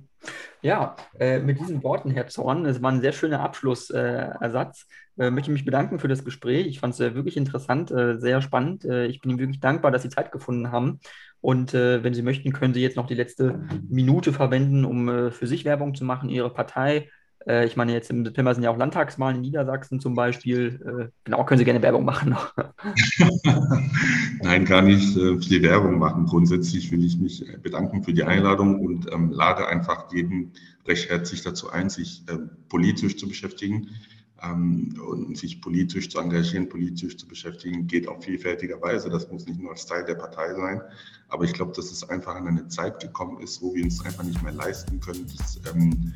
Ja, 0.61 0.97
äh, 1.17 1.39
mit 1.39 1.59
diesen 1.59 1.83
Worten, 1.83 2.11
Herr 2.11 2.27
Zorn, 2.27 2.65
das 2.65 2.81
war 2.81 2.91
ein 2.91 2.99
sehr 2.99 3.13
schöner 3.13 3.39
Abschlussersatz. 3.39 4.87
Äh, 5.17 5.27
äh, 5.27 5.31
möchte 5.31 5.51
mich 5.51 5.65
bedanken 5.65 5.99
für 5.99 6.07
das 6.07 6.25
Gespräch. 6.25 6.67
Ich 6.67 6.79
fand 6.79 6.93
es 6.93 6.99
äh, 6.99 7.15
wirklich 7.15 7.37
interessant, 7.37 7.91
äh, 7.91 8.17
sehr 8.19 8.41
spannend. 8.41 8.83
Äh, 8.85 9.05
ich 9.07 9.21
bin 9.21 9.31
Ihnen 9.31 9.39
wirklich 9.39 9.59
dankbar, 9.61 9.91
dass 9.91 10.03
Sie 10.03 10.09
Zeit 10.09 10.31
gefunden 10.31 10.71
haben. 10.71 10.99
Und 11.41 11.71
wenn 11.71 12.13
Sie 12.13 12.21
möchten, 12.21 12.51
können 12.51 12.73
Sie 12.73 12.81
jetzt 12.81 12.97
noch 12.97 13.07
die 13.07 13.15
letzte 13.15 13.61
Minute 13.87 14.33
verwenden, 14.33 14.83
um 14.83 15.31
für 15.31 15.47
sich 15.47 15.63
Werbung 15.63 15.95
zu 15.95 16.03
machen, 16.03 16.27
Ihre 16.27 16.53
Partei 16.53 17.07
äh, 17.49 17.65
ich 17.65 17.75
meine, 17.75 17.91
jetzt 17.91 18.09
im 18.11 18.23
September 18.23 18.53
sind 18.53 18.63
ja 18.63 18.69
auch 18.69 18.77
Landtagswahlen 18.77 19.37
in 19.37 19.41
Niedersachsen 19.41 19.99
zum 19.99 20.13
Beispiel. 20.13 20.79
Äh, 20.85 21.11
genau, 21.23 21.43
können 21.43 21.57
Sie 21.57 21.65
gerne 21.65 21.81
Werbung 21.81 22.05
machen. 22.05 22.35
Nein, 24.41 24.65
gar 24.65 24.83
nicht 24.83 25.17
äh, 25.17 25.37
viel 25.39 25.63
Werbung 25.63 25.97
machen. 25.97 26.25
Grundsätzlich 26.25 26.91
will 26.91 27.03
ich 27.03 27.17
mich 27.17 27.43
bedanken 27.61 28.03
für 28.03 28.13
die 28.13 28.23
Einladung 28.23 28.79
und 28.79 29.11
ähm, 29.11 29.31
lade 29.31 29.67
einfach 29.67 30.11
jeden 30.13 30.53
recht 30.87 31.09
herzlich 31.09 31.41
dazu 31.41 31.69
ein, 31.71 31.89
sich 31.89 32.23
äh, 32.27 32.37
politisch 32.69 33.17
zu 33.17 33.27
beschäftigen 33.27 33.89
ähm, 33.89 34.18
und 34.41 35.37
sich 35.37 35.61
politisch 35.61 36.09
zu 36.09 36.19
engagieren, 36.19 36.69
politisch 36.69 37.17
zu 37.17 37.27
beschäftigen, 37.27 37.87
geht 37.87 38.07
auf 38.07 38.23
vielfältiger 38.23 38.81
Weise. 38.81 39.09
Das 39.09 39.29
muss 39.29 39.45
nicht 39.45 39.59
nur 39.59 39.71
als 39.71 39.85
Teil 39.85 40.05
der 40.05 40.15
Partei 40.15 40.53
sein, 40.53 40.81
aber 41.27 41.43
ich 41.43 41.53
glaube, 41.53 41.73
dass 41.75 41.91
es 41.91 42.07
einfach 42.09 42.35
an 42.35 42.47
eine 42.47 42.67
Zeit 42.67 42.99
gekommen 43.01 43.41
ist, 43.41 43.61
wo 43.61 43.73
wir 43.73 43.83
uns 43.83 44.03
einfach 44.05 44.23
nicht 44.23 44.41
mehr 44.41 44.53
leisten 44.53 44.99
können, 44.99 45.25
dass 45.37 45.59
ähm, 45.73 46.13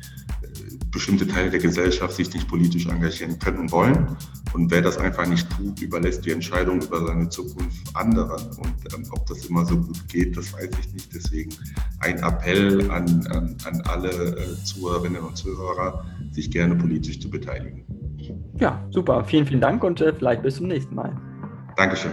bestimmte 0.90 1.26
Teile 1.26 1.50
der 1.50 1.60
Gesellschaft 1.60 2.16
sich 2.16 2.32
nicht 2.32 2.48
politisch 2.48 2.86
engagieren 2.86 3.38
können 3.38 3.58
und 3.58 3.72
wollen. 3.72 4.16
Und 4.54 4.70
wer 4.70 4.80
das 4.80 4.98
einfach 4.98 5.26
nicht 5.26 5.48
tut, 5.50 5.82
überlässt 5.82 6.24
die 6.24 6.30
Entscheidung 6.30 6.80
über 6.80 7.04
seine 7.04 7.28
Zukunft 7.28 7.84
anderen. 7.94 8.40
Und 8.56 8.94
ähm, 8.94 9.04
ob 9.10 9.26
das 9.26 9.46
immer 9.46 9.66
so 9.66 9.76
gut 9.76 10.08
geht, 10.08 10.36
das 10.36 10.52
weiß 10.52 10.70
ich 10.80 10.94
nicht. 10.94 11.12
Deswegen 11.12 11.50
ein 11.98 12.18
Appell 12.18 12.88
an, 12.90 13.26
an, 13.32 13.56
an 13.64 13.82
alle 13.88 14.10
äh, 14.10 14.64
Zuhörerinnen 14.64 15.22
und 15.22 15.36
Zuhörer, 15.36 16.04
sich 16.30 16.50
gerne 16.52 16.76
politisch 16.76 17.20
zu 17.20 17.28
beteiligen. 17.28 17.84
Ja, 18.60 18.80
super. 18.90 19.24
Vielen, 19.24 19.44
vielen 19.44 19.60
Dank 19.60 19.82
und 19.82 20.00
äh, 20.00 20.12
vielleicht 20.12 20.42
bis 20.42 20.56
zum 20.56 20.68
nächsten 20.68 20.94
Mal. 20.94 21.16
Dankeschön. 21.76 22.12